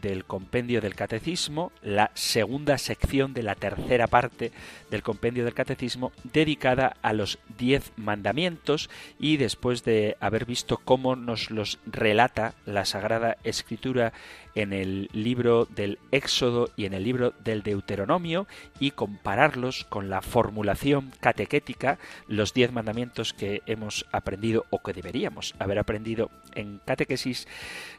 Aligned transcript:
del 0.00 0.24
compendio 0.24 0.80
del 0.80 0.94
catecismo, 0.94 1.72
la 1.82 2.10
segunda 2.14 2.78
sección 2.78 3.34
de 3.34 3.42
la 3.42 3.54
tercera 3.54 4.06
parte 4.06 4.52
del 4.90 5.02
compendio 5.02 5.44
del 5.44 5.54
catecismo 5.54 6.12
dedicada 6.32 6.96
a 7.02 7.12
los 7.12 7.38
diez 7.58 7.92
mandamientos 7.96 8.90
y 9.18 9.36
después 9.36 9.84
de 9.84 10.16
haber 10.20 10.44
visto 10.44 10.78
cómo 10.78 11.16
nos 11.16 11.50
los 11.50 11.78
relata 11.86 12.54
la 12.66 12.84
Sagrada 12.84 13.36
Escritura 13.44 14.12
en 14.54 14.72
el 14.72 15.08
libro 15.12 15.66
del 15.66 15.98
Éxodo 16.10 16.70
y 16.76 16.84
en 16.84 16.94
el 16.94 17.04
libro 17.04 17.32
del 17.44 17.62
Deuteronomio 17.62 18.46
y 18.80 18.92
compararlos 18.92 19.84
con 19.84 20.10
la 20.10 20.22
formulación 20.22 21.12
catequética, 21.20 21.98
los 22.26 22.54
diez 22.54 22.72
mandamientos 22.72 23.32
que 23.32 23.62
hemos 23.66 24.06
aprendido 24.12 24.66
o 24.70 24.82
que 24.82 24.92
deberíamos 24.92 25.54
haber 25.58 25.78
aprendido 25.78 26.30
en 26.54 26.80
catequesis, 26.84 27.46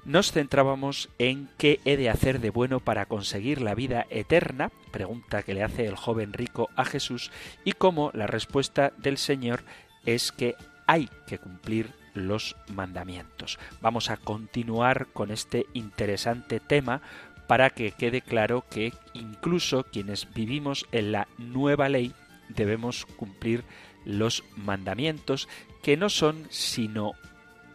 nos 0.05 0.31
centrábamos 0.31 1.09
en 1.19 1.49
qué 1.57 1.79
he 1.85 1.97
de 1.97 2.09
hacer 2.09 2.39
de 2.39 2.49
bueno 2.49 2.79
para 2.79 3.05
conseguir 3.05 3.61
la 3.61 3.75
vida 3.75 4.05
eterna, 4.09 4.71
pregunta 4.91 5.43
que 5.43 5.53
le 5.53 5.63
hace 5.63 5.85
el 5.85 5.95
joven 5.95 6.33
rico 6.33 6.69
a 6.75 6.85
Jesús, 6.85 7.31
y 7.63 7.73
cómo 7.73 8.11
la 8.13 8.27
respuesta 8.27 8.91
del 8.97 9.17
Señor 9.17 9.63
es 10.05 10.31
que 10.31 10.55
hay 10.87 11.09
que 11.27 11.37
cumplir 11.37 11.98
los 12.13 12.55
mandamientos. 12.67 13.59
Vamos 13.81 14.09
a 14.09 14.17
continuar 14.17 15.07
con 15.13 15.31
este 15.31 15.65
interesante 15.73 16.59
tema 16.59 17.01
para 17.47 17.71
que 17.71 17.91
quede 17.91 18.21
claro 18.21 18.65
que 18.69 18.93
incluso 19.13 19.83
quienes 19.83 20.31
vivimos 20.33 20.85
en 20.91 21.11
la 21.11 21.27
nueva 21.37 21.89
ley 21.89 22.13
debemos 22.49 23.05
cumplir 23.05 23.63
los 24.05 24.43
mandamientos 24.55 25.47
que 25.81 25.97
no 25.97 26.09
son 26.09 26.47
sino 26.49 27.13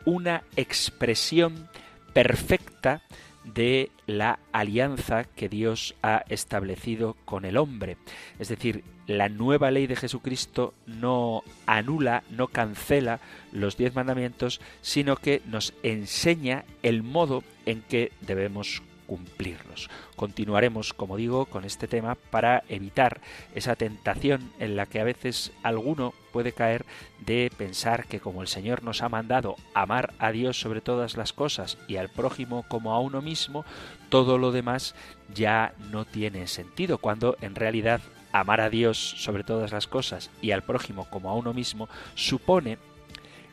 una 0.04 0.44
expresión 0.56 1.69
perfecta 2.12 3.03
de 3.44 3.91
la 4.06 4.38
alianza 4.53 5.25
que 5.25 5.49
Dios 5.49 5.94
ha 6.03 6.25
establecido 6.28 7.16
con 7.25 7.44
el 7.44 7.56
hombre. 7.56 7.97
Es 8.38 8.49
decir, 8.49 8.84
la 9.06 9.28
nueva 9.28 9.71
ley 9.71 9.87
de 9.87 9.97
Jesucristo 9.97 10.75
no 10.87 11.43
anula, 11.66 12.22
no 12.31 12.49
cancela 12.49 13.21
los 13.53 13.77
diez 13.77 13.94
mandamientos, 13.94 14.60
sino 14.81 15.16
que 15.16 15.43
nos 15.47 15.75
enseña 15.82 16.65
el 16.82 17.03
modo 17.03 17.44
en 17.66 17.82
que 17.82 18.12
debemos 18.22 18.82
cumplirlos. 19.06 19.91
Continuaremos, 20.16 20.92
como 20.92 21.16
digo, 21.16 21.47
con 21.47 21.65
este 21.65 21.88
tema 21.88 22.15
para 22.15 22.65
evitar 22.69 23.20
esa 23.54 23.76
tentación 23.76 24.53
en 24.59 24.76
la 24.76 24.87
que 24.87 25.00
a 25.00 25.04
veces 25.04 25.53
alguno 25.62 26.15
puede 26.32 26.53
caer 26.53 26.84
de 27.25 27.50
pensar 27.56 28.06
que 28.06 28.20
como 28.20 28.43
el 28.43 28.48
Señor 28.48 28.82
nos 28.82 29.03
ha 29.03 29.09
mandado 29.09 29.56
amar 29.72 30.14
a 30.19 30.32
Dios 30.32 30.59
sobre 30.59 30.81
todas 30.81 31.16
las 31.16 31.32
cosas 31.32 31.78
y 31.87 31.97
al 31.97 32.09
prójimo 32.09 32.64
como 32.69 32.93
a 32.93 33.00
uno 33.00 33.22
mismo, 33.22 33.64
todo 34.09 34.38
lo 34.38 34.53
demás 34.53 34.94
ya 35.34 35.75
no 35.91 36.04
tiene 36.04 36.47
sentido, 36.47 36.98
cuando 36.98 37.37
en 37.41 37.54
realidad 37.54 38.00
amar 38.32 38.60
a 38.60 38.70
Dios 38.70 38.98
sobre 38.98 39.44
todas 39.44 39.70
las 39.70 39.87
cosas 39.87 40.31
y 40.43 40.50
al 40.50 40.62
prójimo 40.62 41.09
como 41.09 41.31
a 41.31 41.34
uno 41.34 41.54
mismo 41.54 41.88
supone 42.16 42.78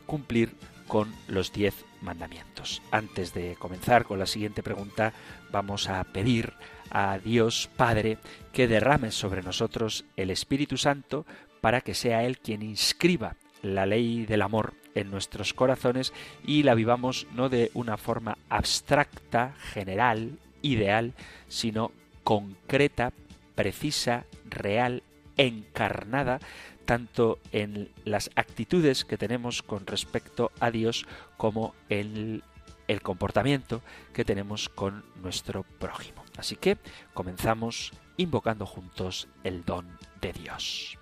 cumplir 0.06 0.54
con 0.88 1.14
los 1.28 1.52
diez 1.52 1.84
mandamientos. 2.02 2.82
Antes 2.90 3.32
de 3.34 3.56
comenzar 3.56 4.04
con 4.04 4.18
la 4.18 4.26
siguiente 4.26 4.62
pregunta, 4.62 5.12
vamos 5.50 5.88
a 5.88 6.02
pedir 6.04 6.52
a 6.90 7.18
Dios 7.18 7.70
Padre 7.76 8.18
que 8.52 8.68
derrame 8.68 9.10
sobre 9.10 9.42
nosotros 9.42 10.04
el 10.16 10.30
Espíritu 10.30 10.76
Santo 10.76 11.24
para 11.60 11.80
que 11.80 11.94
sea 11.94 12.24
Él 12.24 12.38
quien 12.38 12.62
inscriba 12.62 13.36
la 13.62 13.86
ley 13.86 14.26
del 14.26 14.42
amor 14.42 14.74
en 14.94 15.10
nuestros 15.10 15.54
corazones 15.54 16.12
y 16.44 16.64
la 16.64 16.74
vivamos 16.74 17.26
no 17.34 17.48
de 17.48 17.70
una 17.74 17.96
forma 17.96 18.36
abstracta, 18.48 19.54
general, 19.72 20.38
ideal, 20.60 21.14
sino 21.48 21.92
concreta, 22.24 23.12
precisa, 23.54 24.24
real, 24.44 25.02
encarnada, 25.36 26.40
tanto 26.84 27.38
en 27.52 27.90
las 28.04 28.30
actitudes 28.34 29.04
que 29.04 29.18
tenemos 29.18 29.62
con 29.62 29.86
respecto 29.86 30.50
a 30.60 30.70
Dios 30.70 31.06
como 31.36 31.74
en 31.88 32.42
el 32.88 33.02
comportamiento 33.02 33.82
que 34.12 34.24
tenemos 34.24 34.68
con 34.68 35.04
nuestro 35.22 35.64
prójimo. 35.78 36.24
Así 36.36 36.56
que 36.56 36.78
comenzamos 37.14 37.92
invocando 38.16 38.66
juntos 38.66 39.28
el 39.44 39.64
don 39.64 39.86
de 40.20 40.32
Dios. 40.32 40.98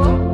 Oh. 0.00 0.27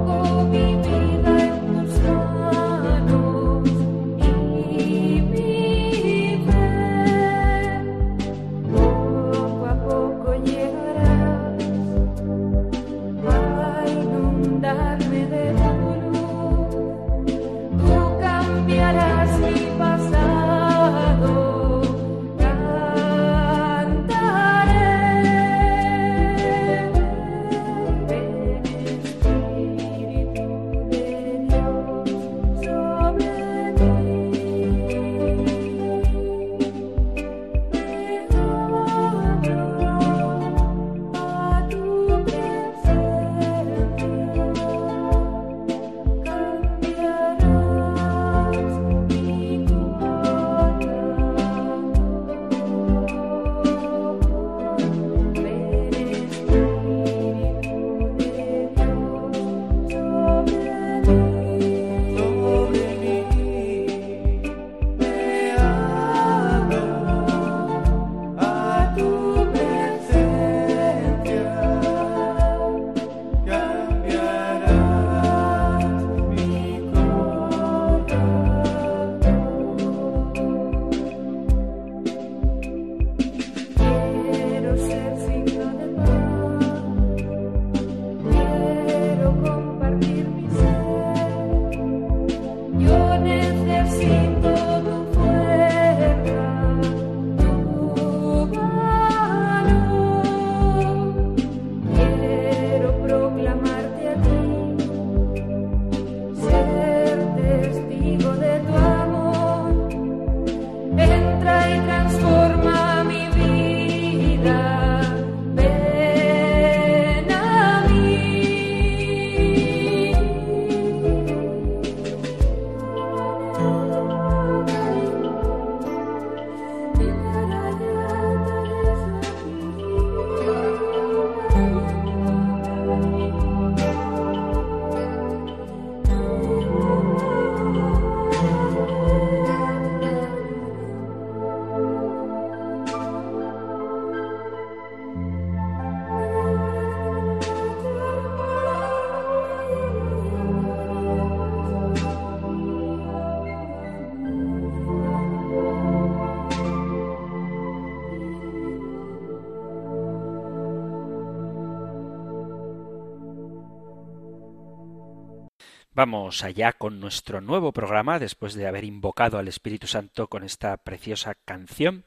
Vamos 165.97 166.43
allá 166.43 166.73
con 166.73 166.99
nuestro 166.99 167.41
nuevo 167.41 167.71
programa 167.71 168.19
después 168.19 168.55
de 168.55 168.67
haber 168.67 168.83
invocado 168.83 169.39
al 169.39 169.47
Espíritu 169.47 169.87
Santo 169.87 170.27
con 170.27 170.43
esta 170.43 170.77
preciosa 170.77 171.37
canción 171.37 172.03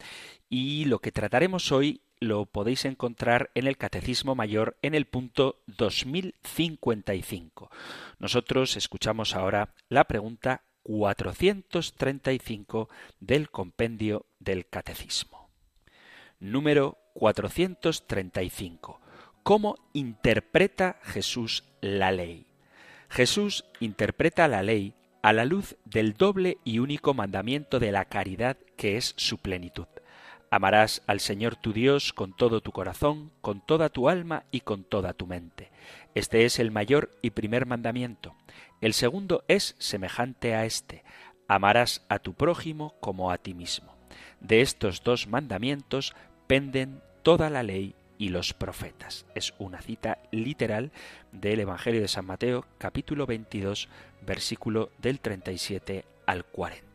y 0.49 0.83
lo 0.83 0.99
que 0.99 1.13
trataremos 1.13 1.71
hoy 1.71 2.01
lo 2.19 2.47
podéis 2.47 2.83
encontrar 2.83 3.49
en 3.55 3.65
el 3.65 3.77
Catecismo 3.77 4.35
Mayor 4.35 4.75
en 4.81 4.93
el 4.93 5.05
punto 5.05 5.61
2055. 5.67 7.71
Nosotros 8.19 8.75
escuchamos 8.75 9.35
ahora 9.35 9.69
la 9.87 10.03
pregunta 10.03 10.63
435 10.83 12.89
del 13.21 13.49
compendio 13.49 14.25
del 14.39 14.67
Catecismo. 14.67 15.49
Número 16.41 16.97
435. 17.13 18.99
¿Cómo 19.43 19.77
interpreta 19.93 20.99
Jesús 21.03 21.63
la 21.79 22.11
ley? 22.11 22.46
Jesús 23.09 23.65
interpreta 23.79 24.47
la 24.47 24.63
ley 24.63 24.93
a 25.21 25.33
la 25.33 25.45
luz 25.45 25.75
del 25.85 26.13
doble 26.13 26.57
y 26.63 26.79
único 26.79 27.13
mandamiento 27.13 27.79
de 27.79 27.91
la 27.91 28.05
caridad 28.05 28.57
que 28.75 28.97
es 28.97 29.13
su 29.17 29.37
plenitud. 29.37 29.87
Amarás 30.49 31.01
al 31.07 31.19
Señor 31.19 31.57
tu 31.57 31.73
Dios 31.73 32.13
con 32.13 32.33
todo 32.33 32.61
tu 32.61 32.71
corazón, 32.71 33.31
con 33.41 33.59
toda 33.59 33.89
tu 33.89 34.07
alma 34.07 34.45
y 34.51 34.61
con 34.61 34.85
toda 34.85 35.13
tu 35.13 35.27
mente. 35.27 35.71
Este 36.15 36.45
es 36.45 36.59
el 36.59 36.71
mayor 36.71 37.11
y 37.21 37.31
primer 37.31 37.65
mandamiento. 37.65 38.35
El 38.79 38.93
segundo 38.93 39.43
es 39.49 39.75
semejante 39.79 40.55
a 40.55 40.65
este. 40.65 41.03
Amarás 41.49 42.05
a 42.07 42.19
tu 42.19 42.33
prójimo 42.33 42.95
como 43.01 43.31
a 43.31 43.37
ti 43.37 43.53
mismo. 43.53 43.95
De 44.39 44.61
estos 44.61 45.03
dos 45.03 45.27
mandamientos 45.27 46.15
penden 46.47 47.01
toda 47.23 47.49
la 47.49 47.63
ley 47.63 47.93
y 48.17 48.29
los 48.29 48.53
profetas. 48.53 49.25
Es 49.35 49.53
una 49.59 49.81
cita 49.81 50.19
literal 50.31 50.91
del 51.31 51.59
Evangelio 51.59 52.01
de 52.01 52.07
San 52.07 52.25
Mateo, 52.25 52.65
capítulo 52.77 53.25
22, 53.25 53.89
versículo 54.25 54.91
del 54.97 55.19
37 55.19 56.05
al 56.25 56.45
40. 56.45 56.87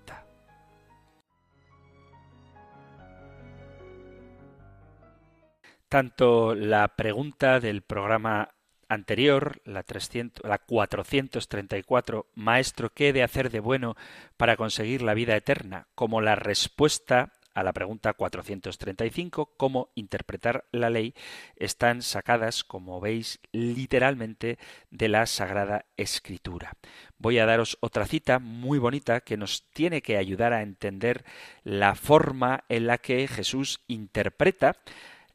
Tanto 5.88 6.54
la 6.54 6.88
pregunta 6.88 7.60
del 7.60 7.82
programa 7.82 8.48
anterior, 8.88 9.60
la, 9.64 9.82
300, 9.82 10.48
la 10.48 10.58
434, 10.58 12.26
Maestro, 12.34 12.90
¿qué 12.90 13.08
he 13.08 13.12
de 13.12 13.22
hacer 13.22 13.50
de 13.50 13.60
bueno 13.60 13.96
para 14.36 14.56
conseguir 14.56 15.02
la 15.02 15.14
vida 15.14 15.36
eterna? 15.36 15.86
como 15.94 16.20
la 16.20 16.34
respuesta 16.34 17.32
a 17.54 17.62
la 17.62 17.72
pregunta 17.72 18.12
435, 18.12 19.54
cómo 19.56 19.90
interpretar 19.94 20.64
la 20.72 20.90
ley, 20.90 21.14
están 21.56 22.02
sacadas, 22.02 22.64
como 22.64 23.00
veis, 23.00 23.40
literalmente 23.52 24.58
de 24.90 25.08
la 25.08 25.26
Sagrada 25.26 25.86
Escritura. 25.96 26.76
Voy 27.18 27.38
a 27.38 27.46
daros 27.46 27.78
otra 27.80 28.06
cita 28.06 28.38
muy 28.38 28.78
bonita 28.78 29.20
que 29.20 29.36
nos 29.36 29.70
tiene 29.70 30.02
que 30.02 30.16
ayudar 30.16 30.52
a 30.52 30.62
entender 30.62 31.24
la 31.64 31.94
forma 31.94 32.64
en 32.68 32.86
la 32.86 32.98
que 32.98 33.28
Jesús 33.28 33.80
interpreta 33.86 34.76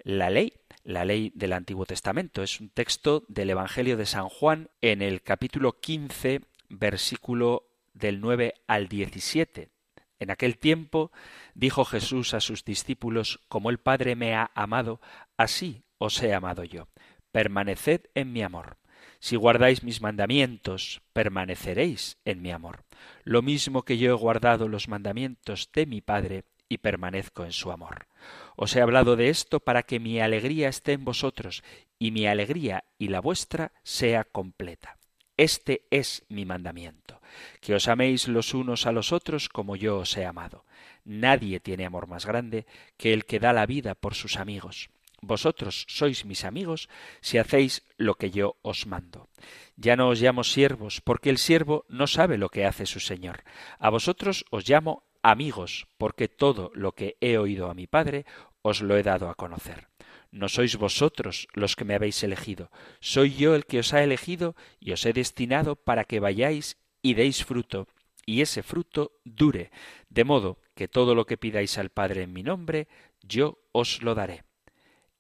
la 0.04 0.30
ley 0.30 0.54
la 0.88 1.04
ley 1.04 1.34
del 1.36 1.52
Antiguo 1.52 1.86
Testamento. 1.86 2.42
Es 2.42 2.62
un 2.62 2.70
texto 2.70 3.26
del 3.28 3.50
Evangelio 3.50 3.98
de 3.98 4.06
San 4.06 4.30
Juan 4.30 4.70
en 4.80 5.02
el 5.02 5.22
capítulo 5.22 5.82
15, 5.82 6.42
versículo 6.70 7.68
del 7.94 8.22
9 8.22 8.54
al 8.68 8.88
17. 8.88 9.70
En 10.20 10.32
aquel 10.32 10.58
tiempo 10.58 11.12
dijo 11.54 11.86
Jesús 11.86 12.34
a 12.34 12.40
sus 12.40 12.64
discípulos, 12.66 13.40
Como 13.48 13.70
el 13.70 13.78
Padre 13.78 14.16
me 14.16 14.36
ha 14.36 14.52
amado, 14.56 15.00
así 15.38 15.84
os 15.98 16.22
he 16.22 16.34
amado 16.34 16.64
yo. 16.64 16.88
Permaneced 17.32 18.02
en 18.16 18.34
mi 18.34 18.42
amor. 18.42 18.78
Si 19.20 19.36
guardáis 19.36 19.84
mis 19.84 20.02
mandamientos, 20.02 21.02
permaneceréis 21.14 22.18
en 22.26 22.42
mi 22.42 22.52
amor. 22.52 22.84
Lo 23.24 23.42
mismo 23.42 23.84
que 23.84 23.98
yo 23.98 24.12
he 24.12 24.18
guardado 24.18 24.68
los 24.68 24.88
mandamientos 24.88 25.70
de 25.74 25.86
mi 25.86 26.02
Padre 26.02 26.46
y 26.70 26.80
permanezco 26.80 27.44
en 27.46 27.52
su 27.52 27.72
amor. 27.72 28.08
Os 28.56 28.76
he 28.76 28.82
hablado 28.82 29.16
de 29.16 29.30
esto 29.30 29.60
para 29.60 29.84
que 29.84 30.00
mi 30.00 30.20
alegría 30.20 30.70
esté 30.70 30.94
en 30.94 31.06
vosotros 31.06 31.64
y 31.98 32.12
mi 32.12 32.28
alegría 32.28 32.84
y 32.98 33.08
la 33.08 33.22
vuestra 33.22 33.72
sea 33.84 34.24
completa. 34.24 34.98
Este 35.38 35.86
es 35.92 36.26
mi 36.30 36.46
mandamiento, 36.46 37.22
que 37.62 37.76
os 37.76 37.88
améis 37.88 38.28
los 38.28 38.56
unos 38.56 38.88
a 38.88 38.92
los 38.92 39.14
otros 39.14 39.50
como 39.50 39.76
yo 39.76 40.00
os 40.00 40.18
he 40.18 40.26
amado. 40.26 40.66
Nadie 41.06 41.60
tiene 41.60 41.86
amor 41.86 42.08
más 42.08 42.26
grande 42.26 42.66
que 42.98 43.14
el 43.14 43.26
que 43.26 43.40
da 43.40 43.54
la 43.54 43.68
vida 43.68 43.94
por 43.94 44.16
sus 44.16 44.38
amigos. 44.38 44.90
Vosotros 45.22 45.86
sois 45.88 46.26
mis 46.26 46.44
amigos 46.44 46.90
si 47.22 47.38
hacéis 47.38 47.86
lo 47.98 48.16
que 48.16 48.30
yo 48.30 48.58
os 48.62 48.86
mando. 48.88 49.30
Ya 49.76 49.96
no 49.96 50.10
os 50.10 50.22
llamo 50.22 50.44
siervos, 50.44 51.02
porque 51.02 51.30
el 51.30 51.38
siervo 51.38 51.86
no 51.88 52.08
sabe 52.08 52.38
lo 52.38 52.50
que 52.50 52.66
hace 52.66 52.86
su 52.86 53.00
Señor. 53.00 53.44
A 53.80 53.90
vosotros 53.90 54.46
os 54.50 54.68
llamo 54.68 55.04
amigos, 55.22 55.88
porque 55.98 56.28
todo 56.28 56.72
lo 56.74 56.94
que 56.94 57.18
he 57.22 57.38
oído 57.38 57.70
a 57.70 57.74
mi 57.74 57.88
Padre 57.88 58.26
os 58.62 58.82
lo 58.82 58.98
he 58.98 59.04
dado 59.04 59.30
a 59.30 59.36
conocer. 59.36 59.88
No 60.32 60.50
sois 60.50 60.76
vosotros 60.76 61.48
los 61.54 61.76
que 61.76 61.86
me 61.86 61.96
habéis 61.96 62.24
elegido, 62.24 62.72
soy 63.00 63.36
yo 63.36 63.56
el 63.56 63.66
que 63.66 63.80
os 63.80 63.94
ha 63.94 64.04
elegido 64.04 64.56
y 64.80 64.92
os 64.92 65.06
he 65.06 65.14
destinado 65.14 65.76
para 65.76 66.04
que 66.04 66.20
vayáis 66.20 66.78
y 67.02 67.14
deis 67.14 67.46
fruto, 67.46 67.88
y 68.26 68.42
ese 68.42 68.62
fruto 68.62 69.14
dure, 69.24 69.72
de 70.10 70.26
modo 70.26 70.60
que 70.76 70.88
todo 70.88 71.16
lo 71.16 71.26
que 71.26 71.38
pidáis 71.38 71.78
al 71.78 71.90
Padre 71.90 72.24
en 72.24 72.34
mi 72.34 72.44
nombre, 72.44 72.88
yo 73.22 73.60
os 73.72 74.04
lo 74.04 74.16
daré. 74.16 74.44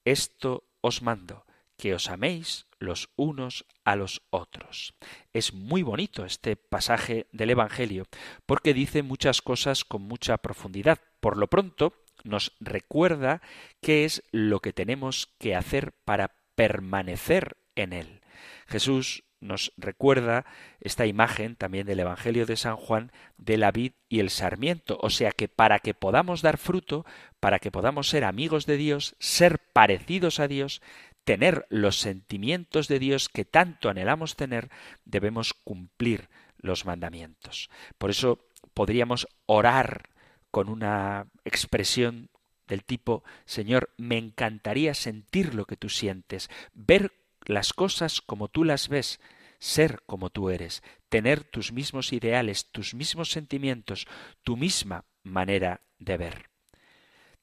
Esto 0.04 0.66
os 0.82 1.02
mando, 1.02 1.46
que 1.78 1.94
os 1.94 2.10
améis 2.10 2.68
los 2.80 3.10
unos 3.16 3.66
a 3.86 3.96
los 3.96 4.22
otros. 4.30 4.94
Es 5.34 5.54
muy 5.54 5.84
bonito 5.84 6.26
este 6.26 6.56
pasaje 6.56 7.28
del 7.32 7.52
Evangelio, 7.52 8.06
porque 8.46 8.74
dice 8.74 9.04
muchas 9.04 9.42
cosas 9.42 9.86
con 9.86 10.02
mucha 10.02 10.38
profundidad. 10.38 11.00
Por 11.20 11.38
lo 11.38 11.48
pronto, 11.48 11.94
nos 12.24 12.53
recuerda 12.59 13.41
qué 13.81 14.05
es 14.05 14.24
lo 14.31 14.59
que 14.59 14.74
tenemos 14.74 15.29
que 15.38 15.55
hacer 15.55 15.93
para 16.05 16.36
permanecer 16.55 17.57
en 17.75 17.93
Él. 17.93 18.21
Jesús 18.67 19.24
nos 19.39 19.71
recuerda 19.77 20.45
esta 20.79 21.05
imagen 21.05 21.55
también 21.55 21.86
del 21.86 22.00
Evangelio 22.00 22.45
de 22.45 22.57
San 22.57 22.75
Juan 22.75 23.12
de 23.38 23.57
la 23.57 23.71
vid 23.71 23.91
y 24.09 24.19
el 24.19 24.29
sarmiento, 24.29 24.97
o 25.01 25.09
sea 25.09 25.31
que 25.31 25.47
para 25.47 25.79
que 25.79 25.93
podamos 25.93 26.41
dar 26.41 26.57
fruto, 26.57 27.05
para 27.39 27.59
que 27.59 27.71
podamos 27.71 28.09
ser 28.09 28.24
amigos 28.24 28.65
de 28.65 28.77
Dios, 28.77 29.15
ser 29.19 29.59
parecidos 29.74 30.39
a 30.39 30.47
Dios, 30.47 30.81
tener 31.24 31.67
los 31.69 32.00
sentimientos 32.00 32.88
de 32.88 33.00
Dios 33.00 33.29
que 33.29 33.45
tanto 33.45 33.89
anhelamos 33.89 34.36
tener, 34.36 34.69
debemos 35.05 35.53
cumplir 35.53 36.29
los 36.57 36.86
mandamientos. 36.86 37.69
Por 37.97 38.09
eso 38.09 38.39
podríamos 38.74 39.27
orar 39.45 40.09
con 40.58 40.70
una 40.70 41.28
expresión 41.46 42.32
del 42.68 42.84
tipo 42.84 43.24
Señor, 43.46 43.94
me 43.96 44.18
encantaría 44.18 44.96
sentir 44.96 45.54
lo 45.54 45.66
que 45.66 45.78
tú 45.78 45.88
sientes, 45.88 46.50
ver 46.74 47.14
las 47.46 47.74
cosas 47.74 48.22
como 48.22 48.48
tú 48.48 48.64
las 48.64 48.90
ves, 48.90 49.20
ser 49.60 50.02
como 50.08 50.32
tú 50.32 50.50
eres, 50.50 50.82
tener 51.10 51.44
tus 51.44 51.72
mismos 51.72 52.12
ideales, 52.12 52.72
tus 52.72 52.96
mismos 52.96 53.30
sentimientos, 53.30 54.08
tu 54.42 54.58
misma 54.58 55.06
manera 55.22 55.82
de 56.00 56.18
ver. 56.18 56.50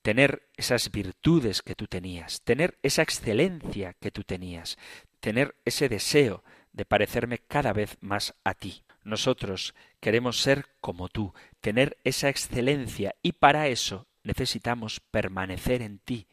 Tener 0.03 0.49
esas 0.57 0.91
virtudes 0.91 1.63
que 1.63 1.77
tú 1.77 1.87
tenías, 1.87 2.43
tener 2.43 2.79
esa 2.83 3.03
excelencia 3.03 3.95
que 4.01 4.11
tú 4.11 4.25
tenías, 4.25 4.77
tener 5.21 5.55
ese 5.65 5.89
deseo 5.89 6.43
de 6.73 6.85
parecerme 6.85 7.39
cada 7.39 7.73
vez 7.73 7.97
más 8.01 8.35
a 8.43 8.55
ti. 8.55 8.83
Nosotros 9.05 9.75
queremos 10.01 10.41
ser 10.41 10.67
como 10.81 11.09
tú, 11.09 11.33
tener 11.65 11.97
esa 12.05 12.29
excelencia 12.29 13.15
y 13.23 13.33
para 13.33 13.69
eso 13.69 14.07
necesitamos 14.23 15.01
permanecer 15.01 15.81
en 15.81 15.99
ti. 15.99 16.29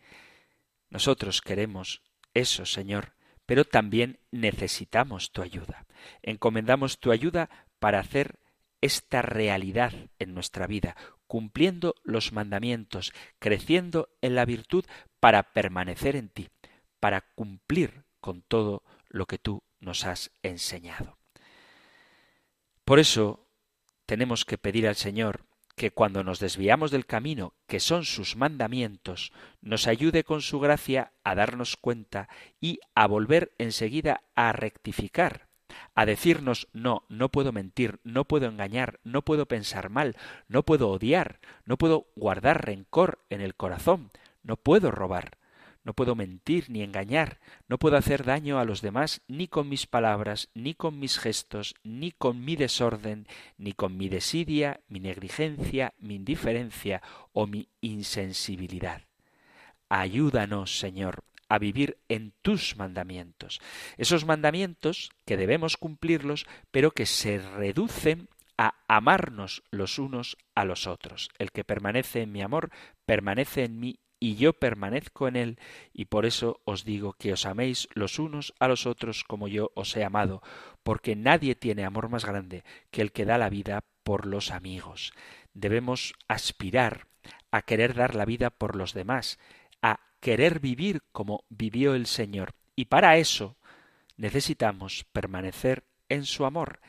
Nosotros 0.89 1.39
queremos 1.39 2.01
eso, 2.33 2.65
Señor, 2.65 3.13
pero 3.45 3.63
también 3.63 4.19
necesitamos 4.31 5.31
tu 5.31 5.41
ayuda. 5.41 5.85
Encomendamos 6.21 6.99
tu 6.99 7.13
ayuda 7.13 7.49
para 7.79 8.01
hacer 8.01 8.39
esta 8.81 9.21
realidad 9.21 9.93
en 10.19 10.33
nuestra 10.33 10.67
vida, 10.67 10.97
cumpliendo 11.27 11.95
los 12.03 12.33
mandamientos, 12.33 13.13
creciendo 13.39 14.09
en 14.19 14.35
la 14.35 14.43
virtud 14.43 14.83
para 15.21 15.53
permanecer 15.53 16.17
en 16.17 16.27
ti, 16.27 16.49
para 16.99 17.21
cumplir 17.21 18.03
con 18.19 18.41
todo 18.41 18.83
lo 19.07 19.27
que 19.27 19.37
tú 19.37 19.63
nos 19.79 20.05
has 20.05 20.31
enseñado. 20.43 21.17
Por 22.83 22.99
eso 22.99 23.47
tenemos 24.11 24.43
que 24.43 24.57
pedir 24.57 24.89
al 24.89 24.97
Señor 24.97 25.45
que 25.77 25.91
cuando 25.91 26.21
nos 26.21 26.41
desviamos 26.41 26.91
del 26.91 27.05
camino, 27.05 27.53
que 27.65 27.79
son 27.79 28.03
sus 28.03 28.35
mandamientos, 28.35 29.31
nos 29.61 29.87
ayude 29.87 30.25
con 30.25 30.41
su 30.41 30.59
gracia 30.59 31.13
a 31.23 31.33
darnos 31.33 31.77
cuenta 31.77 32.27
y 32.59 32.81
a 32.93 33.07
volver 33.07 33.53
enseguida 33.57 34.21
a 34.35 34.51
rectificar, 34.51 35.47
a 35.95 36.05
decirnos 36.05 36.67
no, 36.73 37.05
no 37.07 37.29
puedo 37.29 37.53
mentir, 37.53 38.01
no 38.03 38.25
puedo 38.25 38.47
engañar, 38.47 38.99
no 39.05 39.21
puedo 39.21 39.45
pensar 39.45 39.89
mal, 39.89 40.17
no 40.49 40.63
puedo 40.63 40.89
odiar, 40.89 41.39
no 41.63 41.77
puedo 41.77 42.07
guardar 42.17 42.65
rencor 42.65 43.19
en 43.29 43.39
el 43.39 43.55
corazón, 43.55 44.11
no 44.43 44.57
puedo 44.57 44.91
robar, 44.91 45.37
no 45.83 45.93
puedo 45.93 46.15
mentir 46.15 46.69
ni 46.69 46.83
engañar, 46.83 47.39
no 47.67 47.77
puedo 47.77 47.97
hacer 47.97 48.23
daño 48.23 48.59
a 48.59 48.65
los 48.65 48.81
demás 48.81 49.21
ni 49.27 49.47
con 49.47 49.67
mis 49.67 49.87
palabras, 49.87 50.49
ni 50.53 50.73
con 50.73 50.99
mis 50.99 51.17
gestos, 51.17 51.75
ni 51.83 52.11
con 52.11 52.43
mi 52.43 52.55
desorden, 52.55 53.27
ni 53.57 53.73
con 53.73 53.97
mi 53.97 54.09
desidia, 54.09 54.79
mi 54.87 54.99
negligencia, 54.99 55.93
mi 55.99 56.15
indiferencia 56.15 57.01
o 57.33 57.47
mi 57.47 57.67
insensibilidad. 57.81 59.01
Ayúdanos, 59.89 60.79
Señor, 60.79 61.23
a 61.49 61.59
vivir 61.59 61.97
en 62.07 62.31
tus 62.41 62.77
mandamientos. 62.77 63.59
Esos 63.97 64.25
mandamientos 64.25 65.09
que 65.25 65.35
debemos 65.35 65.75
cumplirlos, 65.75 66.45
pero 66.71 66.91
que 66.91 67.05
se 67.05 67.39
reducen 67.39 68.29
a 68.57 68.75
amarnos 68.87 69.63
los 69.71 69.99
unos 69.99 70.37
a 70.55 70.63
los 70.63 70.87
otros. 70.87 71.29
El 71.39 71.51
que 71.51 71.63
permanece 71.63 72.21
en 72.21 72.31
mi 72.31 72.41
amor, 72.41 72.69
permanece 73.05 73.63
en 73.63 73.79
mí 73.79 73.99
y 74.21 74.35
yo 74.35 74.53
permanezco 74.53 75.27
en 75.27 75.35
él, 75.35 75.59
y 75.93 76.05
por 76.05 76.27
eso 76.27 76.61
os 76.63 76.85
digo 76.85 77.13
que 77.13 77.33
os 77.33 77.47
améis 77.47 77.89
los 77.95 78.19
unos 78.19 78.53
a 78.59 78.67
los 78.67 78.85
otros 78.85 79.23
como 79.23 79.47
yo 79.47 79.71
os 79.73 79.97
he 79.97 80.05
amado, 80.05 80.43
porque 80.83 81.15
nadie 81.15 81.55
tiene 81.55 81.83
amor 81.83 82.07
más 82.07 82.23
grande 82.23 82.63
que 82.91 83.01
el 83.01 83.11
que 83.11 83.25
da 83.25 83.39
la 83.39 83.49
vida 83.49 83.83
por 84.03 84.27
los 84.27 84.51
amigos. 84.51 85.11
Debemos 85.55 86.13
aspirar 86.27 87.07
a 87.49 87.63
querer 87.63 87.95
dar 87.95 88.13
la 88.13 88.25
vida 88.25 88.51
por 88.51 88.75
los 88.75 88.93
demás, 88.93 89.39
a 89.81 89.99
querer 90.19 90.59
vivir 90.59 91.01
como 91.11 91.43
vivió 91.49 91.95
el 91.95 92.05
Señor, 92.05 92.53
y 92.75 92.85
para 92.85 93.17
eso 93.17 93.57
necesitamos 94.17 95.03
permanecer 95.11 95.83
en 96.09 96.25
su 96.25 96.45
amor, 96.45 96.79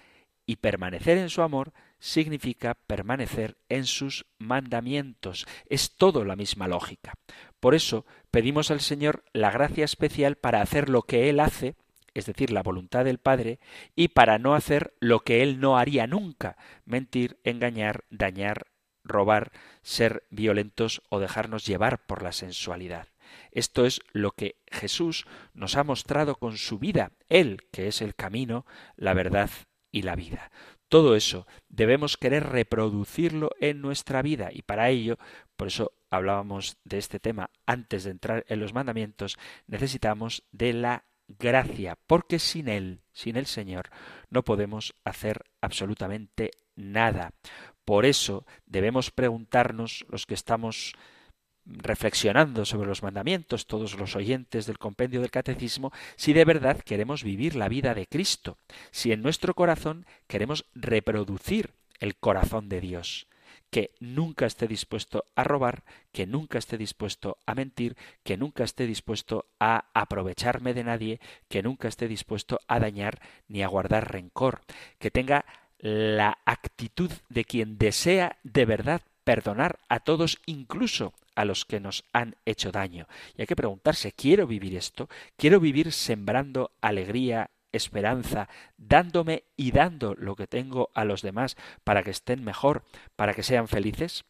y 0.45 0.57
permanecer 0.57 1.17
en 1.17 1.31
su 1.31 1.41
amor 1.41 1.73
significa 2.03 2.75
permanecer 2.75 3.57
en 3.69 3.87
sus 3.87 4.27
mandamientos. 4.37 5.47
Es 5.67 5.95
todo 5.95 6.25
la 6.25 6.35
misma 6.35 6.67
lógica. 6.67 7.15
Por 7.61 7.77
eso 7.77 8.05
pedimos 8.33 8.73
al 8.73 8.81
Señor 8.81 9.25
la 9.33 9.53
gracia 9.53 9.85
especial 9.85 10.35
para 10.35 10.63
hacer 10.63 10.89
lo 10.89 11.03
que 11.03 11.31
Él 11.31 11.39
hace, 11.39 11.77
es 12.13 12.27
decir, 12.27 12.51
la 12.51 12.65
voluntad 12.65 13.05
del 13.05 13.19
Padre, 13.19 13.61
y 13.95 14.09
para 14.09 14.41
no 14.41 14.57
hacer 14.57 14.95
lo 14.99 15.21
que 15.21 15.45
Él 15.45 15.61
no 15.61 15.79
haría 15.79 16.09
nunca, 16.09 16.57
mentir, 16.85 17.39
engañar, 17.45 18.03
dañar, 18.11 18.67
robar, 19.05 19.53
ser 19.83 20.25
violentos 20.29 21.03
o 21.09 21.21
dejarnos 21.21 21.65
llevar 21.67 22.05
por 22.05 22.25
la 22.25 22.33
sensualidad. 22.33 23.07
Esto 23.53 23.87
es 23.87 24.01
lo 24.13 24.33
que 24.33 24.57
Jesús 24.73 25.25
nos 25.55 25.77
ha 25.77 25.85
mostrado 25.85 26.35
con 26.35 26.57
su 26.59 26.81
vida, 26.81 27.13
Él, 27.29 27.69
que 27.71 27.87
es 27.87 28.03
el 28.03 28.17
camino, 28.17 28.67
la 28.97 29.15
verdad 29.15 29.51
y 29.93 30.03
la 30.03 30.17
vida. 30.17 30.51
Todo 30.93 31.17
eso 31.17 31.47
debemos 31.71 32.19
querer 32.19 32.51
reproducirlo 32.51 33.53
en 33.61 33.81
nuestra 33.81 34.21
vida 34.21 34.51
y 34.53 34.61
para 34.61 34.91
ello, 34.91 35.17
por 35.57 35.69
eso 35.69 35.93
hablábamos 36.11 36.77
de 36.85 36.99
este 36.99 37.19
tema 37.19 37.49
antes 37.65 38.05
de 38.05 38.11
entrar 38.11 38.45
en 38.47 38.61
los 38.61 38.75
mandamientos, 38.75 39.39
necesitamos 39.67 40.43
de 40.53 40.75
la 40.75 41.05
gracia, 41.29 41.97
porque 42.07 42.39
sin 42.39 42.69
Él, 42.69 43.01
sin 43.11 43.37
el 43.37 43.47
Señor, 43.47 43.89
no 44.29 44.45
podemos 44.45 44.95
hacer 45.03 45.47
absolutamente 45.63 46.51
nada. 46.77 47.33
Por 47.87 48.05
eso 48.05 48.45
debemos 48.67 49.11
preguntarnos, 49.11 50.05
los 50.11 50.27
que 50.27 50.35
estamos 50.35 50.93
reflexionando 51.65 52.65
sobre 52.65 52.89
los 52.89 53.03
mandamientos, 53.03 53.67
todos 53.67 53.99
los 53.99 54.17
oyentes 54.17 54.67
del 54.67 54.79
compendio 54.79 55.21
del 55.21 55.31
catecismo, 55.31 55.93
si 56.17 56.33
de 56.33 56.45
verdad 56.45 56.81
queremos 56.81 57.23
vivir 57.23 57.55
la 57.55 57.69
vida 57.69 57.95
de 57.95 58.07
Cristo, 58.07 58.59
si 58.91 59.13
en 59.13 59.23
nuestro 59.23 59.55
corazón 59.55 60.07
queremos 60.27 60.65
reproducir 60.75 61.71
el 62.01 62.17
corazón 62.17 62.69
de 62.69 62.81
Dios, 62.81 63.29
que 63.71 63.95
nunca 64.01 64.47
esté 64.47 64.67
dispuesto 64.67 65.25
a 65.35 65.45
robar, 65.45 65.85
que 66.13 66.27
nunca 66.27 66.59
esté 66.59 66.77
dispuesto 66.77 67.39
a 67.47 67.55
mentir, 67.55 67.97
que 68.23 68.37
nunca 68.37 68.65
esté 68.65 68.87
dispuesto 68.87 69.47
a 69.61 69.87
aprovecharme 69.95 70.75
de 70.75 70.85
nadie, 70.85 71.21
que 71.49 71.63
nunca 71.63 71.89
esté 71.89 72.09
dispuesto 72.09 72.61
a 72.67 72.81
dañar 72.81 73.21
ni 73.49 73.63
a 73.63 73.69
guardar 73.69 74.13
rencor, 74.13 74.61
que 74.99 75.11
tenga 75.11 75.47
la 75.79 76.39
actitud 76.45 77.11
de 77.29 77.45
quien 77.45 77.79
desea 77.79 78.39
de 78.43 78.65
verdad 78.67 79.03
perdonar 79.25 79.79
a 79.89 80.01
todos, 80.01 80.41
incluso 80.47 81.15
a 81.35 81.45
los 81.45 81.65
que 81.65 81.81
nos 81.81 82.05
han 82.13 82.37
hecho 82.45 82.73
daño. 82.73 83.07
Y 83.37 83.43
hay 83.43 83.47
que 83.47 83.57
preguntarse, 83.57 84.13
¿quiero 84.13 84.47
vivir 84.47 84.77
esto? 84.77 85.09
¿Quiero 85.37 85.61
vivir 85.61 85.93
sembrando 85.93 86.73
alegría, 86.81 87.51
esperanza, 87.73 88.49
dándome 88.77 89.45
y 89.57 89.73
dando 89.73 90.15
lo 90.15 90.37
que 90.37 90.47
tengo 90.47 90.91
a 90.95 91.05
los 91.05 91.23
demás 91.23 91.57
para 91.85 92.03
que 92.03 92.11
estén 92.11 92.45
mejor, 92.45 92.85
para 93.17 93.35
que 93.35 93.43
sean 93.43 93.69
felices? 93.69 94.25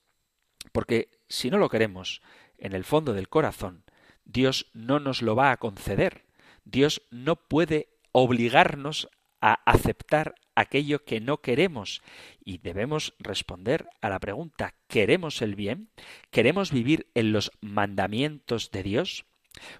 Porque 0.70 1.10
si 1.28 1.50
no 1.50 1.58
lo 1.58 1.68
queremos, 1.68 2.22
en 2.58 2.72
el 2.72 2.84
fondo 2.84 3.12
del 3.12 3.28
corazón, 3.28 3.84
Dios 4.24 4.70
no 4.72 5.00
nos 5.00 5.22
lo 5.22 5.34
va 5.34 5.50
a 5.50 5.56
conceder. 5.56 6.24
Dios 6.64 7.02
no 7.10 7.36
puede 7.36 7.88
obligarnos 8.12 9.08
a 9.40 9.54
aceptar 9.64 10.36
aquello 10.54 11.04
que 11.04 11.20
no 11.20 11.40
queremos 11.40 12.02
y 12.44 12.58
debemos 12.58 13.14
responder 13.18 13.88
a 14.00 14.08
la 14.08 14.18
pregunta 14.18 14.74
¿queremos 14.88 15.42
el 15.42 15.54
bien? 15.54 15.90
¿Queremos 16.30 16.72
vivir 16.72 17.08
en 17.14 17.32
los 17.32 17.50
mandamientos 17.60 18.70
de 18.70 18.82
Dios? 18.82 19.24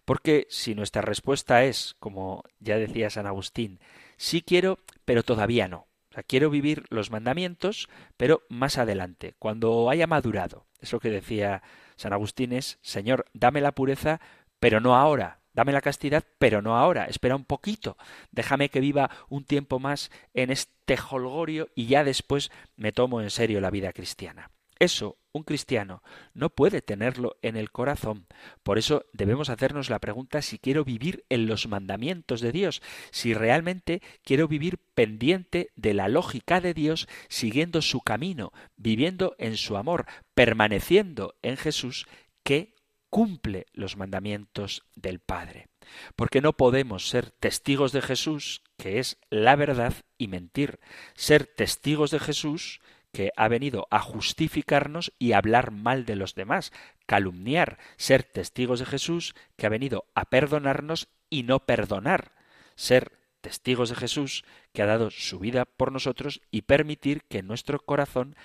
Porque 0.05 0.47
si 0.51 0.75
nuestra 0.75 1.03
respuesta 1.03 1.65
es, 1.65 1.95
como 1.99 2.45
ya 2.61 2.77
decía 2.77 3.11
San 3.11 3.27
Agustín, 3.27 3.81
sí 4.17 4.43
quiero, 4.43 4.79
pero 5.05 5.23
todavía 5.23 5.69
no. 5.69 5.87
Quiero 6.27 6.51
vivir 6.51 6.85
los 6.91 7.11
mandamientos, 7.11 7.89
pero 8.19 8.43
más 8.51 8.77
adelante, 8.77 9.35
cuando 9.39 9.89
haya 9.89 10.07
madurado. 10.07 10.67
Eso 10.81 11.01
que 11.01 11.11
decía 11.11 11.63
San 11.97 12.13
Agustín 12.13 12.53
es, 12.53 12.79
Señor, 12.83 13.25
dame 13.33 13.61
la 13.61 13.73
pureza, 13.73 14.21
pero 14.61 14.81
no 14.81 14.95
ahora, 14.95 15.41
Dame 15.55 15.73
la 15.73 15.81
castidad, 15.81 16.25
pero 16.39 16.63
no 16.63 16.77
ahora. 16.77 17.07
Espera 17.07 17.37
un 17.37 17.45
poquito. 17.45 17.97
Déjame 18.31 18.69
que 18.69 18.81
viva 18.81 19.11
un 19.29 19.45
tiempo 19.45 19.79
más 19.79 20.11
en 20.35 20.51
este 20.51 20.97
holgorio 21.11 21.69
y 21.75 21.87
ya 21.87 22.05
después 22.05 22.51
me 22.77 22.93
tomo 22.93 23.21
en 23.21 23.31
serio 23.31 23.61
la 23.61 23.71
vida 23.71 23.93
cristiana. 23.93 24.51
Eso 24.79 25.19
un 25.33 25.45
cristiano 25.45 26.03
no 26.35 26.51
puede 26.51 26.83
tenerlo 26.83 27.39
en 27.41 27.57
el 27.57 27.71
corazón. 27.71 28.27
Por 28.63 28.79
eso 28.79 29.07
debemos 29.13 29.49
hacernos 29.49 29.89
la 29.91 29.99
pregunta 29.99 30.43
si 30.43 30.59
quiero 30.59 30.85
vivir 30.85 31.25
en 31.29 31.47
los 31.47 31.69
mandamientos 31.69 32.41
de 32.41 32.53
Dios, 32.53 32.83
si 33.13 33.33
realmente 33.33 34.03
quiero 34.25 34.49
vivir 34.49 34.79
pendiente 34.95 35.71
de 35.77 35.95
la 35.95 36.09
lógica 36.09 36.61
de 36.61 36.75
Dios, 36.75 37.09
siguiendo 37.29 37.81
su 37.81 38.01
camino, 38.01 38.53
viviendo 38.77 39.37
en 39.39 39.57
su 39.57 39.77
amor, 39.77 40.07
permaneciendo 40.35 41.37
en 41.43 41.57
Jesús, 41.57 42.07
que 42.43 42.72
cumple 43.13 43.67
los 43.75 43.99
mandamientos 43.99 44.87
del 44.97 45.21
Padre. 45.21 45.69
Porque 46.17 46.41
no 46.41 46.55
podemos 46.55 47.11
ser 47.11 47.31
testigos 47.31 47.93
de 47.93 48.01
Jesús, 48.01 48.63
que 48.79 49.01
es 49.01 49.19
la 49.29 49.55
verdad, 49.55 49.93
y 50.17 50.29
mentir. 50.29 50.81
Ser 51.13 51.45
testigos 51.45 52.11
de 52.11 52.19
Jesús, 52.19 52.81
que 53.13 53.31
ha 53.37 53.49
venido 53.49 53.87
a 53.91 54.01
justificarnos 54.01 55.13
y 55.19 55.33
hablar 55.33 55.73
mal 55.73 56.07
de 56.07 56.17
los 56.17 56.35
demás, 56.35 56.73
calumniar. 57.05 57.79
Ser 57.99 58.25
testigos 58.25 58.79
de 58.81 58.87
Jesús, 58.87 59.35
que 59.59 59.67
ha 59.67 59.69
venido 59.69 60.07
a 60.15 60.31
perdonarnos 60.31 61.09
y 61.29 61.43
no 61.43 61.67
perdonar. 61.67 62.33
Ser 62.77 63.13
testigos 63.43 63.91
de 63.91 63.97
Jesús, 63.97 64.43
que 64.73 64.81
ha 64.81 64.87
dado 64.87 65.11
su 65.11 65.39
vida 65.39 65.67
por 65.67 65.93
nosotros 65.93 66.41
y 66.51 66.63
permitir 66.63 67.25
que 67.25 67.41
en 67.41 67.47
nuestro 67.47 67.79
corazón 67.79 68.37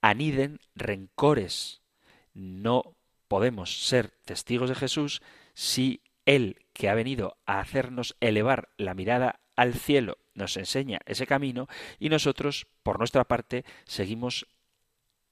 aniden 0.00 0.60
rencores. 0.74 1.82
No 2.32 2.96
podemos 3.28 3.86
ser 3.86 4.10
testigos 4.24 4.68
de 4.68 4.74
Jesús 4.74 5.22
si 5.54 6.02
Él, 6.26 6.64
que 6.72 6.88
ha 6.88 6.94
venido 6.94 7.36
a 7.46 7.60
hacernos 7.60 8.16
elevar 8.20 8.68
la 8.76 8.94
mirada 8.94 9.40
al 9.56 9.74
cielo, 9.74 10.18
nos 10.34 10.56
enseña 10.56 11.00
ese 11.06 11.26
camino 11.26 11.68
y 11.98 12.08
nosotros, 12.08 12.66
por 12.82 12.98
nuestra 12.98 13.24
parte, 13.24 13.64
seguimos 13.84 14.46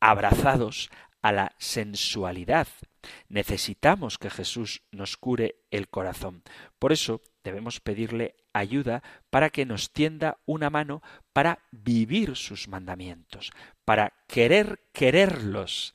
abrazados 0.01 0.91
a 1.23 1.33
la 1.33 1.55
sensualidad. 1.59 2.69
Necesitamos 3.29 4.19
que 4.19 4.31
Jesús 4.31 4.83
nos 4.91 5.17
cure 5.17 5.57
el 5.71 5.89
corazón. 5.89 6.43
Por 6.79 6.93
eso 6.93 7.21
debemos 7.43 7.81
pedirle 7.81 8.37
ayuda 8.53 9.03
para 9.31 9.51
que 9.51 9.65
nos 9.65 9.93
tienda 9.93 10.39
una 10.45 10.71
mano 10.71 11.03
para 11.33 11.61
vivir 11.71 12.37
sus 12.37 12.69
mandamientos, 12.69 13.53
para 13.85 14.13
querer 14.29 14.81
quererlos, 14.93 15.95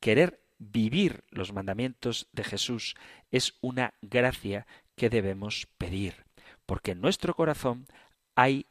querer 0.00 0.43
vivir 0.58 1.24
los 1.30 1.52
mandamientos 1.52 2.28
de 2.32 2.44
Jesús 2.44 2.94
es 3.30 3.54
una 3.60 3.94
gracia 4.02 4.66
que 4.96 5.10
debemos 5.10 5.66
pedir, 5.78 6.24
porque 6.66 6.92
en 6.92 7.00
nuestro 7.00 7.34
corazón 7.34 7.86
hay 8.34 8.66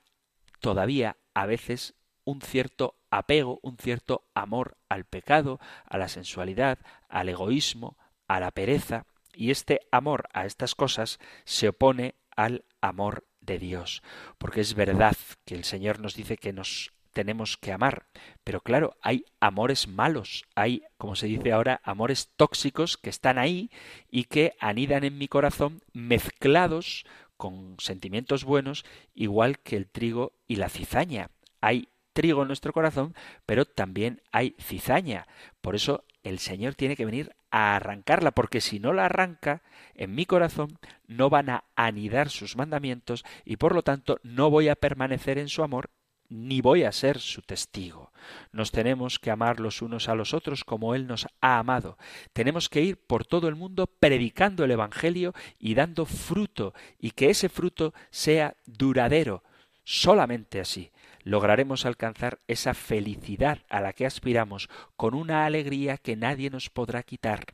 todavía 0.60 1.18
a 1.34 1.46
veces 1.46 1.96
un 2.26 2.42
cierto 2.42 2.96
apego, 3.12 3.60
un 3.64 3.78
cierto 3.78 4.26
amor 4.34 4.78
al 4.90 5.06
pecado, 5.06 5.60
a 5.86 5.98
la 5.98 6.08
sensualidad, 6.08 6.80
al 7.10 7.30
egoísmo, 7.30 7.98
a 8.28 8.40
la 8.40 8.52
pereza, 8.52 9.06
y 9.34 9.52
este 9.52 9.82
amor 9.92 10.30
a 10.34 10.46
estas 10.46 10.76
cosas 10.76 11.20
se 11.44 11.68
opone 11.68 12.16
al 12.36 12.66
amor 12.82 13.26
de 13.42 13.60
Dios, 13.60 14.04
porque 14.38 14.62
es 14.62 14.74
verdad 14.74 15.18
que 15.46 15.56
el 15.56 15.64
Señor 15.64 16.00
nos 16.00 16.16
dice 16.16 16.38
que 16.38 16.54
nos 16.54 16.94
tenemos 17.14 17.58
que 17.58 17.72
amar. 17.72 18.06
Pero 18.44 18.62
claro, 18.62 18.98
hay 19.02 19.26
amores 19.40 19.88
malos, 19.88 20.44
hay, 20.56 20.84
como 20.98 21.16
se 21.16 21.28
dice 21.28 21.54
ahora, 21.54 21.80
amores 21.84 22.32
tóxicos 22.36 22.98
que 22.98 23.10
están 23.10 23.38
ahí 23.38 23.72
y 24.10 24.26
que 24.26 24.56
anidan 24.60 25.04
en 25.04 25.18
mi 25.18 25.28
corazón 25.28 25.82
mezclados 25.94 27.06
con 27.38 27.76
sentimientos 27.80 28.44
buenos, 28.44 28.86
igual 29.14 29.60
que 29.60 29.78
el 29.78 29.88
trigo 29.88 30.34
y 30.48 30.58
la 30.58 30.70
cizaña. 30.70 31.30
Hay 31.62 31.90
trigo 32.14 32.42
en 32.42 32.48
nuestro 32.48 32.74
corazón, 32.74 33.16
pero 33.46 33.66
también 33.66 34.22
hay 34.32 34.56
cizaña. 34.60 35.28
Por 35.62 35.76
eso 35.76 36.04
el 36.24 36.40
Señor 36.40 36.76
tiene 36.76 36.96
que 36.96 37.06
venir 37.06 37.36
a 37.52 37.76
arrancarla, 37.76 38.32
porque 38.32 38.62
si 38.62 38.80
no 38.80 38.94
la 38.94 39.06
arranca, 39.06 39.62
en 39.94 40.16
mi 40.16 40.26
corazón 40.26 40.80
no 41.06 41.30
van 41.30 41.50
a 41.50 41.66
anidar 41.76 42.30
sus 42.30 42.56
mandamientos 42.56 43.26
y 43.46 43.58
por 43.58 43.76
lo 43.76 43.84
tanto 43.84 44.20
no 44.24 44.50
voy 44.50 44.70
a 44.70 44.76
permanecer 44.76 45.38
en 45.38 45.50
su 45.50 45.64
amor 45.64 45.90
ni 46.34 46.62
voy 46.62 46.84
a 46.84 46.92
ser 46.92 47.20
su 47.20 47.44
testigo. 47.44 48.12
Nos 48.52 48.72
tenemos 48.72 49.20
que 49.20 49.30
amar 49.30 49.60
los 49.60 49.84
unos 49.84 50.10
a 50.10 50.16
los 50.16 50.34
otros 50.34 50.64
como 50.64 50.96
Él 50.96 51.06
nos 51.06 51.28
ha 51.42 51.60
amado. 51.60 52.00
Tenemos 52.34 52.70
que 52.70 52.82
ir 52.82 52.98
por 52.98 53.24
todo 53.24 53.48
el 53.48 53.56
mundo 53.56 53.86
predicando 53.86 54.64
el 54.64 54.72
Evangelio 54.72 55.34
y 55.60 55.76
dando 55.76 56.08
fruto, 56.08 56.74
y 56.98 57.12
que 57.12 57.30
ese 57.30 57.50
fruto 57.50 57.94
sea 58.10 58.56
duradero. 58.66 59.44
Solamente 59.84 60.60
así 60.60 60.92
lograremos 61.24 61.86
alcanzar 61.86 62.40
esa 62.48 62.74
felicidad 62.74 63.60
a 63.70 63.80
la 63.80 63.94
que 63.94 64.08
aspiramos 64.08 64.70
con 64.96 65.14
una 65.14 65.46
alegría 65.46 65.98
que 65.98 66.16
nadie 66.16 66.50
nos 66.50 66.72
podrá 66.72 67.04
quitar. 67.04 67.46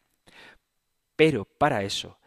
Pero 1.18 1.44
para 1.44 1.84
eso, 1.84 2.18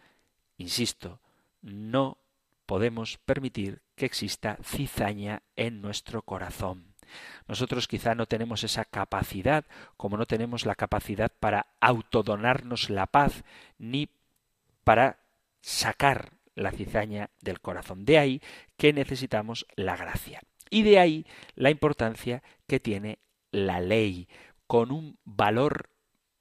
insisto, 0.59 1.19
no 1.63 2.19
podemos 2.67 3.17
permitir 3.25 3.81
que 4.03 4.07
exista 4.07 4.59
cizaña 4.65 5.45
en 5.55 5.81
nuestro 5.81 6.23
corazón. 6.23 6.97
Nosotros 7.47 7.87
quizá 7.87 8.17
no 8.17 8.27
tenemos 8.27 8.65
esa 8.65 8.85
capacidad, 8.85 9.65
como 9.97 10.17
no 10.17 10.27
tenemos 10.27 10.67
la 10.67 10.75
capacidad 10.75 11.31
para 11.39 11.67
autodonarnos 11.81 12.91
la 12.91 13.07
paz, 13.07 13.45
ni 13.79 14.09
para 14.83 15.21
sacar 15.61 16.33
la 16.57 16.73
cizaña 16.73 17.31
del 17.41 17.61
corazón. 17.61 18.05
De 18.05 18.19
ahí 18.19 18.43
que 18.77 18.93
necesitamos 18.93 19.69
la 19.77 19.97
gracia. 19.97 20.43
Y 20.69 20.83
de 20.83 20.99
ahí 20.99 21.25
la 21.55 21.71
importancia 21.71 22.43
que 22.67 22.81
tiene 22.81 23.21
la 23.53 23.79
ley, 23.79 24.27
con 24.67 24.91
un 24.91 25.17
valor 25.25 25.91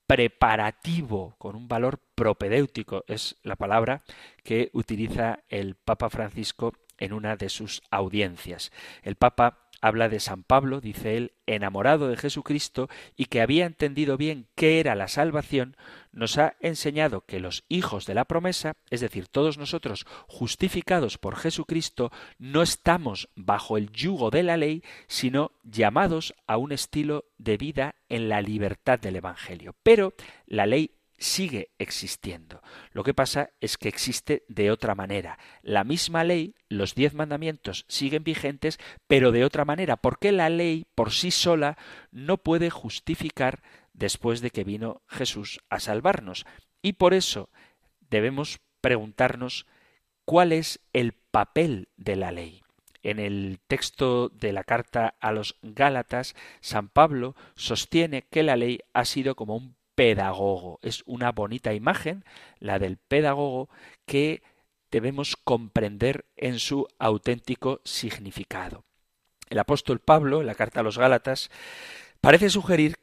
preparativo, 0.07 1.35
con 1.37 1.55
un 1.55 1.67
valor 1.67 1.99
propedéutico, 2.15 3.03
es 3.07 3.35
la 3.43 3.55
palabra 3.55 4.01
que 4.43 4.71
utiliza 4.73 5.43
el 5.47 5.75
Papa 5.75 6.09
Francisco 6.09 6.73
en 7.01 7.11
una 7.11 7.35
de 7.35 7.49
sus 7.49 7.81
audiencias. 7.91 8.71
El 9.03 9.15
Papa 9.15 9.67
habla 9.81 10.07
de 10.09 10.19
San 10.19 10.43
Pablo, 10.43 10.79
dice 10.79 11.17
él, 11.17 11.33
enamorado 11.47 12.07
de 12.07 12.15
Jesucristo 12.15 12.87
y 13.17 13.25
que 13.25 13.41
había 13.41 13.65
entendido 13.65 14.15
bien 14.15 14.47
qué 14.55 14.79
era 14.79 14.95
la 14.95 15.07
salvación, 15.07 15.75
nos 16.11 16.37
ha 16.37 16.55
enseñado 16.59 17.21
que 17.21 17.39
los 17.39 17.63
hijos 17.67 18.05
de 18.05 18.13
la 18.13 18.25
promesa, 18.25 18.73
es 18.91 19.01
decir, 19.01 19.27
todos 19.27 19.57
nosotros 19.57 20.05
justificados 20.27 21.17
por 21.17 21.35
Jesucristo, 21.35 22.11
no 22.37 22.61
estamos 22.61 23.29
bajo 23.35 23.75
el 23.75 23.91
yugo 23.91 24.29
de 24.29 24.43
la 24.43 24.55
ley, 24.55 24.83
sino 25.07 25.51
llamados 25.63 26.35
a 26.45 26.57
un 26.57 26.71
estilo 26.71 27.25
de 27.39 27.57
vida 27.57 27.95
en 28.07 28.29
la 28.29 28.41
libertad 28.41 28.99
del 28.99 29.15
Evangelio. 29.15 29.75
Pero 29.81 30.13
la 30.45 30.67
ley 30.67 31.00
sigue 31.21 31.69
existiendo. 31.77 32.61
Lo 32.91 33.03
que 33.03 33.13
pasa 33.13 33.51
es 33.61 33.77
que 33.77 33.87
existe 33.87 34.43
de 34.47 34.71
otra 34.71 34.95
manera. 34.95 35.37
La 35.61 35.83
misma 35.83 36.23
ley, 36.23 36.55
los 36.67 36.95
diez 36.95 37.13
mandamientos 37.13 37.85
siguen 37.87 38.23
vigentes, 38.23 38.79
pero 39.07 39.31
de 39.31 39.45
otra 39.45 39.63
manera, 39.63 39.97
porque 39.97 40.31
la 40.31 40.49
ley 40.49 40.85
por 40.95 41.11
sí 41.11 41.29
sola 41.29 41.77
no 42.11 42.37
puede 42.37 42.71
justificar 42.71 43.61
después 43.93 44.41
de 44.41 44.49
que 44.49 44.63
vino 44.63 45.03
Jesús 45.07 45.59
a 45.69 45.79
salvarnos. 45.79 46.45
Y 46.81 46.93
por 46.93 47.13
eso 47.13 47.49
debemos 48.09 48.59
preguntarnos 48.81 49.67
cuál 50.25 50.51
es 50.51 50.79
el 50.91 51.13
papel 51.13 51.89
de 51.97 52.15
la 52.15 52.31
ley. 52.31 52.63
En 53.03 53.19
el 53.19 53.59
texto 53.67 54.29
de 54.29 54.53
la 54.53 54.63
carta 54.63 55.15
a 55.19 55.31
los 55.31 55.55
Gálatas, 55.61 56.35
San 56.61 56.89
Pablo 56.89 57.35
sostiene 57.55 58.23
que 58.23 58.41
la 58.41 58.55
ley 58.55 58.79
ha 58.93 59.05
sido 59.05 59.35
como 59.35 59.55
un 59.55 59.75
pedagogo. 60.01 60.79
Es 60.81 61.03
una 61.05 61.31
bonita 61.31 61.75
imagen, 61.75 62.25
la 62.59 62.79
del 62.79 62.97
pedagogo, 62.97 63.69
que 64.07 64.41
debemos 64.89 65.35
comprender 65.35 66.25
en 66.35 66.57
su 66.57 66.87
auténtico 66.97 67.81
significado. 67.83 68.83
El 69.51 69.59
apóstol 69.59 69.99
Pablo, 69.99 70.41
en 70.41 70.47
la 70.47 70.55
carta 70.55 70.79
a 70.79 70.83
los 70.83 70.97
Gálatas, 70.97 71.51
parece 72.19 72.49
sugerir 72.49 72.95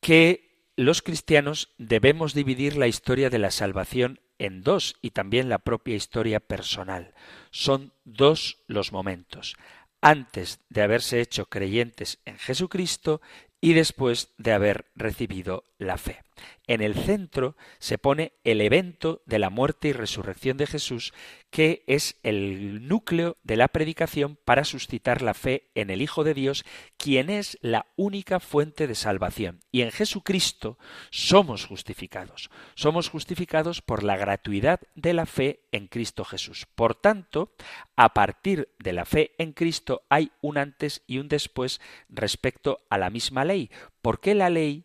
que 0.00 0.70
los 0.76 1.02
cristianos 1.02 1.74
debemos 1.78 2.32
dividir 2.32 2.76
la 2.76 2.86
historia 2.86 3.28
de 3.28 3.40
la 3.40 3.50
salvación 3.50 4.20
en 4.38 4.62
dos 4.62 4.94
y 5.02 5.10
también 5.10 5.48
la 5.48 5.58
propia 5.58 5.96
historia 5.96 6.38
personal. 6.38 7.12
Son 7.50 7.92
dos 8.04 8.62
los 8.68 8.92
momentos 8.92 9.56
antes 10.00 10.60
de 10.68 10.82
haberse 10.82 11.20
hecho 11.20 11.46
creyentes 11.46 12.20
en 12.26 12.38
Jesucristo 12.38 13.20
y 13.66 13.72
después 13.72 14.32
de 14.38 14.52
haber 14.52 14.84
recibido 14.94 15.64
la 15.76 15.98
fe. 15.98 16.22
En 16.68 16.82
el 16.82 16.94
centro 16.94 17.56
se 17.80 17.98
pone 17.98 18.32
el 18.44 18.60
evento 18.60 19.22
de 19.26 19.40
la 19.40 19.50
muerte 19.50 19.88
y 19.88 19.92
resurrección 19.92 20.56
de 20.56 20.68
Jesús, 20.68 21.12
que 21.56 21.84
es 21.86 22.18
el 22.22 22.86
núcleo 22.86 23.38
de 23.42 23.56
la 23.56 23.68
predicación 23.68 24.36
para 24.44 24.62
suscitar 24.62 25.22
la 25.22 25.32
fe 25.32 25.70
en 25.74 25.88
el 25.88 26.02
Hijo 26.02 26.22
de 26.22 26.34
Dios, 26.34 26.66
quien 26.98 27.30
es 27.30 27.56
la 27.62 27.86
única 27.96 28.40
fuente 28.40 28.86
de 28.86 28.94
salvación. 28.94 29.60
Y 29.72 29.80
en 29.80 29.90
Jesucristo 29.90 30.76
somos 31.08 31.64
justificados. 31.64 32.50
Somos 32.74 33.08
justificados 33.08 33.80
por 33.80 34.02
la 34.02 34.18
gratuidad 34.18 34.80
de 34.96 35.14
la 35.14 35.24
fe 35.24 35.60
en 35.72 35.86
Cristo 35.86 36.26
Jesús. 36.26 36.66
Por 36.74 36.94
tanto, 36.94 37.54
a 37.96 38.12
partir 38.12 38.68
de 38.78 38.92
la 38.92 39.06
fe 39.06 39.32
en 39.38 39.54
Cristo 39.54 40.02
hay 40.10 40.32
un 40.42 40.58
antes 40.58 41.04
y 41.06 41.16
un 41.16 41.28
después 41.28 41.80
respecto 42.10 42.80
a 42.90 42.98
la 42.98 43.08
misma 43.08 43.46
ley, 43.46 43.70
porque 44.02 44.34
la 44.34 44.50
ley 44.50 44.84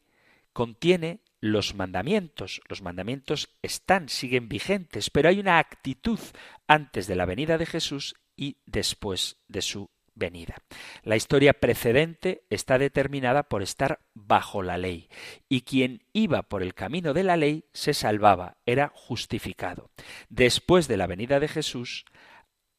contiene 0.53 1.19
los 1.41 1.75
mandamientos. 1.75 2.61
Los 2.69 2.81
mandamientos 2.81 3.49
están, 3.61 4.07
siguen 4.07 4.47
vigentes, 4.47 5.09
pero 5.09 5.27
hay 5.27 5.39
una 5.39 5.59
actitud 5.59 6.19
antes 6.67 7.07
de 7.07 7.15
la 7.15 7.25
venida 7.25 7.57
de 7.57 7.65
Jesús 7.65 8.15
y 8.37 8.57
después 8.65 9.37
de 9.47 9.61
su 9.61 9.89
venida. 10.13 10.57
La 11.03 11.15
historia 11.15 11.53
precedente 11.53 12.45
está 12.49 12.77
determinada 12.77 13.43
por 13.43 13.63
estar 13.63 13.99
bajo 14.13 14.61
la 14.61 14.77
ley, 14.77 15.09
y 15.49 15.61
quien 15.61 16.03
iba 16.13 16.43
por 16.43 16.63
el 16.63 16.73
camino 16.73 17.13
de 17.13 17.23
la 17.23 17.37
ley 17.37 17.65
se 17.73 17.93
salvaba, 17.93 18.57
era 18.65 18.91
justificado. 18.93 19.89
Después 20.29 20.87
de 20.87 20.97
la 20.97 21.07
venida 21.07 21.39
de 21.39 21.47
Jesús 21.47 22.05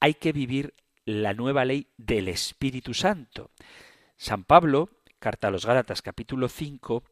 hay 0.01 0.15
que 0.15 0.33
vivir 0.33 0.75
la 1.05 1.35
nueva 1.35 1.65
ley 1.65 1.89
del 1.97 2.29
Espíritu 2.29 2.95
Santo. 2.95 3.51
San 4.17 4.45
Pablo, 4.45 4.91
carta 5.19 5.49
a 5.49 5.51
los 5.51 5.67
Gálatas 5.67 6.03
capítulo 6.03 6.49
5, 6.49 7.03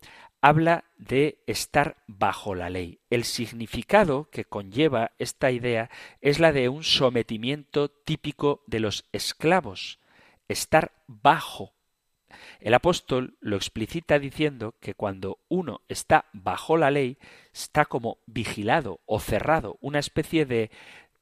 habla 0.40 0.84
de 0.96 1.42
estar 1.46 2.02
bajo 2.06 2.54
la 2.54 2.70
ley. 2.70 3.00
El 3.10 3.24
significado 3.24 4.28
que 4.30 4.44
conlleva 4.44 5.12
esta 5.18 5.50
idea 5.50 5.90
es 6.20 6.38
la 6.40 6.52
de 6.52 6.68
un 6.68 6.82
sometimiento 6.82 7.90
típico 7.90 8.62
de 8.66 8.80
los 8.80 9.04
esclavos, 9.12 9.98
estar 10.48 10.92
bajo. 11.06 11.74
El 12.60 12.74
apóstol 12.74 13.36
lo 13.40 13.56
explicita 13.56 14.18
diciendo 14.18 14.76
que 14.80 14.94
cuando 14.94 15.38
uno 15.48 15.82
está 15.88 16.26
bajo 16.32 16.76
la 16.76 16.90
ley, 16.90 17.18
está 17.52 17.84
como 17.84 18.18
vigilado 18.26 19.00
o 19.06 19.20
cerrado, 19.20 19.78
una 19.80 19.98
especie 19.98 20.46
de 20.46 20.70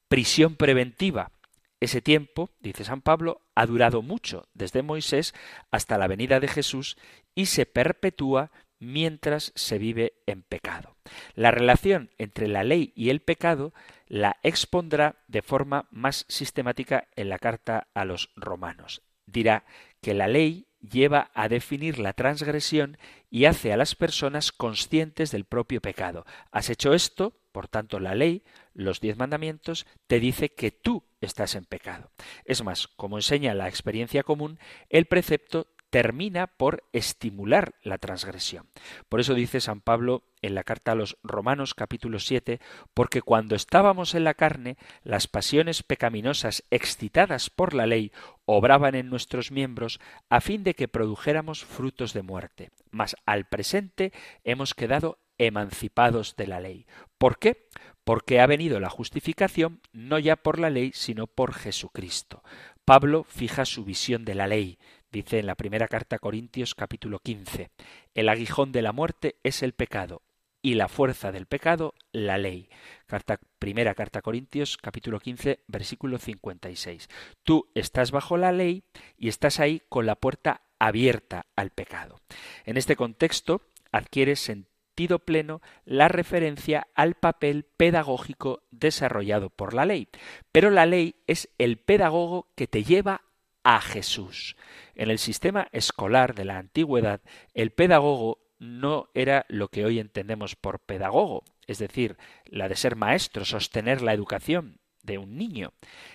prisión 0.08 0.56
preventiva. 0.56 1.32
Ese 1.80 2.02
tiempo, 2.02 2.50
dice 2.60 2.84
San 2.84 3.02
Pablo, 3.02 3.42
ha 3.54 3.64
durado 3.66 4.02
mucho, 4.02 4.48
desde 4.52 4.82
Moisés 4.82 5.34
hasta 5.70 5.96
la 5.96 6.08
venida 6.08 6.40
de 6.40 6.48
Jesús, 6.48 6.98
y 7.34 7.46
se 7.46 7.66
perpetúa 7.66 8.50
mientras 8.78 9.52
se 9.54 9.78
vive 9.78 10.14
en 10.26 10.42
pecado. 10.42 10.96
La 11.34 11.50
relación 11.50 12.10
entre 12.18 12.48
la 12.48 12.64
ley 12.64 12.92
y 12.94 13.10
el 13.10 13.20
pecado 13.20 13.72
la 14.06 14.38
expondrá 14.42 15.16
de 15.26 15.42
forma 15.42 15.86
más 15.90 16.24
sistemática 16.28 17.08
en 17.16 17.28
la 17.28 17.38
carta 17.38 17.88
a 17.94 18.04
los 18.04 18.30
romanos. 18.36 19.02
Dirá 19.26 19.64
que 20.00 20.14
la 20.14 20.28
ley 20.28 20.66
lleva 20.80 21.30
a 21.34 21.48
definir 21.48 21.98
la 21.98 22.12
transgresión 22.12 22.98
y 23.30 23.44
hace 23.44 23.72
a 23.72 23.76
las 23.76 23.94
personas 23.94 24.52
conscientes 24.52 25.30
del 25.30 25.44
propio 25.44 25.80
pecado. 25.80 26.24
Has 26.50 26.70
hecho 26.70 26.94
esto, 26.94 27.34
por 27.52 27.68
tanto 27.68 28.00
la 28.00 28.14
ley, 28.14 28.44
los 28.74 29.00
diez 29.00 29.16
mandamientos, 29.16 29.86
te 30.06 30.20
dice 30.20 30.50
que 30.50 30.70
tú 30.70 31.04
estás 31.20 31.54
en 31.56 31.64
pecado. 31.64 32.10
Es 32.44 32.62
más, 32.62 32.86
como 32.86 33.18
enseña 33.18 33.54
la 33.54 33.68
experiencia 33.68 34.22
común, 34.22 34.58
el 34.88 35.06
precepto 35.06 35.66
termina 35.90 36.46
por 36.46 36.84
estimular 36.92 37.74
la 37.82 37.98
transgresión. 37.98 38.68
Por 39.08 39.20
eso 39.20 39.34
dice 39.34 39.60
San 39.60 39.80
Pablo 39.80 40.24
en 40.42 40.54
la 40.54 40.64
carta 40.64 40.92
a 40.92 40.94
los 40.94 41.18
Romanos 41.22 41.74
capítulo 41.74 42.18
7, 42.18 42.60
porque 42.94 43.22
cuando 43.22 43.56
estábamos 43.56 44.14
en 44.14 44.24
la 44.24 44.34
carne, 44.34 44.76
las 45.02 45.26
pasiones 45.26 45.82
pecaminosas 45.82 46.64
excitadas 46.70 47.50
por 47.50 47.74
la 47.74 47.86
ley 47.86 48.12
obraban 48.44 48.94
en 48.94 49.10
nuestros 49.10 49.50
miembros 49.50 50.00
a 50.28 50.40
fin 50.40 50.62
de 50.64 50.74
que 50.74 50.88
produjéramos 50.88 51.64
frutos 51.64 52.12
de 52.12 52.22
muerte. 52.22 52.70
Mas 52.90 53.16
al 53.26 53.46
presente 53.46 54.12
hemos 54.44 54.74
quedado 54.74 55.18
emancipados 55.38 56.36
de 56.36 56.46
la 56.46 56.60
ley. 56.60 56.86
¿Por 57.16 57.38
qué? 57.38 57.68
Porque 58.04 58.40
ha 58.40 58.46
venido 58.46 58.80
la 58.80 58.90
justificación 58.90 59.80
no 59.92 60.18
ya 60.18 60.36
por 60.36 60.58
la 60.58 60.70
ley, 60.70 60.90
sino 60.94 61.26
por 61.26 61.54
Jesucristo. 61.54 62.42
Pablo 62.84 63.24
fija 63.24 63.64
su 63.64 63.84
visión 63.84 64.24
de 64.24 64.34
la 64.34 64.46
ley. 64.46 64.78
Dice 65.10 65.38
en 65.38 65.46
la 65.46 65.54
primera 65.54 65.88
carta 65.88 66.16
a 66.16 66.18
Corintios 66.18 66.74
capítulo 66.74 67.18
15, 67.20 67.70
el 68.14 68.28
aguijón 68.28 68.72
de 68.72 68.82
la 68.82 68.92
muerte 68.92 69.36
es 69.42 69.62
el 69.62 69.72
pecado 69.72 70.20
y 70.60 70.74
la 70.74 70.88
fuerza 70.88 71.32
del 71.32 71.46
pecado 71.46 71.94
la 72.12 72.36
ley. 72.36 72.68
Carta, 73.06 73.40
primera 73.58 73.94
carta 73.94 74.18
a 74.18 74.22
Corintios 74.22 74.76
capítulo 74.76 75.18
15 75.18 75.60
versículo 75.66 76.18
56. 76.18 77.08
Tú 77.42 77.70
estás 77.74 78.10
bajo 78.10 78.36
la 78.36 78.52
ley 78.52 78.82
y 79.16 79.28
estás 79.28 79.60
ahí 79.60 79.80
con 79.88 80.04
la 80.04 80.14
puerta 80.14 80.60
abierta 80.78 81.46
al 81.56 81.70
pecado. 81.70 82.20
En 82.66 82.76
este 82.76 82.94
contexto 82.94 83.62
adquiere 83.92 84.36
sentido 84.36 85.20
pleno 85.20 85.62
la 85.86 86.08
referencia 86.08 86.86
al 86.94 87.14
papel 87.14 87.64
pedagógico 87.78 88.62
desarrollado 88.70 89.48
por 89.48 89.72
la 89.72 89.86
ley. 89.86 90.08
Pero 90.52 90.68
la 90.68 90.84
ley 90.84 91.14
es 91.26 91.48
el 91.56 91.78
pedagogo 91.78 92.48
que 92.56 92.66
te 92.66 92.84
lleva 92.84 93.22
a 93.68 93.82
Jesús. 93.82 94.56
En 94.94 95.10
el 95.10 95.18
sistema 95.18 95.68
escolar 95.72 96.34
de 96.34 96.46
la 96.46 96.56
antigüedad, 96.56 97.20
el 97.52 97.70
pedagogo 97.70 98.38
no 98.58 99.10
era 99.12 99.44
lo 99.50 99.68
que 99.68 99.84
hoy 99.84 99.98
entendemos 99.98 100.56
por 100.56 100.80
pedagogo, 100.80 101.44
es 101.66 101.78
decir, 101.78 102.16
la 102.46 102.70
de 102.70 102.76
ser 102.76 102.96
maestro, 102.96 103.44
sostener 103.44 104.00
la 104.00 104.14
educación 104.14 104.80
de 105.02 105.18
un 105.18 105.36
niño. 105.36 105.74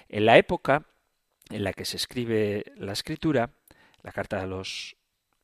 En 0.09 0.25
la 0.25 0.39
época 0.39 0.87
en 1.51 1.63
la 1.63 1.73
que 1.73 1.85
se 1.85 1.97
escribe 1.97 2.65
la 2.75 2.93
escritura, 2.93 3.51
la 4.01 4.11
carta 4.11 4.39
de 4.39 4.47
los 4.47 4.97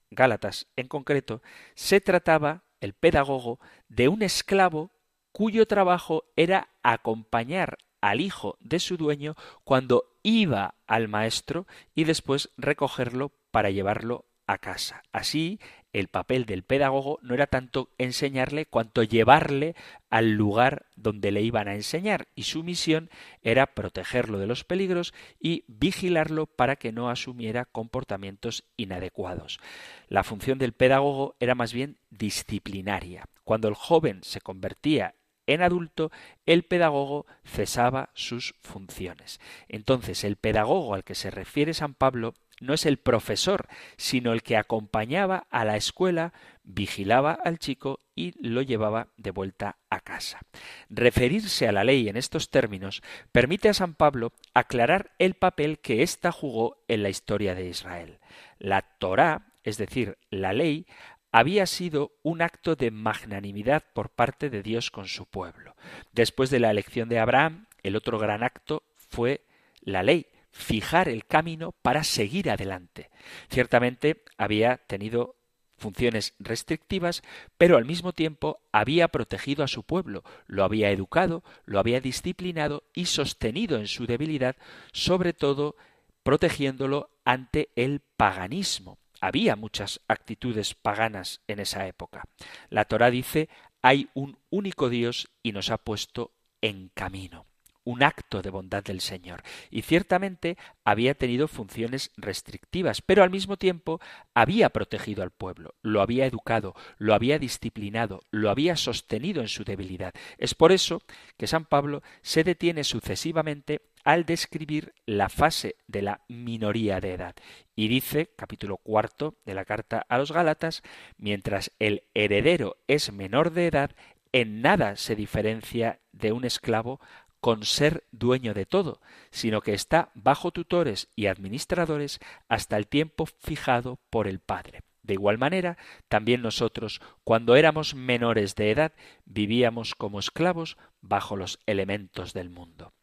Gálatas 0.10 0.66
en 0.78 0.88
concreto, 0.88 1.44
se 1.76 2.02
trataba, 2.02 2.64
el 2.82 2.94
pedagogo, 2.94 3.60
de 3.88 4.08
un 4.08 4.24
esclavo 4.24 4.90
cuyo 5.32 5.68
trabajo 5.68 6.24
era 6.36 6.70
acompañar 6.82 7.78
al 8.02 8.20
hijo 8.20 8.58
de 8.62 8.80
su 8.80 8.98
dueño 8.98 9.36
cuando 9.64 10.19
iba 10.24 10.76
al 10.88 11.08
maestro 11.08 11.68
y 11.96 12.04
después 12.04 12.50
recogerlo 12.58 13.32
para 13.52 13.70
llevarlo 13.70 14.26
a 14.48 14.58
casa. 14.58 15.04
Así, 15.12 15.60
el 15.94 16.08
papel 16.08 16.46
del 16.46 16.64
pedagogo 16.64 17.20
no 17.22 17.34
era 17.34 17.48
tanto 17.48 17.90
enseñarle 17.98 18.66
cuanto 18.66 19.04
llevarle 19.04 19.76
al 20.10 20.32
lugar 20.32 20.88
donde 20.96 21.32
le 21.32 21.42
iban 21.42 21.68
a 21.68 21.76
enseñar 21.76 22.28
y 22.36 22.44
su 22.44 22.64
misión 22.64 23.10
era 23.42 23.74
protegerlo 23.74 24.40
de 24.40 24.48
los 24.48 24.64
peligros 24.64 25.14
y 25.40 25.66
vigilarlo 25.68 26.46
para 26.48 26.76
que 26.76 26.92
no 26.92 27.10
asumiera 27.10 27.66
comportamientos 27.66 28.66
inadecuados. 28.78 29.60
La 30.08 30.24
función 30.24 30.58
del 30.58 30.74
pedagogo 30.74 31.36
era 31.40 31.56
más 31.56 31.74
bien 31.74 31.98
disciplinaria. 32.10 33.26
Cuando 33.44 33.68
el 33.68 33.76
joven 33.76 34.22
se 34.24 34.42
convertía 34.42 35.16
en 35.54 35.62
adulto, 35.62 36.12
el 36.46 36.64
pedagogo 36.64 37.26
cesaba 37.44 38.10
sus 38.14 38.56
funciones. 38.62 39.40
Entonces, 39.68 40.24
el 40.24 40.36
pedagogo 40.36 40.94
al 40.94 41.04
que 41.04 41.16
se 41.16 41.32
refiere 41.32 41.74
San 41.74 41.94
Pablo 41.94 42.34
no 42.60 42.74
es 42.74 42.86
el 42.86 42.98
profesor, 42.98 43.68
sino 43.98 44.34
el 44.34 44.44
que 44.44 44.58
acompañaba 44.58 45.48
a 45.50 45.66
la 45.66 45.78
escuela, 45.78 46.34
vigilaba 46.64 47.32
al 47.32 47.58
chico 47.58 48.00
y 48.16 48.34
lo 48.46 48.62
llevaba 48.62 49.08
de 49.18 49.32
vuelta 49.32 49.78
a 49.90 50.02
casa. 50.02 50.42
Referirse 50.90 51.68
a 51.68 51.72
la 51.72 51.84
ley 51.84 52.10
en 52.10 52.18
estos 52.18 52.50
términos 52.50 53.02
permite 53.32 53.70
a 53.70 53.74
San 53.74 53.96
Pablo 53.96 54.34
aclarar 54.54 55.12
el 55.20 55.36
papel 55.36 55.80
que 55.80 56.04
ésta 56.04 56.32
jugó 56.32 56.84
en 56.88 57.04
la 57.04 57.10
historia 57.10 57.56
de 57.56 57.68
Israel. 57.68 58.20
La 58.60 58.82
Torá, 58.82 59.54
es 59.64 59.78
decir, 59.78 60.18
la 60.30 60.54
ley, 60.54 60.86
había 61.32 61.66
sido 61.66 62.12
un 62.24 62.42
acto 62.42 62.76
de 62.76 62.92
magnanimidad 62.92 63.84
por 63.94 64.10
parte 64.10 64.50
de 64.50 64.64
Dios 64.64 64.92
con 64.92 65.08
su 65.08 65.26
pueblo. 65.26 65.76
Después 66.12 66.50
de 66.50 66.60
la 66.60 66.72
elección 66.72 67.10
de 67.10 67.20
Abraham, 67.20 67.68
el 67.84 67.96
otro 67.96 68.18
gran 68.20 68.44
acto 68.44 68.84
fue 68.96 69.46
la 69.82 70.04
ley, 70.04 70.28
fijar 70.52 71.08
el 71.10 71.26
camino 71.26 71.72
para 71.72 72.04
seguir 72.04 72.50
adelante. 72.50 73.10
Ciertamente 73.50 74.24
había 74.38 74.78
tenido 74.78 75.36
funciones 75.78 76.36
restrictivas, 76.40 77.24
pero 77.58 77.78
al 77.78 77.86
mismo 77.86 78.12
tiempo 78.14 78.62
había 78.72 79.08
protegido 79.08 79.64
a 79.64 79.68
su 79.68 79.84
pueblo, 79.84 80.24
lo 80.46 80.64
había 80.64 80.92
educado, 80.92 81.44
lo 81.66 81.80
había 81.80 82.02
disciplinado 82.02 82.84
y 82.94 83.06
sostenido 83.06 83.78
en 83.78 83.88
su 83.88 84.06
debilidad, 84.06 84.58
sobre 84.92 85.34
todo 85.34 85.78
protegiéndolo 86.24 87.12
ante 87.24 87.70
el 87.76 88.02
paganismo. 88.18 88.98
Había 89.22 89.56
muchas 89.56 90.02
actitudes 90.08 90.76
paganas 90.76 91.42
en 91.48 91.60
esa 91.60 91.88
época. 91.88 92.24
La 92.70 92.86
Torá 92.86 93.10
dice 93.10 93.50
hay 93.82 94.10
un 94.14 94.38
único 94.50 94.90
Dios 94.90 95.30
y 95.42 95.52
nos 95.52 95.70
ha 95.70 95.78
puesto 95.78 96.34
en 96.62 96.90
camino 96.94 97.49
un 97.90 98.04
acto 98.04 98.44
de 98.44 98.52
bondad 98.52 98.84
del 98.84 99.02
Señor. 99.02 99.42
Y 99.72 99.82
ciertamente 99.82 100.58
había 100.84 101.16
tenido 101.16 101.48
funciones 101.48 102.12
restrictivas, 102.18 103.02
pero 103.02 103.24
al 103.24 103.32
mismo 103.32 103.58
tiempo 103.58 104.00
había 104.36 104.70
protegido 104.70 105.24
al 105.24 105.32
pueblo, 105.32 105.74
lo 105.82 106.02
había 106.02 106.28
educado, 106.28 106.76
lo 107.00 107.16
había 107.16 107.40
disciplinado, 107.40 108.22
lo 108.30 108.52
había 108.52 108.76
sostenido 108.76 109.42
en 109.42 109.48
su 109.48 109.64
debilidad. 109.64 110.14
Es 110.38 110.54
por 110.54 110.72
eso 110.72 111.02
que 111.36 111.48
San 111.48 111.66
Pablo 111.66 112.04
se 112.22 112.44
detiene 112.44 112.84
sucesivamente 112.84 113.82
al 114.04 114.26
describir 114.26 114.94
la 115.08 115.28
fase 115.28 115.76
de 115.88 116.04
la 116.04 116.22
minoría 116.28 117.00
de 117.00 117.14
edad. 117.14 117.36
Y 117.76 117.88
dice, 117.88 118.30
capítulo 118.38 118.78
cuarto 118.78 119.40
de 119.46 119.56
la 119.56 119.66
carta 119.66 120.06
a 120.08 120.20
los 120.20 120.32
Gálatas, 120.32 120.84
mientras 121.18 121.72
el 121.80 122.04
heredero 122.14 122.78
es 122.88 123.12
menor 123.12 123.52
de 123.52 123.66
edad, 123.66 123.96
en 124.32 124.62
nada 124.62 124.96
se 124.96 125.16
diferencia 125.16 126.00
de 126.12 126.32
un 126.32 126.46
esclavo 126.46 127.00
con 127.40 127.64
ser 127.64 128.06
dueño 128.12 128.54
de 128.54 128.66
todo, 128.66 129.02
sino 129.32 129.62
que 129.62 129.74
está 129.74 130.12
bajo 130.14 130.52
tutores 130.52 131.10
y 131.16 131.28
administradores 131.28 132.20
hasta 132.48 132.78
el 132.78 132.88
tiempo 132.88 133.26
fijado 133.26 134.00
por 134.10 134.28
el 134.28 134.40
Padre. 134.40 134.84
De 135.04 135.14
igual 135.14 135.38
manera, 135.38 135.78
también 136.08 136.42
nosotros, 136.42 137.02
cuando 137.24 137.56
éramos 137.56 137.96
menores 137.96 138.56
de 138.56 138.72
edad, 138.72 138.94
vivíamos 139.26 139.96
como 139.96 140.20
esclavos 140.20 140.78
bajo 141.02 141.36
los 141.36 141.60
elementos 141.66 142.34
del 142.34 142.50
mundo. 142.50 142.94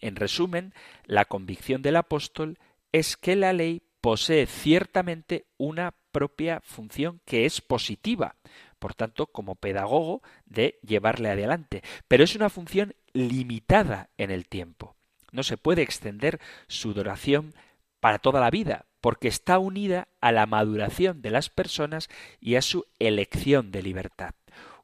En 0.00 0.16
resumen, 0.16 0.72
la 1.04 1.26
convicción 1.26 1.82
del 1.82 1.96
apóstol 1.96 2.58
es 2.92 3.16
que 3.16 3.36
la 3.36 3.52
ley 3.52 3.82
posee 4.00 4.46
ciertamente 4.46 5.46
una 5.58 5.94
propia 6.12 6.60
función 6.60 7.20
que 7.24 7.44
es 7.44 7.60
positiva, 7.60 8.36
por 8.84 8.94
tanto, 8.94 9.28
como 9.28 9.54
pedagogo, 9.54 10.20
de 10.44 10.78
llevarle 10.86 11.30
adelante, 11.30 11.82
pero 12.06 12.22
es 12.22 12.36
una 12.36 12.50
función 12.50 12.94
limitada 13.14 14.10
en 14.18 14.30
el 14.30 14.46
tiempo. 14.46 14.94
No 15.32 15.42
se 15.42 15.56
puede 15.56 15.80
extender 15.80 16.38
su 16.66 16.92
duración 16.92 17.54
para 17.98 18.18
toda 18.18 18.42
la 18.42 18.50
vida, 18.50 18.84
porque 19.00 19.28
está 19.28 19.58
unida 19.58 20.08
a 20.20 20.32
la 20.32 20.44
maduración 20.44 21.22
de 21.22 21.30
las 21.30 21.48
personas 21.48 22.10
y 22.42 22.56
a 22.56 22.60
su 22.60 22.84
elección 22.98 23.70
de 23.70 23.82
libertad. 23.82 24.34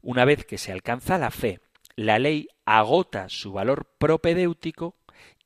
Una 0.01 0.25
vez 0.25 0.45
que 0.45 0.57
se 0.57 0.71
alcanza 0.71 1.19
la 1.19 1.29
fe, 1.29 1.59
la 1.95 2.17
ley 2.17 2.47
agota 2.65 3.29
su 3.29 3.53
valor 3.53 3.85
propedéutico 3.99 4.95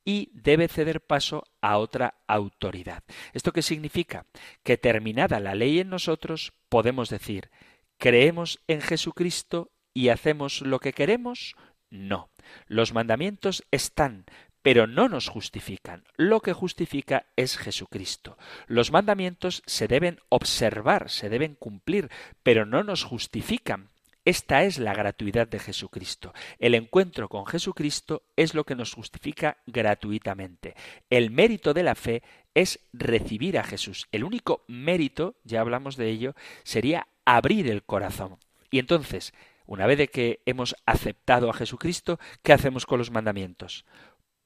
y 0.02 0.30
debe 0.32 0.68
ceder 0.68 1.02
paso 1.02 1.44
a 1.60 1.76
otra 1.76 2.14
autoridad. 2.26 3.04
¿Esto 3.34 3.52
qué 3.52 3.60
significa? 3.60 4.24
Que 4.62 4.78
terminada 4.78 5.40
la 5.40 5.54
ley 5.54 5.80
en 5.80 5.90
nosotros, 5.90 6.54
podemos 6.70 7.10
decir, 7.10 7.50
¿creemos 7.98 8.60
en 8.66 8.80
Jesucristo 8.80 9.70
y 9.94 10.08
hacemos 10.08 10.60
lo 10.60 10.80
que 10.80 10.92
queremos? 10.92 11.56
No. 11.90 12.30
Los 12.66 12.92
mandamientos 12.92 13.64
están, 13.70 14.24
pero 14.62 14.86
no 14.86 15.08
nos 15.08 15.28
justifican. 15.28 16.04
Lo 16.16 16.40
que 16.40 16.52
justifica 16.52 17.26
es 17.36 17.56
Jesucristo. 17.56 18.36
Los 18.66 18.90
mandamientos 18.90 19.62
se 19.66 19.86
deben 19.86 20.18
observar, 20.28 21.08
se 21.08 21.28
deben 21.28 21.54
cumplir, 21.54 22.10
pero 22.42 22.66
no 22.66 22.82
nos 22.82 23.04
justifican. 23.04 23.90
Esta 24.24 24.64
es 24.64 24.78
la 24.78 24.92
gratuidad 24.92 25.46
de 25.46 25.60
Jesucristo. 25.60 26.34
El 26.58 26.74
encuentro 26.74 27.28
con 27.28 27.46
Jesucristo 27.46 28.24
es 28.34 28.54
lo 28.54 28.64
que 28.64 28.74
nos 28.74 28.92
justifica 28.92 29.58
gratuitamente. 29.66 30.74
El 31.10 31.30
mérito 31.30 31.72
de 31.72 31.84
la 31.84 31.94
fe 31.94 32.24
es 32.56 32.80
recibir 32.94 33.58
a 33.58 33.64
Jesús. 33.64 34.08
El 34.12 34.24
único 34.24 34.64
mérito, 34.66 35.36
ya 35.44 35.60
hablamos 35.60 35.96
de 35.96 36.08
ello, 36.08 36.34
sería 36.64 37.06
abrir 37.26 37.68
el 37.68 37.82
corazón. 37.82 38.38
Y 38.70 38.78
entonces, 38.78 39.34
una 39.66 39.86
vez 39.86 39.98
de 39.98 40.08
que 40.08 40.40
hemos 40.46 40.74
aceptado 40.86 41.50
a 41.50 41.52
Jesucristo, 41.52 42.18
¿qué 42.42 42.54
hacemos 42.54 42.86
con 42.86 42.98
los 42.98 43.10
mandamientos? 43.10 43.84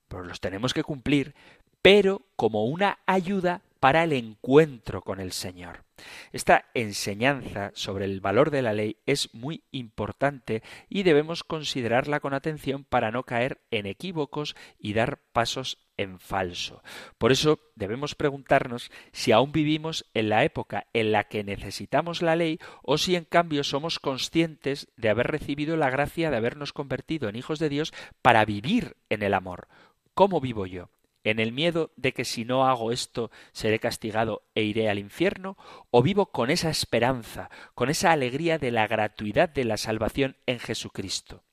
Pues 0.08 0.26
los 0.26 0.40
tenemos 0.40 0.74
que 0.74 0.82
cumplir, 0.82 1.36
pero 1.82 2.26
como 2.34 2.64
una 2.64 2.98
ayuda 3.06 3.62
para 3.80 4.04
el 4.04 4.12
encuentro 4.12 5.00
con 5.00 5.20
el 5.20 5.32
Señor. 5.32 5.84
Esta 6.32 6.66
enseñanza 6.74 7.72
sobre 7.74 8.04
el 8.04 8.20
valor 8.20 8.50
de 8.50 8.62
la 8.62 8.72
ley 8.72 8.98
es 9.06 9.34
muy 9.34 9.64
importante 9.70 10.62
y 10.88 11.02
debemos 11.02 11.44
considerarla 11.44 12.20
con 12.20 12.34
atención 12.34 12.84
para 12.84 13.10
no 13.10 13.24
caer 13.24 13.60
en 13.70 13.86
equívocos 13.86 14.54
y 14.78 14.92
dar 14.92 15.18
pasos 15.32 15.78
en 15.96 16.18
falso. 16.18 16.82
Por 17.18 17.32
eso 17.32 17.58
debemos 17.74 18.14
preguntarnos 18.14 18.90
si 19.12 19.32
aún 19.32 19.52
vivimos 19.52 20.06
en 20.14 20.30
la 20.30 20.44
época 20.44 20.86
en 20.94 21.12
la 21.12 21.24
que 21.24 21.44
necesitamos 21.44 22.22
la 22.22 22.36
ley 22.36 22.58
o 22.82 22.96
si 22.96 23.16
en 23.16 23.24
cambio 23.24 23.64
somos 23.64 23.98
conscientes 23.98 24.88
de 24.96 25.10
haber 25.10 25.26
recibido 25.26 25.76
la 25.76 25.90
gracia 25.90 26.30
de 26.30 26.36
habernos 26.36 26.72
convertido 26.72 27.28
en 27.28 27.36
hijos 27.36 27.58
de 27.58 27.68
Dios 27.68 27.92
para 28.22 28.44
vivir 28.44 28.96
en 29.10 29.22
el 29.22 29.34
amor. 29.34 29.68
¿Cómo 30.14 30.40
vivo 30.40 30.66
yo? 30.66 30.88
En 31.24 31.38
el 31.38 31.52
miedo 31.52 31.92
de 31.96 32.12
que 32.12 32.24
si 32.24 32.44
no 32.44 32.66
hago 32.66 32.92
esto 32.92 33.30
seré 33.52 33.78
castigado 33.78 34.42
e 34.54 34.62
iré 34.62 34.88
al 34.88 34.98
infierno, 34.98 35.56
o 35.90 36.02
vivo 36.02 36.26
con 36.26 36.50
esa 36.50 36.70
esperanza, 36.70 37.50
con 37.74 37.90
esa 37.90 38.12
alegría 38.12 38.58
de 38.58 38.70
la 38.70 38.86
gratuidad 38.86 39.48
de 39.48 39.64
la 39.64 39.76
salvación 39.76 40.36
en 40.46 40.58
Jesucristo. 40.58 41.44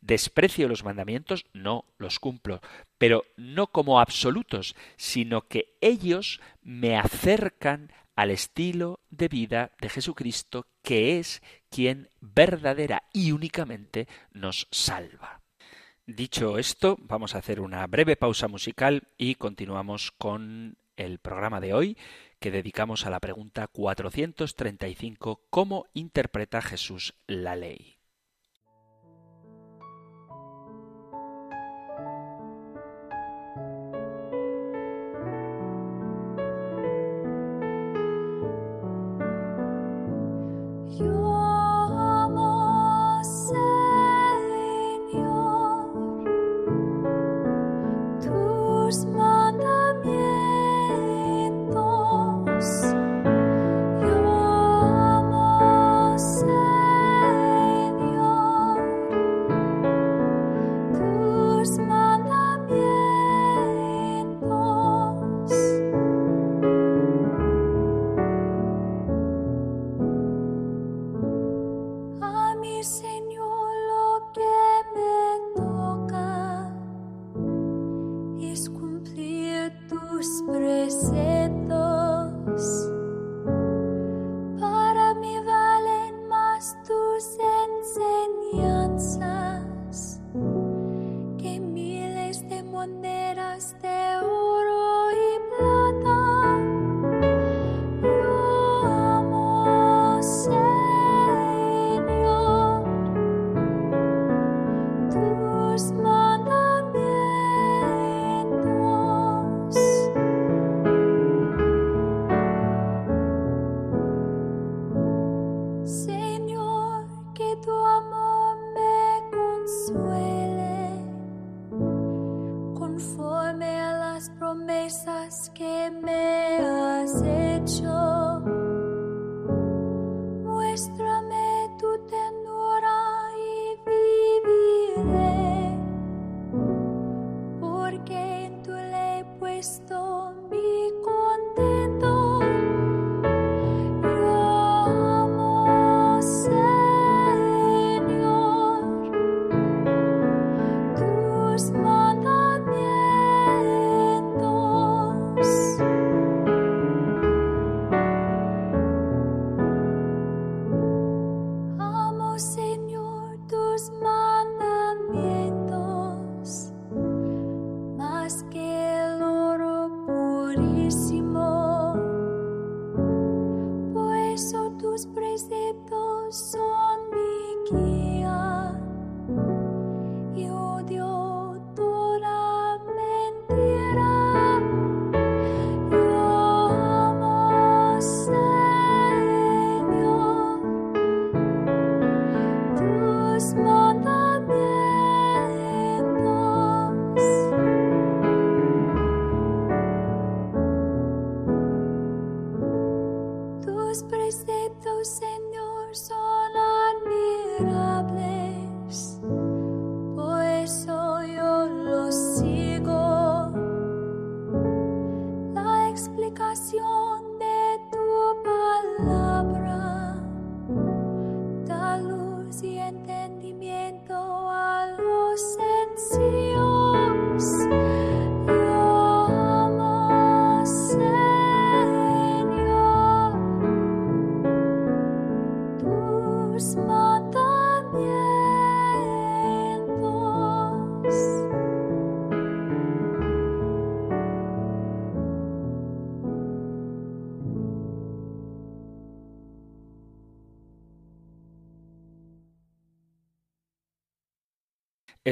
Desprecio 0.00 0.68
los 0.68 0.84
mandamientos, 0.84 1.46
no 1.52 1.86
los 1.98 2.18
cumplo, 2.18 2.60
pero 2.98 3.24
no 3.36 3.68
como 3.68 4.00
absolutos, 4.00 4.76
sino 4.96 5.48
que 5.48 5.76
ellos 5.80 6.40
me 6.62 6.96
acercan 6.96 7.92
al 8.14 8.30
estilo 8.30 9.00
de 9.10 9.28
vida 9.28 9.72
de 9.80 9.88
Jesucristo, 9.88 10.66
que 10.82 11.18
es 11.18 11.42
quien 11.70 12.10
verdadera 12.20 13.04
y 13.12 13.32
únicamente 13.32 14.06
nos 14.32 14.68
salva. 14.70 15.41
Dicho 16.14 16.58
esto, 16.58 16.98
vamos 17.00 17.34
a 17.34 17.38
hacer 17.38 17.58
una 17.58 17.86
breve 17.86 18.16
pausa 18.16 18.46
musical 18.46 19.08
y 19.16 19.36
continuamos 19.36 20.12
con 20.12 20.76
el 20.96 21.18
programa 21.18 21.58
de 21.58 21.72
hoy 21.72 21.96
que 22.38 22.50
dedicamos 22.50 23.06
a 23.06 23.10
la 23.10 23.18
pregunta 23.18 23.66
435 23.66 25.40
¿Cómo 25.48 25.86
interpreta 25.94 26.60
Jesús 26.60 27.14
la 27.26 27.56
ley? 27.56 28.01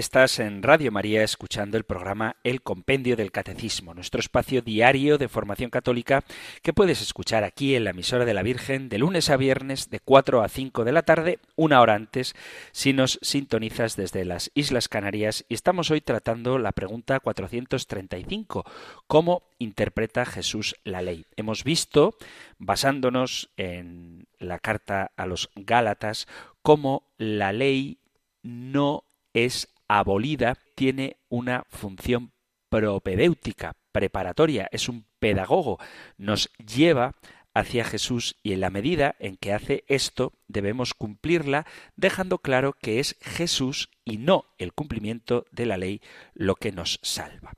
Estás 0.01 0.39
en 0.39 0.63
Radio 0.63 0.91
María 0.91 1.23
escuchando 1.23 1.77
el 1.77 1.85
programa 1.85 2.37
El 2.43 2.63
Compendio 2.63 3.17
del 3.17 3.31
Catecismo, 3.31 3.93
nuestro 3.93 4.19
espacio 4.19 4.63
diario 4.63 5.19
de 5.19 5.29
formación 5.29 5.69
católica 5.69 6.25
que 6.63 6.73
puedes 6.73 7.03
escuchar 7.03 7.45
aquí 7.45 7.75
en 7.75 7.85
la 7.85 7.91
emisora 7.91 8.25
de 8.25 8.33
la 8.33 8.43
Virgen 8.43 8.89
de 8.89 8.97
lunes 8.97 9.29
a 9.29 9.37
viernes 9.37 9.91
de 9.91 10.01
4 10.01 10.41
a 10.41 10.49
5 10.49 10.85
de 10.85 10.93
la 10.93 11.03
tarde, 11.03 11.39
una 11.55 11.83
hora 11.83 11.97
antes, 11.97 12.35
si 12.73 12.95
nos 12.95 13.19
sintonizas 13.21 13.95
desde 13.95 14.25
las 14.25 14.51
Islas 14.55 14.89
Canarias. 14.89 15.45
Y 15.51 15.55
estamos 15.55 15.91
hoy 15.91 16.01
tratando 16.01 16.59
la 16.59 16.73
pregunta 16.73 17.21
435, 17.21 18.65
¿cómo 19.07 19.43
interpreta 19.59 20.25
Jesús 20.25 20.77
la 20.83 21.03
ley? 21.03 21.27
Hemos 21.37 21.63
visto, 21.63 22.17
basándonos 22.57 23.51
en 23.59 24.27
la 24.39 24.61
carta 24.61 25.11
a 25.19 25.27
los 25.27 25.51
Gálatas, 25.57 26.27
cómo 26.63 27.03
la 27.19 27.53
ley 27.53 27.99
no 28.43 29.05
es 29.35 29.69
abolida 29.99 30.57
tiene 30.77 31.17
una 31.29 31.65
función 31.69 32.31
propedéutica, 32.69 33.75
preparatoria, 33.91 34.69
es 34.71 34.89
un 34.89 35.05
pedagogo, 35.19 35.79
nos 36.17 36.49
lleva 36.59 37.17
hacia 37.55 37.85
Jesús 37.85 38.37
y 38.45 38.53
en 38.53 38.61
la 38.61 38.71
medida 38.71 39.17
en 39.19 39.37
que 39.37 39.53
hace 39.53 39.83
esto 39.89 40.33
debemos 40.47 40.95
cumplirla 40.95 41.67
dejando 41.97 42.39
claro 42.39 42.77
que 42.81 43.01
es 43.01 43.17
Jesús 43.21 43.91
y 44.05 44.19
no 44.19 44.45
el 44.59 44.73
cumplimiento 44.73 45.45
de 45.51 45.67
la 45.67 45.77
ley 45.77 46.01
lo 46.35 46.55
que 46.55 46.71
nos 46.71 47.01
salva. 47.03 47.53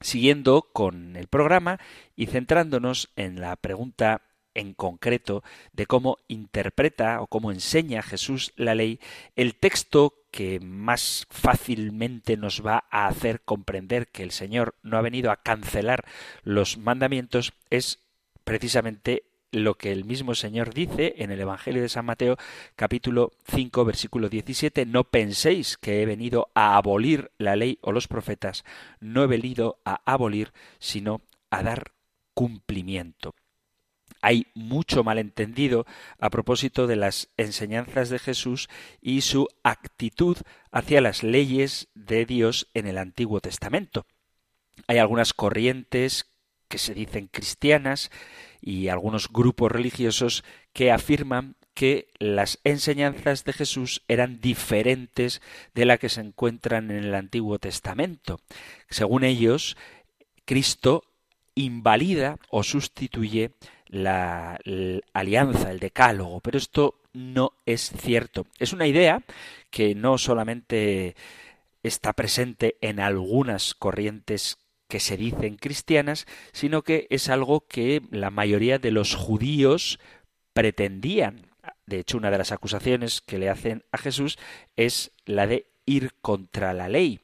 Siguiendo 0.00 0.62
con 0.72 1.14
el 1.14 1.28
programa 1.28 1.78
y 2.16 2.26
centrándonos 2.26 3.10
en 3.14 3.40
la 3.40 3.54
pregunta 3.54 4.22
en 4.54 4.74
concreto 4.74 5.44
de 5.72 5.86
cómo 5.86 6.18
interpreta 6.26 7.20
o 7.20 7.28
cómo 7.28 7.52
enseña 7.52 8.02
Jesús 8.02 8.52
la 8.56 8.74
ley, 8.74 8.98
el 9.36 9.54
texto 9.54 10.14
que 10.30 10.60
más 10.60 11.26
fácilmente 11.30 12.36
nos 12.36 12.64
va 12.64 12.84
a 12.90 13.06
hacer 13.06 13.40
comprender 13.42 14.08
que 14.08 14.22
el 14.22 14.30
Señor 14.30 14.74
no 14.82 14.96
ha 14.96 15.02
venido 15.02 15.30
a 15.30 15.36
cancelar 15.36 16.04
los 16.42 16.78
mandamientos 16.78 17.52
es 17.70 18.00
precisamente 18.44 19.24
lo 19.52 19.74
que 19.74 19.90
el 19.90 20.04
mismo 20.04 20.34
Señor 20.34 20.72
dice 20.72 21.14
en 21.18 21.30
el 21.30 21.40
Evangelio 21.40 21.82
de 21.82 21.88
San 21.88 22.04
Mateo 22.04 22.36
capítulo 22.76 23.32
5 23.48 23.84
versículo 23.84 24.28
17, 24.28 24.86
no 24.86 25.04
penséis 25.04 25.76
que 25.76 26.02
he 26.02 26.06
venido 26.06 26.50
a 26.54 26.76
abolir 26.76 27.32
la 27.38 27.56
ley 27.56 27.78
o 27.82 27.92
los 27.92 28.06
profetas, 28.06 28.64
no 29.00 29.24
he 29.24 29.26
venido 29.26 29.80
a 29.84 30.00
abolir, 30.04 30.52
sino 30.78 31.22
a 31.50 31.62
dar 31.62 31.92
cumplimiento 32.34 33.34
hay 34.22 34.46
mucho 34.54 35.04
malentendido 35.04 35.86
a 36.18 36.30
propósito 36.30 36.86
de 36.86 36.96
las 36.96 37.28
enseñanzas 37.36 38.10
de 38.10 38.18
Jesús 38.18 38.68
y 39.00 39.22
su 39.22 39.48
actitud 39.62 40.36
hacia 40.70 41.00
las 41.00 41.22
leyes 41.22 41.88
de 41.94 42.26
Dios 42.26 42.68
en 42.74 42.86
el 42.86 42.98
Antiguo 42.98 43.40
Testamento. 43.40 44.06
Hay 44.86 44.98
algunas 44.98 45.32
corrientes 45.32 46.26
que 46.68 46.78
se 46.78 46.94
dicen 46.94 47.28
cristianas 47.28 48.10
y 48.60 48.88
algunos 48.88 49.28
grupos 49.28 49.72
religiosos 49.72 50.44
que 50.72 50.92
afirman 50.92 51.56
que 51.74 52.08
las 52.18 52.58
enseñanzas 52.64 53.44
de 53.44 53.52
Jesús 53.52 54.02
eran 54.06 54.40
diferentes 54.40 55.40
de 55.74 55.86
las 55.86 55.98
que 55.98 56.08
se 56.08 56.20
encuentran 56.20 56.90
en 56.90 57.04
el 57.04 57.14
Antiguo 57.14 57.58
Testamento. 57.58 58.40
Según 58.88 59.24
ellos, 59.24 59.76
Cristo 60.44 61.04
invalida 61.54 62.38
o 62.50 62.62
sustituye 62.62 63.52
la, 63.90 64.58
alianza, 65.12 65.70
el 65.70 65.80
decálogo, 65.80 66.40
pero 66.40 66.58
esto 66.58 67.00
no 67.12 67.52
es 67.66 67.92
cierto. 67.98 68.46
Es 68.58 68.72
una 68.72 68.86
idea 68.86 69.22
que 69.70 69.94
no 69.94 70.16
solamente 70.16 71.16
está 71.82 72.12
presente 72.12 72.76
en 72.80 73.00
algunas 73.00 73.74
corrientes 73.74 74.58
que 74.88 75.00
se 75.00 75.16
dicen 75.16 75.56
cristianas, 75.56 76.26
sino 76.52 76.82
que 76.82 77.06
es 77.10 77.28
algo 77.28 77.66
que 77.66 78.02
la 78.10 78.30
mayoría 78.30 78.78
de 78.78 78.90
los 78.90 79.14
judíos 79.14 79.98
pretendían. 80.52 81.46
De 81.86 81.98
hecho, 82.00 82.18
una 82.18 82.30
de 82.30 82.38
las 82.38 82.52
acusaciones 82.52 83.20
que 83.20 83.38
le 83.38 83.48
hacen 83.48 83.84
a 83.92 83.98
Jesús 83.98 84.38
es 84.76 85.12
la 85.24 85.46
de 85.46 85.66
ir 85.86 86.14
contra 86.20 86.72
la 86.74 86.88
ley. 86.88 87.20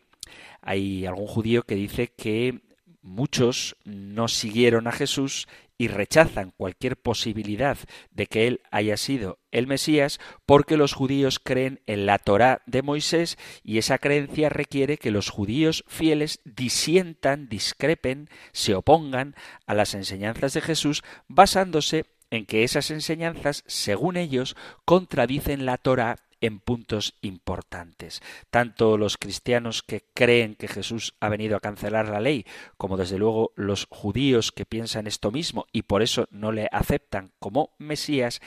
Hay 0.62 1.06
algún 1.06 1.26
judío 1.26 1.62
que 1.62 1.76
dice 1.76 2.08
que 2.08 2.60
muchos 3.06 3.76
no 3.84 4.28
siguieron 4.28 4.86
a 4.86 4.92
Jesús 4.92 5.48
y 5.78 5.88
rechazan 5.88 6.52
cualquier 6.56 6.96
posibilidad 6.96 7.78
de 8.10 8.26
que 8.26 8.46
él 8.46 8.60
haya 8.70 8.96
sido 8.96 9.38
el 9.50 9.66
Mesías 9.66 10.18
porque 10.46 10.76
los 10.76 10.92
judíos 10.92 11.38
creen 11.38 11.80
en 11.86 12.06
la 12.06 12.18
Torá 12.18 12.62
de 12.66 12.82
Moisés 12.82 13.38
y 13.62 13.78
esa 13.78 13.98
creencia 13.98 14.48
requiere 14.48 14.96
que 14.98 15.10
los 15.10 15.30
judíos 15.30 15.84
fieles 15.86 16.40
disientan, 16.44 17.48
discrepen, 17.48 18.28
se 18.52 18.74
opongan 18.74 19.34
a 19.66 19.74
las 19.74 19.94
enseñanzas 19.94 20.54
de 20.54 20.60
Jesús 20.62 21.04
basándose 21.28 22.06
en 22.30 22.44
que 22.44 22.64
esas 22.64 22.90
enseñanzas, 22.90 23.62
según 23.66 24.16
ellos, 24.16 24.56
contradicen 24.84 25.64
la 25.64 25.76
Torá 25.78 26.25
en 26.40 26.60
puntos 26.60 27.14
importantes. 27.20 28.22
Tanto 28.50 28.98
los 28.98 29.16
cristianos 29.16 29.82
que 29.82 30.04
creen 30.14 30.54
que 30.54 30.68
Jesús 30.68 31.14
ha 31.20 31.28
venido 31.28 31.56
a 31.56 31.60
cancelar 31.60 32.08
la 32.08 32.20
ley, 32.20 32.46
como 32.76 32.96
desde 32.96 33.18
luego 33.18 33.52
los 33.56 33.86
judíos 33.90 34.52
que 34.52 34.66
piensan 34.66 35.06
esto 35.06 35.30
mismo 35.30 35.66
y 35.72 35.82
por 35.82 36.02
eso 36.02 36.28
no 36.30 36.52
le 36.52 36.68
aceptan 36.72 37.32
como 37.38 37.74
Mesías, 37.78 38.40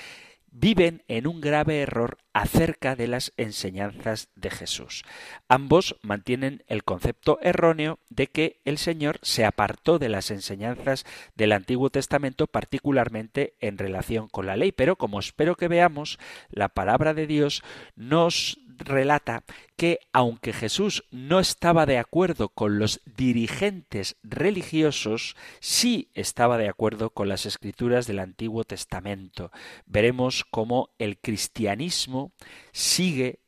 viven 0.51 1.03
en 1.07 1.27
un 1.27 1.41
grave 1.41 1.81
error 1.81 2.17
acerca 2.33 2.95
de 2.95 3.07
las 3.07 3.33
enseñanzas 3.37 4.29
de 4.35 4.49
Jesús. 4.49 5.03
Ambos 5.47 5.97
mantienen 6.01 6.63
el 6.67 6.83
concepto 6.83 7.39
erróneo 7.41 7.99
de 8.09 8.27
que 8.27 8.59
el 8.65 8.77
Señor 8.77 9.19
se 9.21 9.45
apartó 9.45 9.99
de 9.99 10.09
las 10.09 10.31
enseñanzas 10.31 11.05
del 11.35 11.51
Antiguo 11.51 11.89
Testamento, 11.89 12.47
particularmente 12.47 13.55
en 13.59 13.77
relación 13.77 14.27
con 14.27 14.45
la 14.45 14.57
ley, 14.57 14.71
pero 14.71 14.95
como 14.95 15.19
espero 15.19 15.55
que 15.55 15.67
veamos, 15.67 16.19
la 16.49 16.69
palabra 16.69 17.13
de 17.13 17.27
Dios 17.27 17.63
nos 17.95 18.59
relata 18.79 19.43
que 19.75 19.99
aunque 20.11 20.53
Jesús 20.53 21.05
no 21.11 21.39
estaba 21.39 21.85
de 21.85 21.97
acuerdo 21.97 22.49
con 22.49 22.79
los 22.79 23.01
dirigentes 23.17 24.17
religiosos, 24.23 25.35
sí 25.59 26.09
estaba 26.13 26.57
de 26.57 26.67
acuerdo 26.67 27.11
con 27.11 27.29
las 27.29 27.45
escrituras 27.45 28.07
del 28.07 28.19
Antiguo 28.19 28.63
Testamento. 28.63 29.51
Veremos 29.85 30.45
cómo 30.49 30.89
el 30.97 31.17
cristianismo 31.17 32.18
sigue 32.71 33.39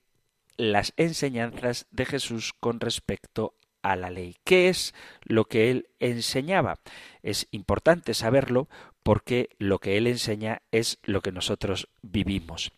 las 0.57 0.93
enseñanzas 0.97 1.87
de 1.91 2.05
Jesús 2.05 2.53
con 2.59 2.79
respecto 2.79 3.55
a 3.81 3.95
la 3.95 4.09
ley. 4.09 4.37
¿Qué 4.43 4.69
es 4.69 4.93
lo 5.23 5.45
que 5.45 5.71
él 5.71 5.89
enseñaba? 5.99 6.79
Es 7.23 7.47
importante 7.51 8.13
saberlo 8.13 8.69
porque 9.03 9.49
lo 9.57 9.79
que 9.79 9.97
él 9.97 10.07
enseña 10.07 10.61
es 10.71 10.99
lo 11.03 11.21
que 11.21 11.31
nosotros 11.31 11.87
vivimos. 12.01 12.71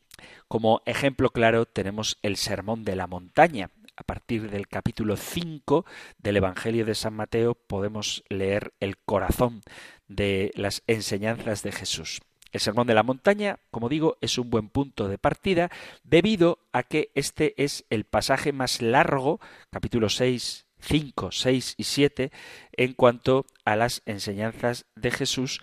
Como 0.48 0.82
ejemplo 0.86 1.32
claro 1.32 1.66
tenemos 1.66 2.18
el 2.22 2.38
Sermón 2.38 2.84
de 2.84 2.96
la 2.96 3.08
Montaña. 3.08 3.70
A 3.96 4.04
partir 4.04 4.50
del 4.50 4.68
capítulo 4.68 5.18
5 5.18 5.86
del 6.18 6.38
Evangelio 6.38 6.86
de 6.86 6.96
San 6.96 7.14
Mateo 7.14 7.54
podemos 7.54 8.24
leer 8.30 8.74
el 8.80 8.98
corazón 8.98 9.62
de 10.08 10.52
las 10.56 10.84
enseñanzas 10.88 11.62
de 11.62 11.72
Jesús. 11.72 12.22
El 12.54 12.60
Sermón 12.60 12.86
de 12.86 12.94
la 12.94 13.02
Montaña, 13.02 13.58
como 13.72 13.90
digo, 13.90 14.18
es 14.22 14.38
un 14.38 14.52
buen 14.52 14.70
punto 14.70 15.10
de 15.10 15.18
partida 15.18 15.72
debido 16.04 16.60
a 16.72 16.84
que 16.84 17.12
este 17.16 17.56
es 17.62 17.84
el 17.90 18.06
pasaje 18.06 18.54
más 18.54 18.82
largo, 18.82 19.42
capítulo 19.72 20.08
6, 20.08 20.68
5, 20.80 21.32
6 21.32 21.74
y 21.78 21.84
7, 21.84 22.32
en 22.74 22.94
cuanto 22.94 23.48
a 23.66 23.76
las 23.76 24.04
enseñanzas 24.06 24.86
de 24.96 25.10
Jesús, 25.10 25.62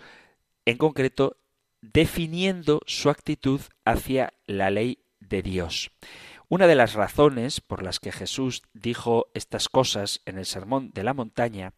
en 0.65 0.77
concreto 0.77 1.37
definiendo 1.81 2.81
su 2.85 3.09
actitud 3.09 3.61
hacia 3.85 4.33
la 4.45 4.69
ley 4.69 4.99
de 5.21 5.41
Dios. 5.41 5.91
Una 6.49 6.67
de 6.67 6.75
las 6.75 6.95
razones 6.95 7.61
por 7.61 7.81
las 7.81 8.01
que 8.01 8.11
Jesús 8.11 8.63
dijo 8.73 9.27
estas 9.33 9.69
cosas 9.69 10.19
en 10.25 10.37
el 10.37 10.45
Sermón 10.45 10.91
de 10.91 11.05
la 11.05 11.13
Montaña 11.13 11.71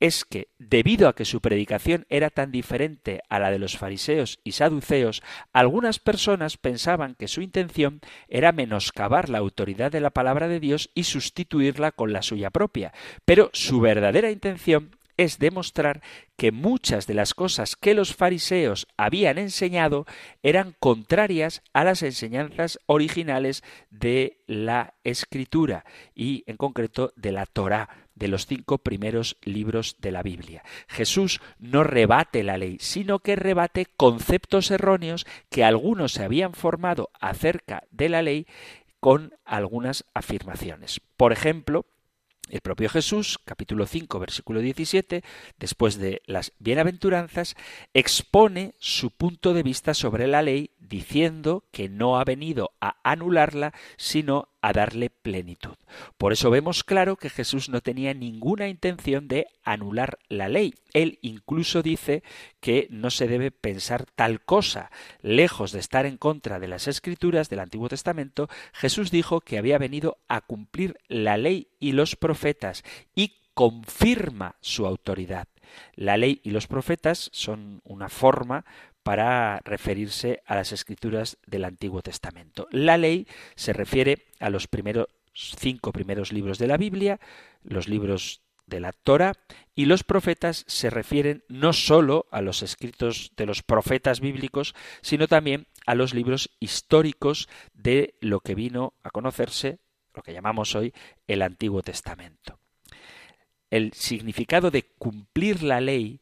es 0.00 0.24
que, 0.24 0.48
debido 0.58 1.08
a 1.08 1.14
que 1.14 1.24
su 1.24 1.40
predicación 1.40 2.06
era 2.08 2.30
tan 2.30 2.52
diferente 2.52 3.20
a 3.28 3.38
la 3.38 3.50
de 3.50 3.58
los 3.58 3.76
fariseos 3.76 4.38
y 4.44 4.52
saduceos, 4.52 5.22
algunas 5.52 5.98
personas 5.98 6.56
pensaban 6.56 7.14
que 7.14 7.28
su 7.28 7.42
intención 7.42 8.00
era 8.28 8.52
menoscabar 8.52 9.28
la 9.28 9.38
autoridad 9.38 9.90
de 9.90 10.00
la 10.00 10.10
palabra 10.10 10.48
de 10.48 10.60
Dios 10.60 10.90
y 10.94 11.04
sustituirla 11.04 11.92
con 11.92 12.12
la 12.12 12.22
suya 12.22 12.50
propia, 12.50 12.92
pero 13.24 13.50
su 13.52 13.80
verdadera 13.80 14.30
intención 14.30 14.97
es 15.18 15.38
demostrar 15.38 16.00
que 16.36 16.52
muchas 16.52 17.06
de 17.06 17.12
las 17.12 17.34
cosas 17.34 17.76
que 17.76 17.92
los 17.92 18.14
fariseos 18.14 18.86
habían 18.96 19.36
enseñado 19.36 20.06
eran 20.42 20.74
contrarias 20.78 21.62
a 21.74 21.84
las 21.84 22.02
enseñanzas 22.02 22.78
originales 22.86 23.62
de 23.90 24.38
la 24.46 24.94
escritura 25.04 25.84
y 26.14 26.44
en 26.46 26.56
concreto 26.56 27.12
de 27.16 27.32
la 27.32 27.44
Torá, 27.44 27.88
de 28.14 28.28
los 28.28 28.46
cinco 28.46 28.78
primeros 28.78 29.36
libros 29.42 29.96
de 30.00 30.12
la 30.12 30.22
Biblia. 30.22 30.62
Jesús 30.88 31.40
no 31.58 31.84
rebate 31.84 32.42
la 32.42 32.56
ley, 32.56 32.78
sino 32.80 33.18
que 33.18 33.36
rebate 33.36 33.86
conceptos 33.86 34.70
erróneos 34.70 35.26
que 35.50 35.64
algunos 35.64 36.12
se 36.12 36.24
habían 36.24 36.54
formado 36.54 37.10
acerca 37.20 37.84
de 37.90 38.08
la 38.08 38.22
ley 38.22 38.46
con 39.00 39.34
algunas 39.44 40.04
afirmaciones. 40.14 41.00
Por 41.16 41.32
ejemplo, 41.32 41.86
el 42.50 42.60
propio 42.60 42.88
Jesús, 42.88 43.38
capítulo 43.44 43.86
5, 43.86 44.18
versículo 44.18 44.60
17, 44.60 45.22
después 45.58 45.98
de 45.98 46.22
las 46.26 46.52
bienaventuranzas, 46.58 47.56
expone 47.94 48.74
su 48.78 49.10
punto 49.10 49.54
de 49.54 49.62
vista 49.62 49.94
sobre 49.94 50.26
la 50.26 50.42
ley 50.42 50.70
diciendo 50.78 51.64
que 51.70 51.88
no 51.88 52.18
ha 52.18 52.24
venido 52.24 52.72
a 52.80 52.96
anularla, 53.02 53.74
sino 53.96 54.48
a 54.60 54.72
darle 54.72 55.10
plenitud. 55.10 55.76
Por 56.16 56.32
eso 56.32 56.50
vemos 56.50 56.84
claro 56.84 57.16
que 57.16 57.30
Jesús 57.30 57.68
no 57.68 57.80
tenía 57.80 58.14
ninguna 58.14 58.68
intención 58.68 59.28
de 59.28 59.46
anular 59.64 60.18
la 60.28 60.48
ley. 60.48 60.74
Él 60.92 61.18
incluso 61.22 61.82
dice 61.82 62.22
que 62.60 62.88
no 62.90 63.10
se 63.10 63.28
debe 63.28 63.50
pensar 63.50 64.06
tal 64.14 64.40
cosa. 64.40 64.90
Lejos 65.22 65.72
de 65.72 65.80
estar 65.80 66.06
en 66.06 66.16
contra 66.16 66.58
de 66.58 66.68
las 66.68 66.88
escrituras 66.88 67.48
del 67.48 67.60
Antiguo 67.60 67.88
Testamento, 67.88 68.48
Jesús 68.72 69.10
dijo 69.10 69.40
que 69.40 69.58
había 69.58 69.78
venido 69.78 70.18
a 70.28 70.40
cumplir 70.40 70.98
la 71.08 71.36
ley 71.36 71.68
y 71.78 71.92
los 71.92 72.16
profetas 72.16 72.82
y 73.14 73.34
confirma 73.54 74.56
su 74.60 74.86
autoridad. 74.86 75.48
La 75.94 76.16
ley 76.16 76.40
y 76.44 76.50
los 76.50 76.66
profetas 76.66 77.28
son 77.32 77.80
una 77.84 78.08
forma 78.08 78.64
para 79.08 79.60
referirse 79.64 80.42
a 80.44 80.54
las 80.54 80.70
escrituras 80.72 81.38
del 81.46 81.64
Antiguo 81.64 82.02
Testamento. 82.02 82.68
La 82.70 82.98
ley 82.98 83.26
se 83.54 83.72
refiere 83.72 84.26
a 84.38 84.50
los 84.50 84.66
primeros 84.66 85.06
cinco 85.32 85.92
primeros 85.92 86.30
libros 86.30 86.58
de 86.58 86.66
la 86.66 86.76
Biblia, 86.76 87.18
los 87.62 87.88
libros 87.88 88.42
de 88.66 88.80
la 88.80 88.92
Torah, 88.92 89.32
y 89.74 89.86
los 89.86 90.04
profetas 90.04 90.62
se 90.68 90.90
refieren 90.90 91.42
no 91.48 91.72
sólo 91.72 92.26
a 92.30 92.42
los 92.42 92.62
escritos 92.62 93.32
de 93.34 93.46
los 93.46 93.62
profetas 93.62 94.20
bíblicos, 94.20 94.74
sino 95.00 95.26
también 95.26 95.68
a 95.86 95.94
los 95.94 96.12
libros 96.12 96.50
históricos 96.60 97.48
de 97.72 98.14
lo 98.20 98.40
que 98.40 98.54
vino 98.54 98.92
a 99.02 99.08
conocerse, 99.08 99.78
lo 100.12 100.22
que 100.22 100.34
llamamos 100.34 100.74
hoy 100.74 100.92
el 101.26 101.40
Antiguo 101.40 101.82
Testamento. 101.82 102.58
El 103.70 103.94
significado 103.94 104.70
de 104.70 104.82
cumplir 104.82 105.62
la 105.62 105.80
ley 105.80 106.20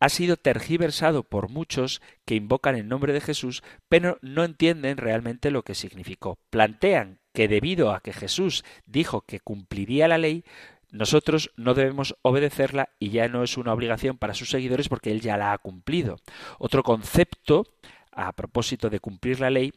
ha 0.00 0.08
sido 0.08 0.36
tergiversado 0.36 1.22
por 1.22 1.50
muchos 1.50 2.00
que 2.24 2.34
invocan 2.34 2.74
el 2.74 2.88
nombre 2.88 3.12
de 3.12 3.20
Jesús, 3.20 3.62
pero 3.88 4.18
no 4.22 4.44
entienden 4.44 4.96
realmente 4.96 5.50
lo 5.50 5.62
que 5.62 5.74
significó. 5.74 6.38
Plantean 6.48 7.18
que 7.32 7.46
debido 7.46 7.92
a 7.92 8.00
que 8.00 8.12
Jesús 8.12 8.64
dijo 8.86 9.20
que 9.20 9.40
cumpliría 9.40 10.08
la 10.08 10.18
ley, 10.18 10.44
nosotros 10.90 11.52
no 11.56 11.74
debemos 11.74 12.16
obedecerla 12.22 12.88
y 12.98 13.10
ya 13.10 13.28
no 13.28 13.44
es 13.44 13.56
una 13.56 13.72
obligación 13.72 14.18
para 14.18 14.34
sus 14.34 14.50
seguidores 14.50 14.88
porque 14.88 15.12
él 15.12 15.20
ya 15.20 15.36
la 15.36 15.52
ha 15.52 15.58
cumplido. 15.58 16.16
Otro 16.58 16.82
concepto 16.82 17.66
a 18.10 18.32
propósito 18.32 18.90
de 18.90 19.00
cumplir 19.00 19.38
la 19.38 19.50
ley 19.50 19.72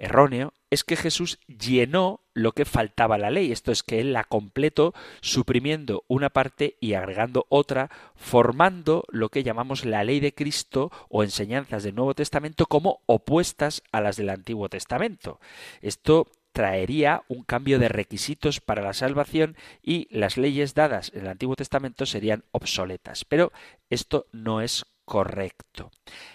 erróneo 0.00 0.52
es 0.70 0.82
que 0.82 0.96
Jesús 0.96 1.38
llenó 1.46 2.20
lo 2.32 2.52
que 2.52 2.64
faltaba 2.64 3.16
a 3.16 3.18
la 3.18 3.30
ley. 3.30 3.52
Esto 3.52 3.70
es 3.70 3.82
que 3.82 4.00
él 4.00 4.12
la 4.12 4.24
completó 4.24 4.94
suprimiendo 5.20 6.04
una 6.08 6.30
parte 6.30 6.76
y 6.80 6.94
agregando 6.94 7.46
otra, 7.48 7.90
formando 8.14 9.04
lo 9.10 9.28
que 9.28 9.42
llamamos 9.42 9.84
la 9.84 10.02
ley 10.02 10.20
de 10.20 10.34
Cristo 10.34 10.90
o 11.08 11.22
enseñanzas 11.22 11.82
del 11.82 11.94
Nuevo 11.94 12.14
Testamento 12.14 12.66
como 12.66 13.00
opuestas 13.06 13.82
a 13.92 14.00
las 14.00 14.16
del 14.16 14.30
Antiguo 14.30 14.68
Testamento. 14.68 15.40
Esto 15.82 16.28
traería 16.52 17.22
un 17.28 17.44
cambio 17.44 17.78
de 17.78 17.88
requisitos 17.88 18.60
para 18.60 18.82
la 18.82 18.92
salvación 18.92 19.56
y 19.82 20.08
las 20.10 20.36
leyes 20.36 20.74
dadas 20.74 21.12
en 21.14 21.22
el 21.22 21.28
Antiguo 21.28 21.56
Testamento 21.56 22.06
serían 22.06 22.44
obsoletas. 22.52 23.24
Pero 23.24 23.52
esto 23.88 24.26
no 24.32 24.60
es 24.60 24.84
correcto. 25.04 25.90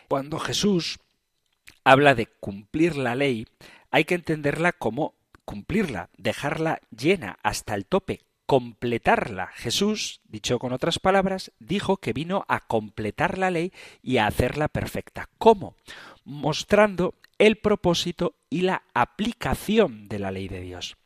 Cuando 0.08 0.40
Jesús 0.40 1.00
habla 1.86 2.16
de 2.16 2.26
cumplir 2.26 2.98
la 2.98 3.16
ley, 3.16 3.48
hay 3.92 4.04
que 4.04 4.16
entenderla 4.16 4.74
como 4.74 5.16
cumplirla, 5.46 6.10
dejarla 6.18 6.82
llena 6.90 7.38
hasta 7.44 7.76
el 7.76 7.86
tope, 7.86 8.22
completarla. 8.46 9.48
Jesús, 9.54 10.20
dicho 10.26 10.60
con 10.60 10.74
otras 10.74 11.00
palabras, 11.00 11.52
dijo 11.60 11.98
que 11.98 12.12
vino 12.12 12.44
a 12.50 12.60
completar 12.60 13.38
la 13.38 13.52
ley 13.52 13.72
y 14.02 14.18
a 14.18 14.28
hacerla 14.28 14.68
perfecta. 14.68 15.30
¿Cómo? 15.38 15.76
Mostrando 16.26 17.14
el 17.38 17.58
propósito 17.58 18.36
y 18.50 18.62
la 18.62 18.84
aplicación 18.94 20.08
de 20.08 20.20
la 20.20 20.32
ley 20.32 20.48
de 20.48 20.62
Dios. 20.62 20.98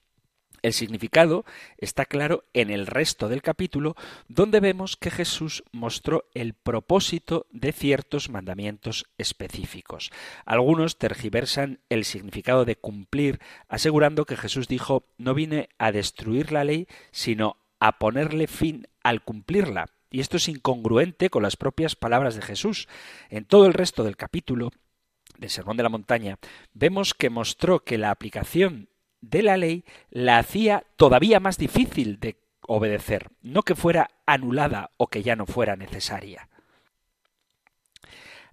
El 0.62 0.74
significado 0.74 1.46
está 1.78 2.06
claro 2.06 2.46
en 2.54 2.70
el 2.70 2.88
resto 2.88 3.30
del 3.30 3.42
capítulo, 3.42 3.96
donde 4.28 4.60
vemos 4.60 4.98
que 4.98 5.12
Jesús 5.12 5.64
mostró 5.72 6.26
el 6.34 6.54
propósito 6.54 7.48
de 7.52 7.72
ciertos 7.72 8.30
mandamientos 8.30 9.06
específicos. 9.18 10.12
Algunos 10.46 10.98
tergiversan 10.98 11.80
el 11.90 12.06
significado 12.06 12.66
de 12.66 12.76
cumplir, 12.76 13.40
asegurando 13.68 14.26
que 14.26 14.38
Jesús 14.38 14.68
dijo 14.68 15.06
no 15.18 15.34
vine 15.34 15.70
a 15.78 15.92
destruir 15.92 16.52
la 16.52 16.64
ley, 16.64 16.88
sino 17.12 17.58
a 17.80 17.98
ponerle 17.98 18.48
fin 18.48 18.88
al 19.04 19.24
cumplirla. 19.24 19.86
Y 20.12 20.22
esto 20.22 20.38
es 20.38 20.48
incongruente 20.48 21.30
con 21.30 21.44
las 21.44 21.56
propias 21.56 21.96
palabras 21.96 22.36
de 22.36 22.42
Jesús. 22.42 22.88
En 23.30 23.46
todo 23.46 23.66
el 23.66 23.74
resto 23.74 24.04
del 24.04 24.18
capítulo 24.18 24.72
del 25.38 25.50
Sermón 25.50 25.78
de 25.78 25.84
la 25.84 25.90
Montaña, 25.90 26.38
vemos 26.74 27.14
que 27.14 27.30
mostró 27.30 27.84
que 27.84 27.98
la 27.98 28.12
aplicación 28.12 28.90
de 29.22 29.44
la 29.44 29.58
ley 29.58 29.84
la 30.10 30.38
hacía 30.38 30.84
todavía 30.96 31.40
más 31.40 31.58
difícil 31.58 32.20
de 32.20 32.38
obedecer, 32.68 33.30
no 33.42 33.64
que 33.64 33.76
fuera 33.76 34.10
anulada 34.26 34.92
o 34.98 35.08
que 35.08 35.24
ya 35.24 35.36
no 35.36 35.46
fuera 35.46 35.76
necesaria. 35.76 36.50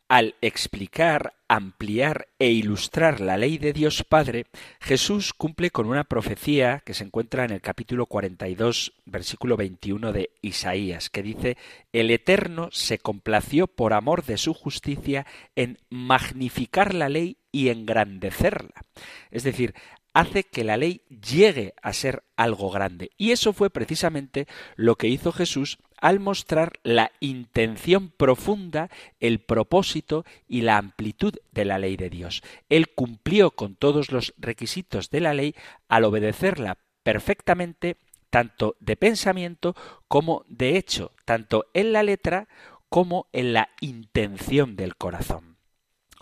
Al 0.08 0.36
explicar, 0.40 1.34
ampliar 1.48 2.28
e 2.38 2.50
ilustrar 2.50 3.20
la 3.20 3.36
ley 3.36 3.58
de 3.58 3.72
Dios 3.72 4.04
Padre, 4.04 4.46
Jesús 4.80 5.32
cumple 5.32 5.70
con 5.70 5.86
una 5.86 6.04
profecía 6.04 6.80
que 6.86 6.94
se 6.94 7.02
encuentra 7.02 7.44
en 7.44 7.50
el 7.50 7.60
capítulo 7.60 8.06
42, 8.06 8.92
versículo 9.04 9.56
21 9.56 10.12
de 10.12 10.30
Isaías, 10.42 11.10
que 11.10 11.24
dice, 11.24 11.56
El 11.92 12.12
Eterno 12.12 12.68
se 12.70 12.98
complació 12.98 13.66
por 13.66 13.94
amor 13.94 14.24
de 14.24 14.38
su 14.38 14.54
justicia 14.54 15.26
en 15.56 15.78
magnificar 15.90 16.94
la 16.94 17.08
ley 17.08 17.38
y 17.50 17.70
engrandecerla. 17.70 18.84
Es 19.32 19.42
decir, 19.42 19.74
hace 20.16 20.44
que 20.44 20.64
la 20.64 20.78
ley 20.78 21.02
llegue 21.10 21.74
a 21.82 21.92
ser 21.92 22.24
algo 22.36 22.70
grande. 22.70 23.10
Y 23.18 23.32
eso 23.32 23.52
fue 23.52 23.68
precisamente 23.68 24.46
lo 24.74 24.96
que 24.96 25.08
hizo 25.08 25.30
Jesús 25.30 25.76
al 26.00 26.20
mostrar 26.20 26.72
la 26.84 27.12
intención 27.20 28.08
profunda, 28.08 28.88
el 29.20 29.40
propósito 29.40 30.24
y 30.48 30.62
la 30.62 30.78
amplitud 30.78 31.34
de 31.52 31.66
la 31.66 31.78
ley 31.78 31.98
de 31.98 32.08
Dios. 32.08 32.42
Él 32.70 32.88
cumplió 32.88 33.50
con 33.50 33.76
todos 33.76 34.10
los 34.10 34.32
requisitos 34.38 35.10
de 35.10 35.20
la 35.20 35.34
ley 35.34 35.54
al 35.86 36.04
obedecerla 36.04 36.78
perfectamente, 37.02 37.98
tanto 38.30 38.74
de 38.80 38.96
pensamiento 38.96 39.76
como 40.08 40.46
de 40.48 40.78
hecho, 40.78 41.12
tanto 41.26 41.66
en 41.74 41.92
la 41.92 42.02
letra 42.02 42.48
como 42.88 43.26
en 43.34 43.52
la 43.52 43.68
intención 43.82 44.76
del 44.76 44.96
corazón. 44.96 45.55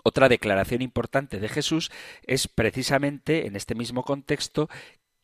Otra 0.07 0.29
declaración 0.29 0.83
importante 0.83 1.39
de 1.39 1.49
Jesús 1.49 1.89
es 2.27 2.47
precisamente 2.47 3.47
en 3.47 3.55
este 3.55 3.73
mismo 3.73 4.03
contexto 4.03 4.69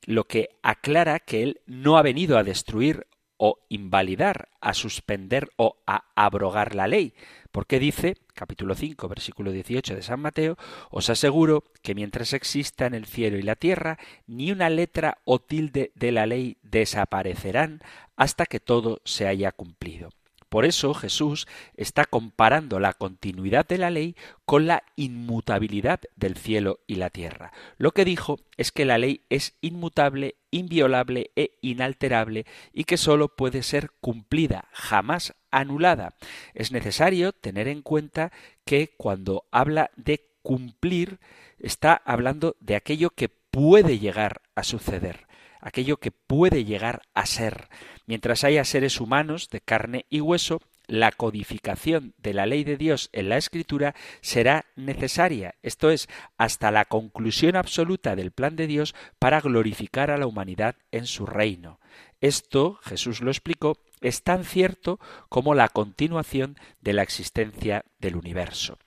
lo 0.07 0.23
que 0.23 0.57
aclara 0.63 1.19
que 1.19 1.43
Él 1.43 1.61
no 1.67 1.99
ha 1.99 2.01
venido 2.01 2.35
a 2.35 2.43
destruir 2.43 3.05
o 3.37 3.59
invalidar, 3.69 4.49
a 4.59 4.73
suspender 4.73 5.51
o 5.55 5.77
a 5.85 6.05
abrogar 6.15 6.73
la 6.73 6.87
ley. 6.87 7.13
Porque 7.51 7.77
dice, 7.77 8.17
capítulo 8.33 8.73
5, 8.73 9.07
versículo 9.07 9.51
18 9.51 9.93
de 9.93 10.01
San 10.01 10.19
Mateo, 10.19 10.57
os 10.89 11.11
aseguro 11.11 11.63
que 11.83 11.93
mientras 11.93 12.33
exista 12.33 12.87
en 12.87 12.95
el 12.95 13.05
cielo 13.05 13.37
y 13.37 13.43
la 13.43 13.55
tierra, 13.55 13.99
ni 14.25 14.51
una 14.51 14.71
letra 14.71 15.19
o 15.25 15.37
tilde 15.37 15.91
de 15.93 16.11
la 16.11 16.25
ley 16.25 16.57
desaparecerán 16.63 17.81
hasta 18.15 18.47
que 18.47 18.59
todo 18.59 18.99
se 19.05 19.27
haya 19.27 19.51
cumplido. 19.51 20.09
Por 20.51 20.65
eso 20.65 20.93
Jesús 20.93 21.47
está 21.77 22.03
comparando 22.03 22.81
la 22.81 22.91
continuidad 22.91 23.65
de 23.65 23.77
la 23.77 23.89
ley 23.89 24.17
con 24.43 24.67
la 24.67 24.83
inmutabilidad 24.97 26.01
del 26.17 26.35
cielo 26.35 26.81
y 26.87 26.95
la 26.95 27.09
tierra. 27.09 27.53
Lo 27.77 27.91
que 27.91 28.03
dijo 28.03 28.37
es 28.57 28.73
que 28.73 28.83
la 28.83 28.97
ley 28.97 29.23
es 29.29 29.55
inmutable, 29.61 30.35
inviolable 30.51 31.31
e 31.37 31.57
inalterable 31.61 32.45
y 32.73 32.83
que 32.83 32.97
sólo 32.97 33.29
puede 33.29 33.63
ser 33.63 33.91
cumplida, 34.01 34.67
jamás 34.73 35.35
anulada. 35.51 36.15
Es 36.53 36.73
necesario 36.73 37.31
tener 37.31 37.69
en 37.69 37.81
cuenta 37.81 38.33
que 38.65 38.93
cuando 38.97 39.45
habla 39.51 39.91
de 39.95 40.33
cumplir 40.41 41.21
está 41.59 41.93
hablando 41.93 42.57
de 42.59 42.75
aquello 42.75 43.11
que 43.11 43.29
puede 43.29 43.99
llegar 43.99 44.41
a 44.55 44.63
suceder 44.63 45.30
aquello 45.61 45.97
que 45.97 46.11
puede 46.11 46.65
llegar 46.65 47.03
a 47.13 47.25
ser. 47.25 47.69
Mientras 48.05 48.43
haya 48.43 48.65
seres 48.65 48.99
humanos 48.99 49.49
de 49.49 49.61
carne 49.61 50.05
y 50.09 50.19
hueso, 50.19 50.59
la 50.87 51.11
codificación 51.13 52.13
de 52.17 52.33
la 52.33 52.45
ley 52.45 52.65
de 52.65 52.75
Dios 52.75 53.09
en 53.13 53.29
la 53.29 53.37
Escritura 53.37 53.95
será 54.21 54.65
necesaria, 54.75 55.55
esto 55.61 55.89
es, 55.89 56.09
hasta 56.37 56.69
la 56.71 56.83
conclusión 56.85 57.55
absoluta 57.55 58.15
del 58.17 58.31
plan 58.31 58.57
de 58.57 58.67
Dios 58.67 58.93
para 59.17 59.39
glorificar 59.39 60.11
a 60.11 60.17
la 60.17 60.27
humanidad 60.27 60.75
en 60.91 61.05
su 61.05 61.25
reino. 61.25 61.79
Esto, 62.19 62.79
Jesús 62.83 63.21
lo 63.21 63.31
explicó, 63.31 63.77
es 64.01 64.23
tan 64.23 64.43
cierto 64.43 64.99
como 65.29 65.55
la 65.55 65.69
continuación 65.69 66.57
de 66.81 66.93
la 66.93 67.03
existencia 67.03 67.85
del 67.99 68.17
universo. 68.17 68.77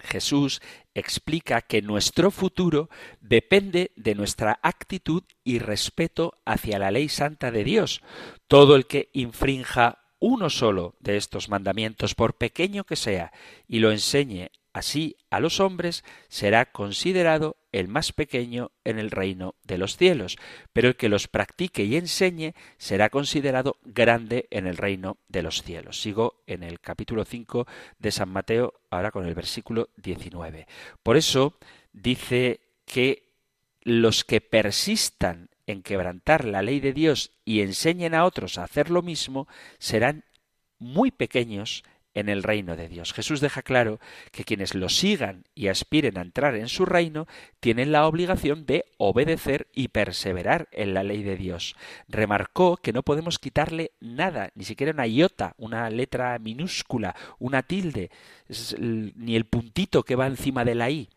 Jesús 0.00 0.60
explica 0.94 1.62
que 1.62 1.82
nuestro 1.82 2.30
futuro 2.30 2.88
depende 3.20 3.92
de 3.96 4.14
nuestra 4.14 4.58
actitud 4.62 5.22
y 5.44 5.58
respeto 5.58 6.40
hacia 6.44 6.78
la 6.78 6.90
ley 6.90 7.08
santa 7.08 7.50
de 7.50 7.64
Dios. 7.64 8.02
Todo 8.48 8.76
el 8.76 8.86
que 8.86 9.10
infrinja 9.12 9.98
uno 10.18 10.50
solo 10.50 10.96
de 11.00 11.16
estos 11.16 11.48
mandamientos, 11.48 12.14
por 12.14 12.36
pequeño 12.36 12.84
que 12.84 12.96
sea, 12.96 13.32
y 13.66 13.78
lo 13.78 13.90
enseñe 13.90 14.50
así 14.72 15.16
a 15.30 15.40
los 15.40 15.60
hombres, 15.60 16.04
será 16.28 16.66
considerado 16.66 17.56
el 17.72 17.88
más 17.88 18.12
pequeño 18.12 18.72
en 18.84 18.98
el 18.98 19.10
reino 19.10 19.54
de 19.64 19.78
los 19.78 19.96
cielos, 19.96 20.38
pero 20.72 20.88
el 20.88 20.96
que 20.96 21.08
los 21.08 21.28
practique 21.28 21.84
y 21.84 21.96
enseñe 21.96 22.54
será 22.78 23.10
considerado 23.10 23.76
grande 23.84 24.48
en 24.50 24.66
el 24.66 24.76
reino 24.76 25.18
de 25.28 25.42
los 25.42 25.62
cielos. 25.62 26.00
Sigo 26.00 26.42
en 26.46 26.62
el 26.62 26.80
capítulo 26.80 27.24
5 27.24 27.66
de 27.98 28.12
San 28.12 28.28
Mateo, 28.28 28.74
ahora 28.90 29.10
con 29.10 29.26
el 29.26 29.34
versículo 29.34 29.90
19. 29.96 30.66
Por 31.02 31.16
eso 31.16 31.54
dice 31.92 32.60
que 32.84 33.30
los 33.82 34.24
que 34.24 34.40
persistan 34.40 35.48
en 35.66 35.82
quebrantar 35.82 36.44
la 36.44 36.62
ley 36.62 36.80
de 36.80 36.92
Dios 36.92 37.32
y 37.44 37.60
enseñen 37.60 38.14
a 38.14 38.24
otros 38.24 38.58
a 38.58 38.64
hacer 38.64 38.90
lo 38.90 39.02
mismo, 39.02 39.46
serán 39.78 40.24
muy 40.78 41.10
pequeños 41.10 41.84
en 42.14 42.28
el 42.28 42.42
reino 42.42 42.76
de 42.76 42.88
Dios. 42.88 43.12
Jesús 43.12 43.40
deja 43.40 43.62
claro 43.62 44.00
que 44.32 44.44
quienes 44.44 44.74
lo 44.74 44.88
sigan 44.88 45.44
y 45.54 45.68
aspiren 45.68 46.18
a 46.18 46.22
entrar 46.22 46.54
en 46.56 46.68
su 46.68 46.86
reino 46.86 47.26
tienen 47.60 47.92
la 47.92 48.06
obligación 48.06 48.66
de 48.66 48.84
obedecer 48.98 49.68
y 49.72 49.88
perseverar 49.88 50.68
en 50.72 50.94
la 50.94 51.02
ley 51.02 51.22
de 51.22 51.36
Dios. 51.36 51.76
Remarcó 52.08 52.76
que 52.76 52.92
no 52.92 53.02
podemos 53.02 53.38
quitarle 53.38 53.92
nada, 54.00 54.50
ni 54.54 54.64
siquiera 54.64 54.92
una 54.92 55.06
iota, 55.06 55.54
una 55.56 55.88
letra 55.90 56.38
minúscula, 56.38 57.14
una 57.38 57.62
tilde, 57.62 58.10
ni 58.78 59.36
el 59.36 59.44
puntito 59.44 60.02
que 60.02 60.16
va 60.16 60.26
encima 60.26 60.64
de 60.64 60.74
la 60.74 60.90
i. 60.90 61.08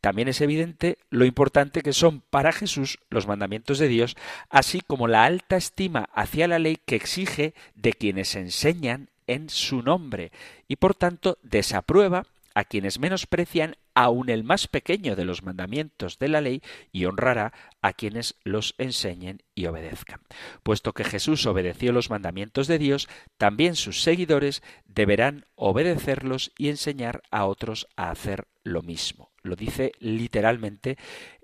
También 0.00 0.28
es 0.28 0.40
evidente 0.40 0.98
lo 1.08 1.24
importante 1.24 1.80
que 1.80 1.94
son 1.94 2.20
para 2.20 2.52
Jesús 2.52 2.98
los 3.08 3.26
mandamientos 3.26 3.78
de 3.78 3.88
Dios, 3.88 4.16
así 4.50 4.82
como 4.82 5.08
la 5.08 5.24
alta 5.24 5.56
estima 5.56 6.10
hacia 6.12 6.48
la 6.48 6.58
ley 6.58 6.76
que 6.84 6.96
exige 6.96 7.54
de 7.74 7.94
quienes 7.94 8.34
enseñan 8.34 9.08
en 9.26 9.48
su 9.48 9.82
nombre, 9.82 10.32
y 10.68 10.76
por 10.76 10.94
tanto 10.94 11.38
desaprueba 11.42 12.26
a 12.54 12.64
quienes 12.64 12.98
menosprecian 12.98 13.76
aun 13.94 14.28
el 14.28 14.44
más 14.44 14.68
pequeño 14.68 15.16
de 15.16 15.24
los 15.24 15.42
mandamientos 15.42 16.18
de 16.18 16.28
la 16.28 16.40
ley 16.40 16.62
y 16.92 17.04
honrará 17.04 17.52
a 17.82 17.92
quienes 17.92 18.36
los 18.44 18.74
enseñen 18.78 19.42
y 19.54 19.66
obedezcan. 19.66 20.20
Puesto 20.62 20.92
que 20.92 21.04
Jesús 21.04 21.46
obedeció 21.46 21.92
los 21.92 22.10
mandamientos 22.10 22.66
de 22.66 22.78
Dios, 22.78 23.08
también 23.38 23.76
sus 23.76 24.02
seguidores 24.02 24.62
deberán 24.86 25.46
obedecerlos 25.56 26.52
y 26.56 26.68
enseñar 26.68 27.22
a 27.30 27.46
otros 27.46 27.88
a 27.96 28.10
hacer 28.10 28.46
lo 28.62 28.82
mismo. 28.82 29.30
Lo 29.42 29.56
dice 29.56 29.92
literalmente 29.98 30.96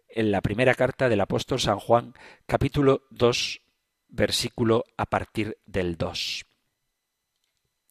en 0.08 0.32
la 0.32 0.40
primera 0.40 0.74
carta 0.74 1.08
del 1.08 1.20
apóstol 1.20 1.60
San 1.60 1.78
Juan, 1.78 2.14
capítulo 2.46 3.02
2, 3.10 3.60
versículo 4.08 4.84
a 4.96 5.06
partir 5.06 5.58
del 5.66 5.96
2. 5.96 6.49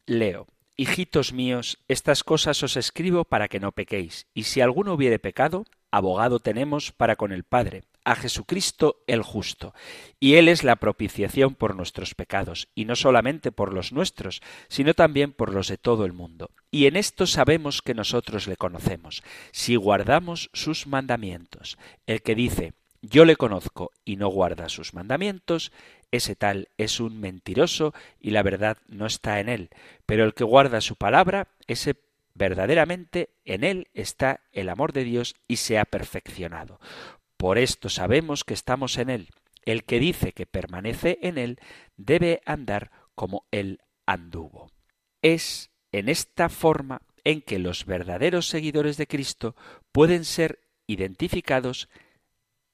Leo. 0.10 0.48
Hijitos 0.76 1.34
míos, 1.34 1.78
estas 1.88 2.24
cosas 2.24 2.64
os 2.64 2.78
escribo 2.78 3.26
para 3.26 3.48
que 3.48 3.60
no 3.60 3.74
pequéis, 3.74 4.26
y 4.34 4.44
si 4.44 4.60
alguno 4.60 4.94
hubiere 4.94 5.20
pecado, 5.20 5.66
abogado 5.92 6.40
tenemos 6.40 6.92
para 6.92 7.16
con 7.16 7.32
el 7.32 7.44
Padre, 7.44 7.84
a 8.06 8.16
Jesucristo 8.16 9.04
el 9.06 9.22
justo, 9.22 9.76
y 10.20 10.36
Él 10.36 10.48
es 10.48 10.64
la 10.64 10.78
propiciación 10.78 11.54
por 11.54 11.76
nuestros 11.76 12.16
pecados, 12.16 12.70
y 12.74 12.86
no 12.86 12.96
solamente 12.96 13.52
por 13.52 13.72
los 13.72 13.92
nuestros, 13.92 14.42
sino 14.68 14.96
también 14.96 15.32
por 15.32 15.54
los 15.54 15.68
de 15.68 15.78
todo 15.78 16.06
el 16.06 16.14
mundo. 16.14 16.50
Y 16.72 16.88
en 16.88 16.96
esto 16.96 17.28
sabemos 17.28 17.84
que 17.84 17.94
nosotros 17.94 18.48
le 18.48 18.58
conocemos, 18.58 19.22
si 19.52 19.76
guardamos 19.76 20.50
sus 20.54 20.88
mandamientos. 20.88 21.78
El 22.08 22.24
que 22.24 22.34
dice, 22.34 22.74
yo 23.02 23.26
le 23.26 23.36
conozco 23.36 23.92
y 24.04 24.18
no 24.18 24.28
guarda 24.28 24.70
sus 24.70 24.94
mandamientos, 24.94 25.72
ese 26.12 26.36
tal 26.36 26.70
es 26.78 27.00
un 27.00 27.20
mentiroso 27.20 27.94
y 28.20 28.32
la 28.32 28.44
verdad 28.44 28.78
no 28.88 29.06
está 29.06 29.40
en 29.40 29.50
él. 29.50 29.70
Pero 30.06 30.26
el 30.26 30.34
que 30.34 30.44
guarda 30.44 30.82
su 30.82 30.96
palabra, 30.96 31.48
ese 31.68 31.96
verdaderamente 32.34 33.30
en 33.46 33.64
él 33.64 33.88
está 33.94 34.42
el 34.52 34.70
amor 34.70 34.94
de 34.94 35.04
Dios 35.04 35.36
y 35.48 35.58
se 35.58 35.78
ha 35.78 35.86
perfeccionado. 35.86 36.80
Por 37.38 37.58
esto 37.58 37.90
sabemos 37.90 38.44
que 38.44 38.54
estamos 38.54 38.98
en 38.98 39.10
él. 39.10 39.30
El 39.66 39.84
que 39.84 40.00
dice 40.00 40.32
que 40.32 40.46
permanece 40.46 41.20
en 41.22 41.38
él 41.38 41.60
debe 41.96 42.42
andar 42.46 42.92
como 43.16 43.46
él 43.52 43.82
anduvo. 44.06 44.72
Es 45.22 45.70
en 45.92 46.10
esta 46.10 46.50
forma 46.50 47.02
en 47.24 47.42
que 47.42 47.60
los 47.60 47.86
verdaderos 47.86 48.48
seguidores 48.48 48.98
de 48.98 49.08
Cristo 49.08 49.56
pueden 49.92 50.26
ser 50.26 50.60
identificados 50.88 51.90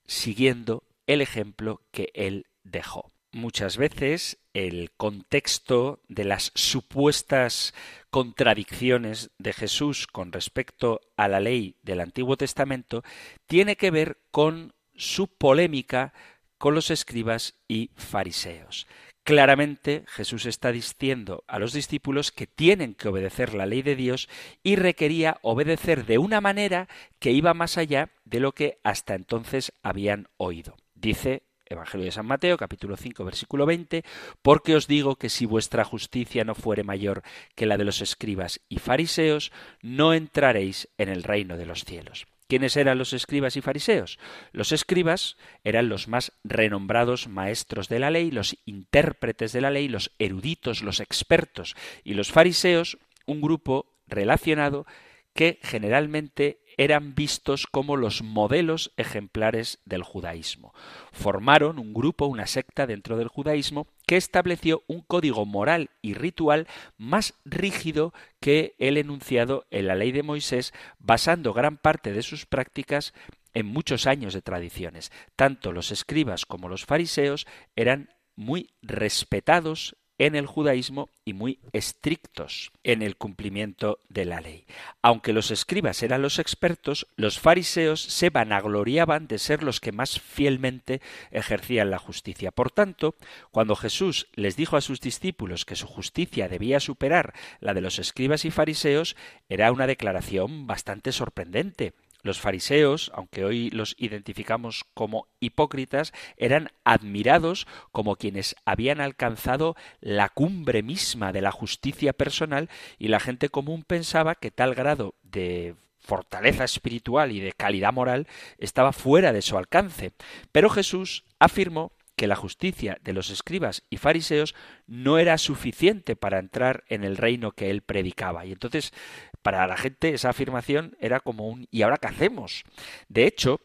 siguiendo 0.07 0.83
el 1.07 1.21
ejemplo 1.21 1.81
que 1.91 2.11
él 2.13 2.47
dejó 2.63 3.11
muchas 3.35 3.75
veces 3.75 4.37
el 4.53 4.91
contexto 4.95 5.99
de 6.07 6.23
las 6.23 6.51
supuestas 6.55 7.73
contradicciones 8.09 9.29
de 9.37 9.51
Jesús 9.51 10.07
con 10.07 10.31
respecto 10.31 11.01
a 11.17 11.27
la 11.27 11.41
ley 11.41 11.75
del 11.83 11.99
Antiguo 11.99 12.37
Testamento 12.37 13.03
tiene 13.45 13.75
que 13.75 13.91
ver 13.91 14.17
con 14.31 14.73
su 14.95 15.27
polémica 15.27 16.13
con 16.57 16.75
los 16.75 16.89
escribas 16.89 17.55
y 17.67 17.91
fariseos. 17.97 18.87
Claramente 19.25 20.03
Jesús 20.05 20.45
está 20.45 20.71
diciendo 20.71 21.43
a 21.47 21.57
los 21.57 21.73
discípulos 21.73 22.31
que 22.31 22.45
tienen 22.45 22.93
que 22.93 23.07
obedecer 23.07 23.55
la 23.55 23.65
ley 23.65 23.81
de 23.81 23.95
Dios 23.95 24.29
y 24.61 24.75
requería 24.75 25.39
obedecer 25.41 26.05
de 26.05 26.19
una 26.19 26.41
manera 26.41 26.87
que 27.17 27.31
iba 27.31 27.55
más 27.55 27.79
allá 27.79 28.11
de 28.23 28.39
lo 28.39 28.51
que 28.51 28.77
hasta 28.83 29.15
entonces 29.15 29.73
habían 29.81 30.27
oído. 30.37 30.77
Dice 30.93 31.41
Evangelio 31.65 32.05
de 32.05 32.11
San 32.11 32.27
Mateo, 32.27 32.55
capítulo 32.55 32.97
5, 32.97 33.25
versículo 33.25 33.65
20, 33.65 34.03
porque 34.43 34.75
os 34.75 34.85
digo 34.85 35.15
que 35.15 35.29
si 35.29 35.47
vuestra 35.47 35.83
justicia 35.83 36.43
no 36.43 36.53
fuere 36.53 36.83
mayor 36.83 37.23
que 37.55 37.65
la 37.65 37.77
de 37.77 37.85
los 37.85 38.01
escribas 38.01 38.61
y 38.69 38.77
fariseos, 38.77 39.51
no 39.81 40.13
entraréis 40.13 40.87
en 40.99 41.09
el 41.09 41.23
reino 41.23 41.57
de 41.57 41.65
los 41.65 41.83
cielos. 41.83 42.27
¿Quiénes 42.47 42.77
eran 42.77 42.99
los 42.99 43.13
escribas 43.13 43.57
y 43.57 43.61
fariseos? 43.61 44.19
Los 44.51 44.71
escribas 44.71 45.37
eran 45.63 45.89
los 45.89 46.07
más 46.07 46.31
renombrados 46.43 47.27
maestros 47.27 47.89
de 47.89 47.99
la 47.99 48.11
ley, 48.11 48.29
los 48.29 48.57
intérpretes 48.65 49.51
de 49.51 49.61
la 49.61 49.71
ley, 49.71 49.87
los 49.87 50.11
eruditos, 50.19 50.83
los 50.83 50.99
expertos, 50.99 51.75
y 52.03 52.13
los 52.13 52.31
fariseos, 52.31 52.99
un 53.25 53.41
grupo 53.41 53.87
relacionado 54.07 54.85
que 55.33 55.59
generalmente 55.63 56.59
eran 56.77 57.15
vistos 57.15 57.67
como 57.67 57.97
los 57.97 58.21
modelos 58.21 58.91
ejemplares 58.97 59.79
del 59.85 60.03
judaísmo. 60.03 60.73
Formaron 61.11 61.79
un 61.79 61.93
grupo, 61.93 62.25
una 62.25 62.47
secta 62.47 62.87
dentro 62.87 63.17
del 63.17 63.27
judaísmo 63.27 63.87
que 64.07 64.17
estableció 64.17 64.83
un 64.87 65.01
código 65.01 65.45
moral 65.45 65.89
y 66.01 66.13
ritual 66.13 66.67
más 66.97 67.33
rígido 67.45 68.13
que 68.39 68.75
el 68.77 68.97
enunciado 68.97 69.65
en 69.71 69.87
la 69.87 69.95
ley 69.95 70.11
de 70.11 70.23
Moisés, 70.23 70.73
basando 70.99 71.53
gran 71.53 71.77
parte 71.77 72.11
de 72.13 72.21
sus 72.21 72.45
prácticas 72.45 73.13
en 73.53 73.65
muchos 73.65 74.05
años 74.05 74.33
de 74.33 74.41
tradiciones. 74.41 75.11
Tanto 75.35 75.71
los 75.71 75.91
escribas 75.91 76.45
como 76.45 76.69
los 76.69 76.85
fariseos 76.85 77.47
eran 77.75 78.09
muy 78.35 78.69
respetados 78.81 79.95
en 80.17 80.35
el 80.35 80.45
judaísmo 80.45 81.09
y 81.25 81.33
muy 81.33 81.59
estrictos 81.73 82.71
en 82.83 83.01
el 83.01 83.17
cumplimiento 83.17 83.99
de 84.09 84.25
la 84.25 84.41
ley. 84.41 84.65
Aunque 85.01 85.33
los 85.33 85.51
escribas 85.51 86.01
eran 86.03 86.21
los 86.21 86.39
expertos, 86.39 87.07
los 87.15 87.39
fariseos 87.39 88.01
se 88.01 88.29
vanagloriaban 88.29 89.27
de 89.27 89.39
ser 89.39 89.63
los 89.63 89.79
que 89.79 89.91
más 89.91 90.19
fielmente 90.19 91.01
ejercían 91.31 91.91
la 91.91 91.99
justicia. 91.99 92.51
Por 92.51 92.71
tanto, 92.71 93.15
cuando 93.51 93.75
Jesús 93.75 94.27
les 94.33 94.55
dijo 94.55 94.77
a 94.77 94.81
sus 94.81 95.01
discípulos 95.01 95.65
que 95.65 95.75
su 95.75 95.87
justicia 95.87 96.47
debía 96.47 96.79
superar 96.79 97.33
la 97.59 97.73
de 97.73 97.81
los 97.81 97.99
escribas 97.99 98.45
y 98.45 98.51
fariseos, 98.51 99.15
era 99.49 99.71
una 99.71 99.87
declaración 99.87 100.67
bastante 100.67 101.11
sorprendente. 101.11 101.93
Los 102.25 102.39
fariseos, 102.39 103.11
aunque 103.13 103.45
hoy 103.45 103.69
los 103.69 103.93
identificamos 103.99 104.83
como 104.95 105.27
hipócritas, 105.39 106.11
eran 106.37 106.71
admirados 106.83 107.67
como 107.91 108.15
quienes 108.15 108.55
habían 108.65 108.99
alcanzado 108.99 109.75
la 110.01 110.29
cumbre 110.29 110.81
misma 110.81 111.31
de 111.31 111.41
la 111.41 111.51
justicia 111.51 112.13
personal 112.13 112.67
y 112.97 113.09
la 113.09 113.19
gente 113.19 113.49
común 113.49 113.83
pensaba 113.83 114.33
que 114.33 114.49
tal 114.49 114.73
grado 114.73 115.13
de 115.21 115.75
fortaleza 115.99 116.63
espiritual 116.63 117.31
y 117.31 117.41
de 117.41 117.51
calidad 117.51 117.93
moral 117.93 118.25
estaba 118.57 118.91
fuera 118.91 119.31
de 119.31 119.43
su 119.43 119.55
alcance. 119.55 120.13
Pero 120.51 120.71
Jesús 120.71 121.25
afirmó 121.37 121.91
que 122.15 122.27
la 122.27 122.35
justicia 122.35 122.97
de 123.01 123.13
los 123.13 123.29
escribas 123.29 123.83
y 123.89 123.97
fariseos 123.97 124.55
no 124.87 125.17
era 125.17 125.37
suficiente 125.37 126.15
para 126.15 126.39
entrar 126.39 126.83
en 126.87 127.03
el 127.03 127.17
reino 127.17 127.51
que 127.51 127.69
él 127.69 127.81
predicaba. 127.81 128.45
Y 128.45 128.51
entonces, 128.51 128.93
para 129.41 129.67
la 129.67 129.77
gente, 129.77 130.13
esa 130.13 130.29
afirmación 130.29 130.95
era 130.99 131.19
como 131.19 131.47
un 131.47 131.67
¿y 131.71 131.81
ahora 131.81 131.97
qué 131.97 132.07
hacemos? 132.07 132.63
De 133.09 133.25
hecho, 133.25 133.59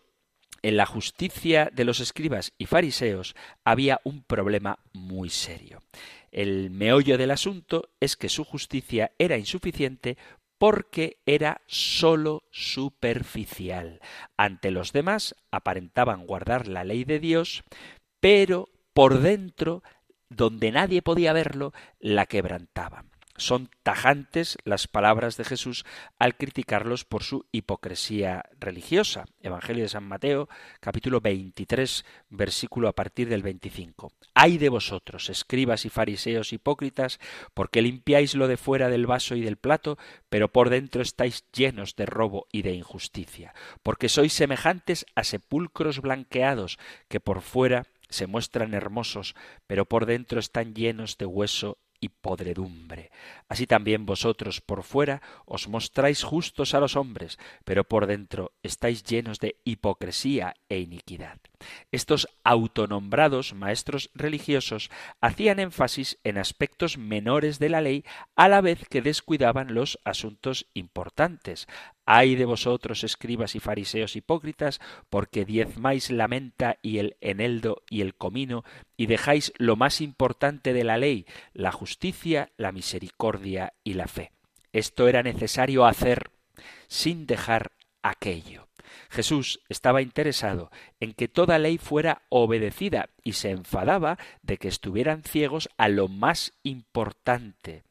en 0.62 0.76
la 0.76 0.86
justicia 0.86 1.70
de 1.72 1.84
los 1.84 2.00
escribas 2.00 2.52
y 2.58 2.66
fariseos 2.66 3.34
había 3.64 4.00
un 4.04 4.22
problema 4.22 4.78
muy 4.92 5.30
serio. 5.30 5.80
El 6.30 6.70
meollo 6.70 7.18
del 7.18 7.30
asunto 7.30 7.88
es 7.98 8.16
que 8.16 8.28
su 8.28 8.44
justicia 8.44 9.12
era 9.18 9.38
insuficiente 9.38 10.16
porque 10.58 11.16
era 11.24 11.62
sólo 11.66 12.42
superficial. 12.50 14.00
Ante 14.36 14.70
los 14.70 14.92
demás 14.92 15.34
aparentaban 15.50 16.26
guardar 16.26 16.68
la 16.68 16.84
ley 16.84 17.04
de 17.04 17.18
Dios, 17.18 17.64
pero 18.20 18.68
por 18.92 19.20
dentro, 19.20 19.82
donde 20.28 20.70
nadie 20.70 21.02
podía 21.02 21.32
verlo, 21.32 21.72
la 21.98 22.26
quebrantaban. 22.26 23.10
Son 23.40 23.70
tajantes 23.82 24.58
las 24.64 24.86
palabras 24.86 25.38
de 25.38 25.44
Jesús 25.44 25.86
al 26.18 26.36
criticarlos 26.36 27.06
por 27.06 27.22
su 27.22 27.46
hipocresía 27.52 28.44
religiosa. 28.60 29.24
Evangelio 29.40 29.82
de 29.82 29.88
San 29.88 30.04
Mateo, 30.04 30.50
capítulo 30.78 31.22
23, 31.22 32.04
versículo 32.28 32.88
a 32.88 32.92
partir 32.92 33.30
del 33.30 33.42
25. 33.42 34.12
Ay 34.34 34.58
de 34.58 34.68
vosotros, 34.68 35.30
escribas 35.30 35.86
y 35.86 35.88
fariseos 35.88 36.52
hipócritas, 36.52 37.18
porque 37.54 37.80
limpiáis 37.80 38.34
lo 38.34 38.46
de 38.46 38.58
fuera 38.58 38.90
del 38.90 39.06
vaso 39.06 39.34
y 39.34 39.40
del 39.40 39.56
plato, 39.56 39.96
pero 40.28 40.52
por 40.52 40.68
dentro 40.68 41.00
estáis 41.00 41.50
llenos 41.50 41.96
de 41.96 42.04
robo 42.04 42.46
y 42.52 42.60
de 42.60 42.74
injusticia, 42.74 43.54
porque 43.82 44.10
sois 44.10 44.34
semejantes 44.34 45.06
a 45.14 45.24
sepulcros 45.24 46.02
blanqueados, 46.02 46.78
que 47.08 47.20
por 47.20 47.40
fuera 47.40 47.86
se 48.10 48.26
muestran 48.26 48.74
hermosos, 48.74 49.34
pero 49.66 49.86
por 49.86 50.06
dentro 50.06 50.40
están 50.40 50.74
llenos 50.74 51.16
de 51.16 51.26
hueso 51.26 51.78
y 52.00 52.08
podredumbre. 52.08 53.10
Así 53.48 53.66
también 53.66 54.06
vosotros 54.06 54.60
por 54.60 54.82
fuera 54.82 55.20
os 55.44 55.68
mostráis 55.68 56.22
justos 56.22 56.74
a 56.74 56.80
los 56.80 56.96
hombres, 56.96 57.38
pero 57.64 57.84
por 57.84 58.06
dentro 58.06 58.52
estáis 58.62 59.04
llenos 59.04 59.38
de 59.38 59.56
hipocresía 59.64 60.54
e 60.68 60.78
iniquidad. 60.78 61.38
Estos 61.92 62.26
autonombrados 62.42 63.52
maestros 63.52 64.10
religiosos 64.14 64.90
hacían 65.20 65.60
énfasis 65.60 66.18
en 66.24 66.38
aspectos 66.38 66.96
menores 66.96 67.58
de 67.58 67.68
la 67.68 67.82
ley 67.82 68.04
a 68.34 68.48
la 68.48 68.62
vez 68.62 68.86
que 68.88 69.02
descuidaban 69.02 69.74
los 69.74 69.98
asuntos 70.04 70.66
importantes. 70.72 71.68
Ay 72.06 72.34
de 72.34 72.44
vosotros, 72.44 73.04
escribas 73.04 73.54
y 73.54 73.60
fariseos 73.60 74.16
hipócritas, 74.16 74.80
porque 75.08 75.44
diezmáis 75.44 76.10
la 76.10 76.28
menta 76.28 76.78
y 76.82 76.98
el 76.98 77.16
eneldo 77.20 77.82
y 77.88 78.00
el 78.00 78.14
comino, 78.14 78.64
y 78.96 79.06
dejáis 79.06 79.52
lo 79.58 79.76
más 79.76 80.00
importante 80.00 80.72
de 80.72 80.84
la 80.84 80.98
ley, 80.98 81.26
la 81.52 81.72
justicia, 81.72 82.50
la 82.56 82.72
misericordia 82.72 83.74
y 83.84 83.94
la 83.94 84.08
fe. 84.08 84.32
Esto 84.72 85.08
era 85.08 85.22
necesario 85.22 85.84
hacer 85.84 86.30
sin 86.88 87.26
dejar 87.26 87.72
aquello. 88.02 88.68
Jesús 89.08 89.60
estaba 89.68 90.02
interesado 90.02 90.70
en 91.00 91.12
que 91.12 91.28
toda 91.28 91.58
ley 91.58 91.78
fuera 91.78 92.22
obedecida 92.28 93.10
y 93.22 93.34
se 93.34 93.50
enfadaba 93.50 94.18
de 94.42 94.58
que 94.58 94.68
estuvieran 94.68 95.22
ciegos 95.22 95.68
a 95.76 95.88
lo 95.88 96.08
más 96.08 96.52
importante. 96.62 97.82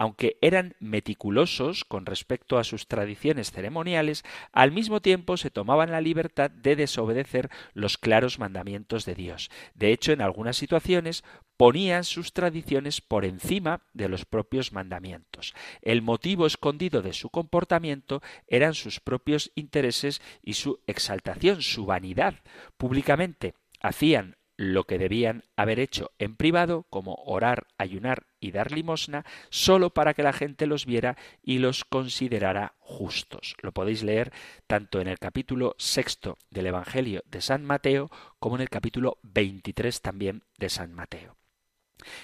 Aunque 0.00 0.38
eran 0.40 0.76
meticulosos 0.80 1.84
con 1.84 2.06
respecto 2.06 2.56
a 2.56 2.64
sus 2.64 2.88
tradiciones 2.88 3.50
ceremoniales, 3.50 4.24
al 4.50 4.72
mismo 4.72 5.02
tiempo 5.02 5.36
se 5.36 5.50
tomaban 5.50 5.90
la 5.90 6.00
libertad 6.00 6.50
de 6.50 6.74
desobedecer 6.74 7.50
los 7.74 7.98
claros 7.98 8.38
mandamientos 8.38 9.04
de 9.04 9.14
Dios. 9.14 9.50
De 9.74 9.92
hecho, 9.92 10.12
en 10.12 10.22
algunas 10.22 10.56
situaciones 10.56 11.22
ponían 11.58 12.04
sus 12.04 12.32
tradiciones 12.32 13.02
por 13.02 13.26
encima 13.26 13.82
de 13.92 14.08
los 14.08 14.24
propios 14.24 14.72
mandamientos. 14.72 15.52
El 15.82 16.00
motivo 16.00 16.46
escondido 16.46 17.02
de 17.02 17.12
su 17.12 17.28
comportamiento 17.28 18.22
eran 18.46 18.72
sus 18.72 19.00
propios 19.00 19.52
intereses 19.54 20.22
y 20.42 20.54
su 20.54 20.80
exaltación, 20.86 21.60
su 21.60 21.84
vanidad. 21.84 22.36
Públicamente 22.78 23.52
hacían 23.82 24.38
lo 24.60 24.84
que 24.84 24.98
debían 24.98 25.44
haber 25.56 25.80
hecho 25.80 26.12
en 26.18 26.36
privado, 26.36 26.82
como 26.90 27.14
orar, 27.24 27.68
ayunar 27.78 28.26
y 28.40 28.50
dar 28.50 28.72
limosna, 28.72 29.24
solo 29.48 29.94
para 29.94 30.12
que 30.12 30.22
la 30.22 30.34
gente 30.34 30.66
los 30.66 30.84
viera 30.84 31.16
y 31.42 31.60
los 31.60 31.86
considerara 31.86 32.74
justos. 32.78 33.56
Lo 33.62 33.72
podéis 33.72 34.02
leer 34.02 34.34
tanto 34.66 35.00
en 35.00 35.08
el 35.08 35.18
capítulo 35.18 35.76
sexto 35.78 36.36
del 36.50 36.66
Evangelio 36.66 37.22
de 37.24 37.40
San 37.40 37.64
Mateo 37.64 38.10
como 38.38 38.56
en 38.56 38.60
el 38.60 38.68
capítulo 38.68 39.16
23 39.22 40.02
también 40.02 40.44
de 40.58 40.68
San 40.68 40.92
Mateo. 40.92 41.38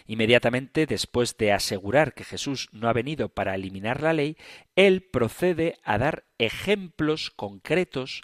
Inmediatamente 0.06 0.84
después 0.84 1.38
de 1.38 1.52
asegurar 1.52 2.12
que 2.12 2.24
Jesús 2.24 2.68
no 2.70 2.90
ha 2.90 2.92
venido 2.92 3.30
para 3.30 3.54
eliminar 3.54 4.02
la 4.02 4.12
ley, 4.12 4.36
él 4.74 5.08
procede 5.10 5.78
a 5.84 5.96
dar 5.96 6.24
ejemplos 6.36 7.30
concretos 7.30 8.20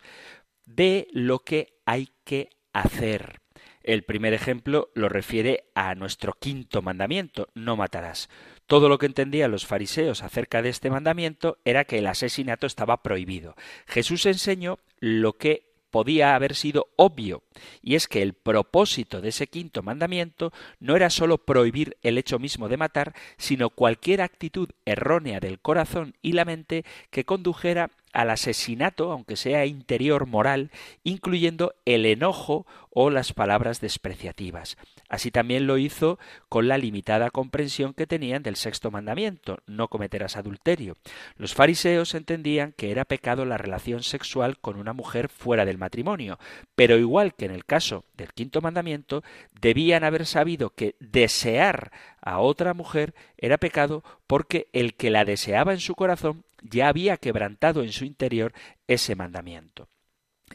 de 0.66 1.08
lo 1.12 1.38
que 1.38 1.78
hay 1.86 2.10
que 2.24 2.50
hacer. 2.74 3.41
El 3.83 4.03
primer 4.05 4.35
ejemplo 4.35 4.91
lo 4.95 5.09
refiere 5.09 5.64
a 5.74 5.95
nuestro 5.95 6.33
quinto 6.35 6.83
mandamiento, 6.83 7.49
no 7.55 7.76
matarás. 7.76 8.28
Todo 8.66 8.89
lo 8.89 8.99
que 8.99 9.07
entendían 9.07 9.51
los 9.51 9.66
fariseos 9.66 10.22
acerca 10.22 10.62
de 10.62 10.68
este 10.68 10.91
mandamiento 10.91 11.59
era 11.64 11.85
que 11.85 11.99
el 11.99 12.07
asesinato 12.07 12.66
estaba 12.66 13.03
prohibido. 13.03 13.55
Jesús 13.87 14.24
enseñó 14.26 14.78
lo 15.01 15.35
que 15.35 15.72
podía 15.93 16.35
haber 16.35 16.55
sido 16.55 16.89
obvio, 16.97 17.43
y 17.83 17.97
es 17.97 18.09
que 18.09 18.22
el 18.22 18.33
propósito 18.33 19.20
de 19.20 19.28
ese 19.28 19.47
quinto 19.47 19.83
mandamiento 19.83 20.51
no 20.80 20.97
era 20.97 21.11
sólo 21.11 21.37
prohibir 21.37 21.99
el 22.03 22.16
hecho 22.16 22.39
mismo 22.39 22.70
de 22.70 22.78
matar, 22.78 23.14
sino 23.37 23.68
cualquier 23.68 24.22
actitud 24.22 24.70
errónea 24.87 25.39
del 25.39 25.61
corazón 25.61 26.14
y 26.22 26.33
la 26.33 26.47
mente 26.47 26.87
que 27.11 27.26
condujera 27.26 27.91
al 28.12 28.30
asesinato, 28.30 29.10
aunque 29.10 29.36
sea 29.36 29.66
interior 29.66 30.26
moral, 30.26 30.70
incluyendo 31.02 31.74
el 31.84 32.06
enojo 32.06 32.66
o 32.90 33.10
las 33.10 33.32
palabras 33.32 33.80
despreciativas. 33.80 34.76
Así 35.08 35.30
también 35.30 35.66
lo 35.66 35.78
hizo 35.78 36.18
con 36.48 36.68
la 36.68 36.78
limitada 36.78 37.30
comprensión 37.30 37.94
que 37.94 38.06
tenían 38.06 38.42
del 38.42 38.56
sexto 38.56 38.90
mandamiento, 38.90 39.58
no 39.66 39.88
cometerás 39.88 40.36
adulterio. 40.36 40.96
Los 41.36 41.54
fariseos 41.54 42.14
entendían 42.14 42.72
que 42.72 42.90
era 42.90 43.04
pecado 43.04 43.44
la 43.44 43.58
relación 43.58 44.02
sexual 44.02 44.58
con 44.58 44.76
una 44.76 44.92
mujer 44.92 45.28
fuera 45.28 45.64
del 45.64 45.78
matrimonio, 45.78 46.38
pero 46.74 46.98
igual 46.98 47.34
que 47.34 47.46
en 47.46 47.52
el 47.52 47.64
caso 47.64 48.04
del 48.14 48.32
quinto 48.32 48.60
mandamiento, 48.60 49.22
debían 49.60 50.04
haber 50.04 50.26
sabido 50.26 50.70
que 50.70 50.96
desear 51.00 51.92
a 52.20 52.38
otra 52.38 52.74
mujer 52.74 53.14
era 53.36 53.58
pecado 53.58 54.04
porque 54.26 54.68
el 54.72 54.94
que 54.94 55.10
la 55.10 55.24
deseaba 55.24 55.72
en 55.72 55.80
su 55.80 55.94
corazón 55.94 56.44
ya 56.62 56.88
había 56.88 57.16
quebrantado 57.16 57.82
en 57.82 57.92
su 57.92 58.04
interior 58.04 58.52
ese 58.86 59.14
mandamiento. 59.14 59.88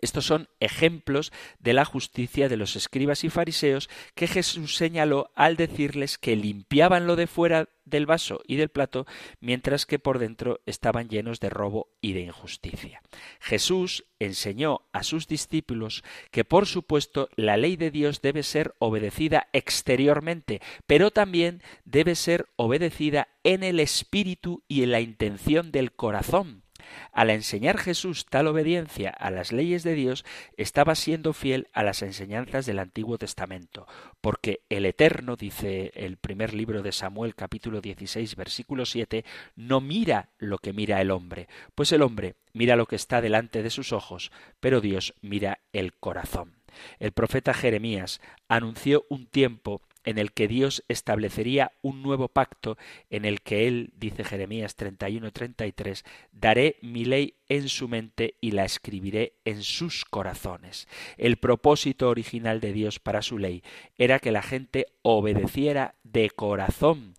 Estos 0.02 0.26
son 0.26 0.50
ejemplos 0.60 1.32
de 1.60 1.74
la 1.74 1.86
justicia 1.86 2.50
de 2.50 2.58
los 2.58 2.76
escribas 2.76 3.24
y 3.24 3.30
fariseos 3.30 3.90
que 4.16 4.28
Jesús 4.28 4.76
señaló 4.76 5.32
al 5.36 5.56
decirles 5.56 6.18
que 6.18 6.36
limpiaban 6.36 7.08
lo 7.08 7.16
de 7.16 7.28
fuera 7.28 7.70
del 7.86 8.06
vaso 8.06 8.42
y 8.46 8.58
del 8.58 8.70
plato, 8.70 9.06
mientras 9.40 9.86
que 9.86 10.00
por 10.00 10.20
dentro 10.20 10.60
estaban 10.66 11.10
llenos 11.10 11.40
de 11.40 11.50
robo 11.50 11.90
y 12.02 12.14
de 12.14 12.22
injusticia. 12.22 13.02
Jesús 13.40 14.06
enseñó 14.20 14.82
a 14.92 15.04
sus 15.04 15.28
discípulos 15.28 16.04
que 16.32 16.44
por 16.44 16.66
supuesto 16.66 17.30
la 17.36 17.58
ley 17.58 17.76
de 17.76 17.92
Dios 17.92 18.22
debe 18.22 18.44
ser 18.44 18.76
obedecida 18.80 19.48
exteriormente, 19.54 20.62
pero 20.86 21.12
también 21.12 21.62
debe 21.86 22.16
ser 22.16 22.48
obedecida 22.56 23.30
en 23.44 23.64
el 23.64 23.80
espíritu 23.80 24.64
y 24.68 24.84
en 24.84 24.92
la 24.92 25.00
intención 25.00 25.72
del 25.72 25.94
corazón. 25.94 26.64
Al 27.12 27.30
enseñar 27.30 27.78
Jesús 27.78 28.26
tal 28.26 28.48
obediencia 28.48 29.10
a 29.10 29.32
las 29.32 29.52
leyes 29.52 29.84
de 29.84 29.94
Dios, 29.94 30.26
estaba 30.56 30.96
siendo 30.96 31.34
fiel 31.34 31.68
a 31.74 31.84
las 31.84 32.02
enseñanzas 32.02 32.66
del 32.66 32.80
Antiguo 32.80 33.18
Testamento, 33.18 33.88
porque 34.22 34.62
el 34.70 34.86
Eterno, 34.86 35.36
dice 35.36 35.92
el 35.96 36.18
primer 36.18 36.54
libro 36.54 36.82
de 36.82 36.92
Samuel 36.92 37.36
capítulo 37.36 37.82
16 37.82 38.36
versículo 38.36 38.86
7, 38.86 39.26
no 39.56 39.82
mira 39.82 40.30
lo 40.38 40.58
que 40.58 40.74
mira 40.74 41.02
el 41.02 41.12
hombre, 41.12 41.48
pues 41.76 41.92
el 41.92 42.02
hombre 42.02 42.36
mira 42.54 42.76
lo 42.76 42.86
que 42.86 42.96
está 42.96 43.22
delante 43.22 43.64
de 43.64 43.70
sus 43.70 43.92
ojos, 43.94 44.32
pero 44.60 44.82
Dios 44.82 45.14
mira 45.22 45.60
el 45.74 45.94
corazón. 45.94 46.58
El 47.00 47.12
profeta 47.12 47.54
Jeremías 47.54 48.22
anunció 48.48 49.06
un 49.10 49.26
tiempo 49.26 49.82
en 50.08 50.18
el 50.18 50.32
que 50.32 50.48
Dios 50.48 50.86
establecería 50.88 51.74
un 51.82 52.02
nuevo 52.02 52.30
pacto 52.30 52.78
en 53.10 53.26
el 53.26 53.42
que 53.42 53.68
él, 53.68 53.92
dice 53.98 54.24
Jeremías 54.24 54.78
31-33, 54.78 56.06
daré 56.32 56.78
mi 56.82 57.04
ley 57.04 57.34
en 57.50 57.68
su 57.68 57.90
mente 57.90 58.36
y 58.40 58.52
la 58.52 58.64
escribiré 58.64 59.34
en 59.44 59.64
sus 59.64 60.06
corazones. 60.06 60.88
El 61.18 61.36
propósito 61.36 62.08
original 62.08 62.62
de 62.62 62.72
Dios 62.72 63.00
para 63.00 63.22
su 63.22 63.38
ley 63.38 63.64
era 63.98 64.20
que 64.20 64.32
la 64.32 64.42
gente 64.42 64.86
obedeciera 65.02 65.96
de 66.04 66.30
corazón. 66.30 67.16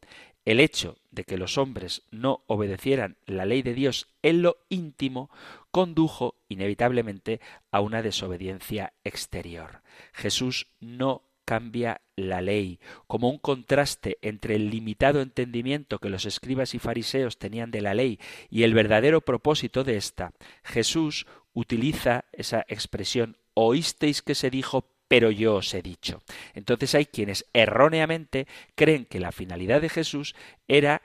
El 0.47 0.59
hecho 0.59 0.97
de 1.11 1.25
que 1.25 1.37
los 1.37 1.59
hombres 1.59 2.05
no 2.11 2.43
obedecieran 2.47 3.19
la 3.27 3.45
ley 3.45 3.61
de 3.61 3.75
Dios 3.75 4.09
en 4.23 4.41
lo 4.41 4.57
íntimo 4.71 5.29
condujo 5.71 6.37
inevitablemente 6.49 7.43
a 7.71 7.81
una 7.83 8.01
desobediencia 8.01 8.95
exterior. 9.05 9.83
Jesús 10.15 10.69
no 10.81 11.28
cambia 11.49 12.03
la 12.15 12.43
ley, 12.43 12.79
como 13.07 13.31
un 13.31 13.39
contraste 13.39 14.19
entre 14.21 14.55
el 14.57 14.69
limitado 14.69 15.23
entendimiento 15.23 15.99
que 15.99 16.11
los 16.11 16.27
escribas 16.27 16.75
y 16.75 16.79
fariseos 16.79 17.39
tenían 17.39 17.71
de 17.71 17.81
la 17.81 17.95
ley 17.95 18.21
y 18.51 18.65
el 18.65 18.75
verdadero 18.75 19.23
propósito 19.23 19.83
de 19.83 19.97
ésta, 19.97 20.35
Jesús 20.63 21.27
utiliza 21.55 22.27
esa 22.33 22.67
expresión 22.69 23.39
oísteis 23.55 24.21
que 24.21 24.35
se 24.35 24.51
dijo 24.51 24.93
pero 25.09 25.31
yo 25.31 25.55
os 25.55 25.73
he 25.73 25.81
dicho. 25.81 26.21
Entonces 26.53 26.95
hay 26.95 27.07
quienes 27.07 27.47
erróneamente 27.55 28.47
creen 28.75 29.07
que 29.07 29.21
la 29.21 29.33
finalidad 29.33 29.81
de 29.81 29.89
Jesús 29.89 30.35
era 30.67 31.01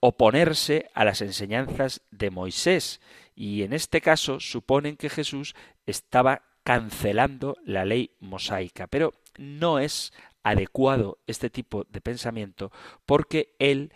oponerse 0.00 0.88
a 0.94 1.04
las 1.04 1.20
enseñanzas 1.20 2.00
de 2.10 2.30
Moisés 2.30 3.02
y 3.34 3.62
en 3.62 3.74
este 3.74 4.00
caso 4.00 4.40
suponen 4.40 4.96
que 4.96 5.10
Jesús 5.10 5.54
estaba 5.84 6.44
cancelando 6.64 7.58
la 7.62 7.84
ley 7.84 8.12
mosaica, 8.20 8.86
pero 8.86 9.12
no 9.36 9.78
es 9.78 10.12
adecuado 10.42 11.18
este 11.26 11.50
tipo 11.50 11.84
de 11.84 12.00
pensamiento 12.00 12.72
porque 13.06 13.54
él 13.58 13.92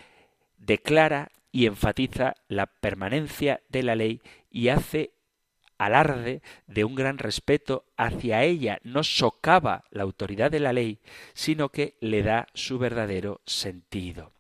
declara 0.59 1.31
y 1.53 1.67
enfatiza 1.67 2.35
la 2.49 2.67
permanencia 2.67 3.63
de 3.69 3.83
la 3.83 3.95
ley 3.95 4.21
y 4.51 4.69
hace 4.69 5.13
alarde 5.79 6.43
de 6.67 6.85
un 6.85 6.95
gran 6.95 7.19
respeto 7.19 7.87
hacia 7.97 8.43
ella, 8.43 8.79
no 8.85 9.03
socava 9.03 9.85
la 9.91 10.03
autoridad 10.03 10.51
de 10.51 10.61
la 10.61 10.73
ley, 10.73 11.01
sino 11.33 11.71
que 11.71 11.97
le 12.01 12.23
da 12.23 12.47
su 12.55 12.79
verdadero 12.79 13.41
sentido 13.45 14.34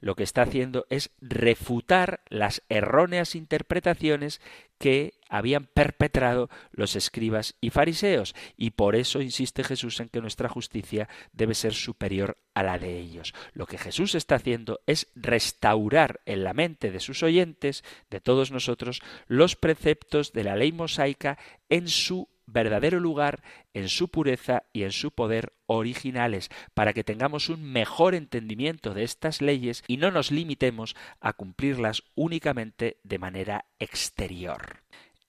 lo 0.00 0.14
que 0.14 0.22
está 0.22 0.42
haciendo 0.42 0.86
es 0.90 1.10
refutar 1.20 2.20
las 2.28 2.62
erróneas 2.68 3.34
interpretaciones 3.34 4.40
que 4.78 5.14
habían 5.28 5.66
perpetrado 5.66 6.48
los 6.70 6.94
escribas 6.96 7.56
y 7.60 7.70
fariseos, 7.70 8.34
y 8.56 8.70
por 8.70 8.94
eso 8.94 9.20
insiste 9.20 9.64
Jesús 9.64 10.00
en 10.00 10.08
que 10.08 10.20
nuestra 10.20 10.48
justicia 10.48 11.08
debe 11.32 11.54
ser 11.54 11.74
superior 11.74 12.38
a 12.54 12.62
la 12.62 12.78
de 12.78 12.98
ellos. 12.98 13.34
Lo 13.52 13.66
que 13.66 13.78
Jesús 13.78 14.14
está 14.14 14.36
haciendo 14.36 14.80
es 14.86 15.08
restaurar 15.16 16.20
en 16.26 16.44
la 16.44 16.54
mente 16.54 16.90
de 16.90 17.00
sus 17.00 17.22
oyentes, 17.22 17.82
de 18.08 18.20
todos 18.20 18.50
nosotros, 18.52 19.02
los 19.26 19.56
preceptos 19.56 20.32
de 20.32 20.44
la 20.44 20.56
ley 20.56 20.72
mosaica 20.72 21.38
en 21.68 21.88
su 21.88 22.28
verdadero 22.48 22.98
lugar 23.00 23.42
en 23.74 23.88
su 23.88 24.08
pureza 24.08 24.64
y 24.72 24.82
en 24.82 24.92
su 24.92 25.10
poder 25.10 25.52
originales, 25.66 26.50
para 26.74 26.92
que 26.92 27.04
tengamos 27.04 27.48
un 27.48 27.62
mejor 27.62 28.14
entendimiento 28.14 28.94
de 28.94 29.04
estas 29.04 29.42
leyes 29.42 29.84
y 29.86 29.98
no 29.98 30.10
nos 30.10 30.30
limitemos 30.30 30.96
a 31.20 31.32
cumplirlas 31.34 32.02
únicamente 32.14 32.96
de 33.04 33.18
manera 33.18 33.66
exterior. 33.78 34.82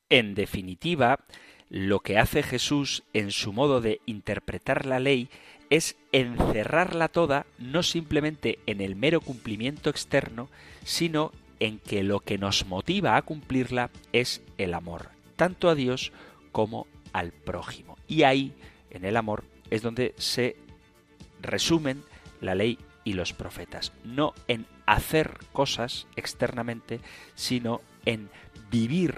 En 0.09 0.34
definitiva, 0.34 1.20
lo 1.70 1.99
que 1.99 2.17
hace 2.17 2.41
Jesús 2.41 3.03
en 3.13 3.32
su 3.32 3.53
modo 3.53 3.82
de 3.82 4.01
interpretar 4.05 4.86
la 4.86 4.99
ley 4.99 5.30
es 5.70 5.97
encerrarla 6.11 7.09
toda 7.09 7.45
no 7.59 7.84
simplemente 7.84 8.57
en 8.65 8.82
el 8.82 8.95
mero 8.95 9.22
cumplimiento 9.22 9.89
externo, 9.89 10.49
sino 10.84 11.32
en 11.59 11.78
que 11.80 12.03
lo 12.03 12.22
que 12.22 12.38
nos 12.38 12.65
motiva 12.65 13.17
a 13.17 13.22
cumplirla 13.22 13.91
es 14.13 14.41
el 14.57 14.74
amor, 14.74 15.09
tanto 15.36 15.70
a 15.70 15.76
Dios 15.76 16.11
como 16.51 16.88
al 17.14 17.32
prójimo. 17.32 17.97
Y 18.07 18.24
ahí, 18.24 18.53
en 18.89 19.05
el 19.05 19.18
amor, 19.18 19.43
es 19.70 19.82
donde 19.82 20.14
se 20.18 20.55
resumen 21.41 22.03
la 22.41 22.55
ley 22.55 22.78
y 23.03 23.14
los 23.14 23.34
profetas. 23.34 23.91
No 24.03 24.34
en 24.47 24.66
hacer 24.86 25.38
cosas 25.51 26.07
externamente, 26.16 26.99
sino 27.36 27.82
en 28.05 28.30
vivir, 28.72 29.16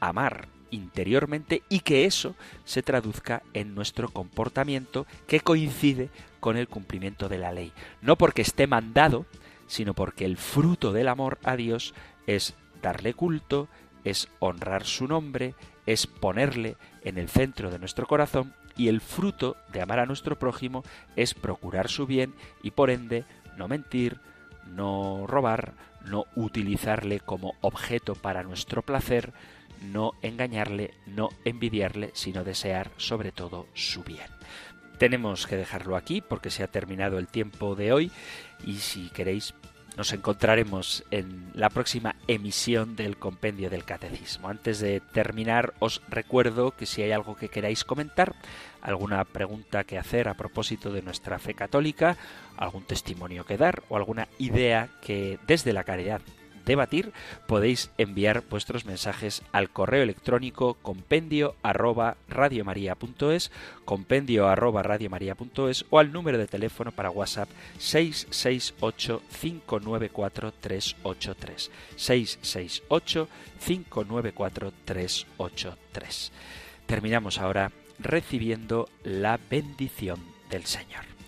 amar 0.00 0.48
interiormente 0.70 1.62
y 1.68 1.80
que 1.80 2.04
eso 2.04 2.34
se 2.64 2.82
traduzca 2.82 3.42
en 3.54 3.74
nuestro 3.74 4.08
comportamiento 4.10 5.06
que 5.26 5.40
coincide 5.40 6.10
con 6.40 6.56
el 6.56 6.68
cumplimiento 6.68 7.28
de 7.28 7.38
la 7.38 7.52
ley. 7.52 7.72
No 8.02 8.16
porque 8.16 8.42
esté 8.42 8.66
mandado, 8.66 9.26
sino 9.66 9.94
porque 9.94 10.24
el 10.24 10.36
fruto 10.36 10.92
del 10.92 11.08
amor 11.08 11.38
a 11.42 11.56
Dios 11.56 11.94
es 12.26 12.54
darle 12.82 13.14
culto, 13.14 13.68
es 14.08 14.28
honrar 14.38 14.84
su 14.84 15.06
nombre, 15.06 15.54
es 15.86 16.06
ponerle 16.06 16.76
en 17.02 17.18
el 17.18 17.28
centro 17.28 17.70
de 17.70 17.78
nuestro 17.78 18.06
corazón 18.06 18.54
y 18.76 18.88
el 18.88 19.00
fruto 19.00 19.56
de 19.72 19.82
amar 19.82 19.98
a 19.98 20.06
nuestro 20.06 20.38
prójimo 20.38 20.84
es 21.16 21.34
procurar 21.34 21.88
su 21.88 22.06
bien 22.06 22.34
y 22.62 22.70
por 22.70 22.90
ende 22.90 23.24
no 23.56 23.68
mentir, 23.68 24.20
no 24.66 25.26
robar, 25.26 25.74
no 26.04 26.26
utilizarle 26.36 27.20
como 27.20 27.54
objeto 27.60 28.14
para 28.14 28.42
nuestro 28.44 28.82
placer, 28.82 29.32
no 29.82 30.12
engañarle, 30.22 30.94
no 31.06 31.28
envidiarle, 31.44 32.10
sino 32.14 32.44
desear 32.44 32.90
sobre 32.96 33.32
todo 33.32 33.66
su 33.74 34.04
bien. 34.04 34.28
Tenemos 34.98 35.46
que 35.46 35.56
dejarlo 35.56 35.96
aquí 35.96 36.20
porque 36.20 36.50
se 36.50 36.62
ha 36.62 36.68
terminado 36.68 37.18
el 37.18 37.28
tiempo 37.28 37.74
de 37.74 37.92
hoy 37.92 38.10
y 38.64 38.76
si 38.78 39.10
queréis 39.10 39.54
nos 39.98 40.12
encontraremos 40.12 41.04
en 41.10 41.50
la 41.54 41.70
próxima 41.70 42.14
emisión 42.28 42.94
del 42.94 43.16
Compendio 43.16 43.68
del 43.68 43.84
Catecismo. 43.84 44.48
Antes 44.48 44.78
de 44.78 45.00
terminar, 45.00 45.74
os 45.80 46.02
recuerdo 46.08 46.70
que 46.70 46.86
si 46.86 47.02
hay 47.02 47.10
algo 47.10 47.34
que 47.34 47.48
queráis 47.48 47.82
comentar, 47.82 48.36
alguna 48.80 49.24
pregunta 49.24 49.82
que 49.82 49.98
hacer 49.98 50.28
a 50.28 50.34
propósito 50.34 50.92
de 50.92 51.02
nuestra 51.02 51.40
fe 51.40 51.54
católica, 51.54 52.16
algún 52.56 52.84
testimonio 52.84 53.44
que 53.44 53.56
dar 53.56 53.82
o 53.88 53.96
alguna 53.96 54.28
idea 54.38 54.88
que 55.02 55.40
desde 55.48 55.72
la 55.72 55.82
caridad 55.82 56.20
debatir, 56.68 57.12
podéis 57.48 57.90
enviar 57.98 58.44
vuestros 58.48 58.84
mensajes 58.84 59.42
al 59.50 59.70
correo 59.70 60.04
electrónico 60.04 60.74
compendio 60.74 61.56
arroba 61.62 62.16
radiomaria.es, 62.28 63.50
compendio 63.84 64.46
arroba 64.46 64.84
radiomaria.es 64.84 65.84
o 65.90 65.98
al 65.98 66.12
número 66.12 66.38
de 66.38 66.46
teléfono 66.46 66.92
para 66.92 67.10
WhatsApp 67.10 67.48
668 67.78 69.22
594 69.40 70.52
383. 70.60 71.70
668 71.96 73.28
594 73.66 74.72
383. 74.84 76.32
Terminamos 76.86 77.38
ahora 77.38 77.72
recibiendo 77.98 78.88
la 79.02 79.40
bendición 79.50 80.20
del 80.50 80.64
Señor. 80.64 81.17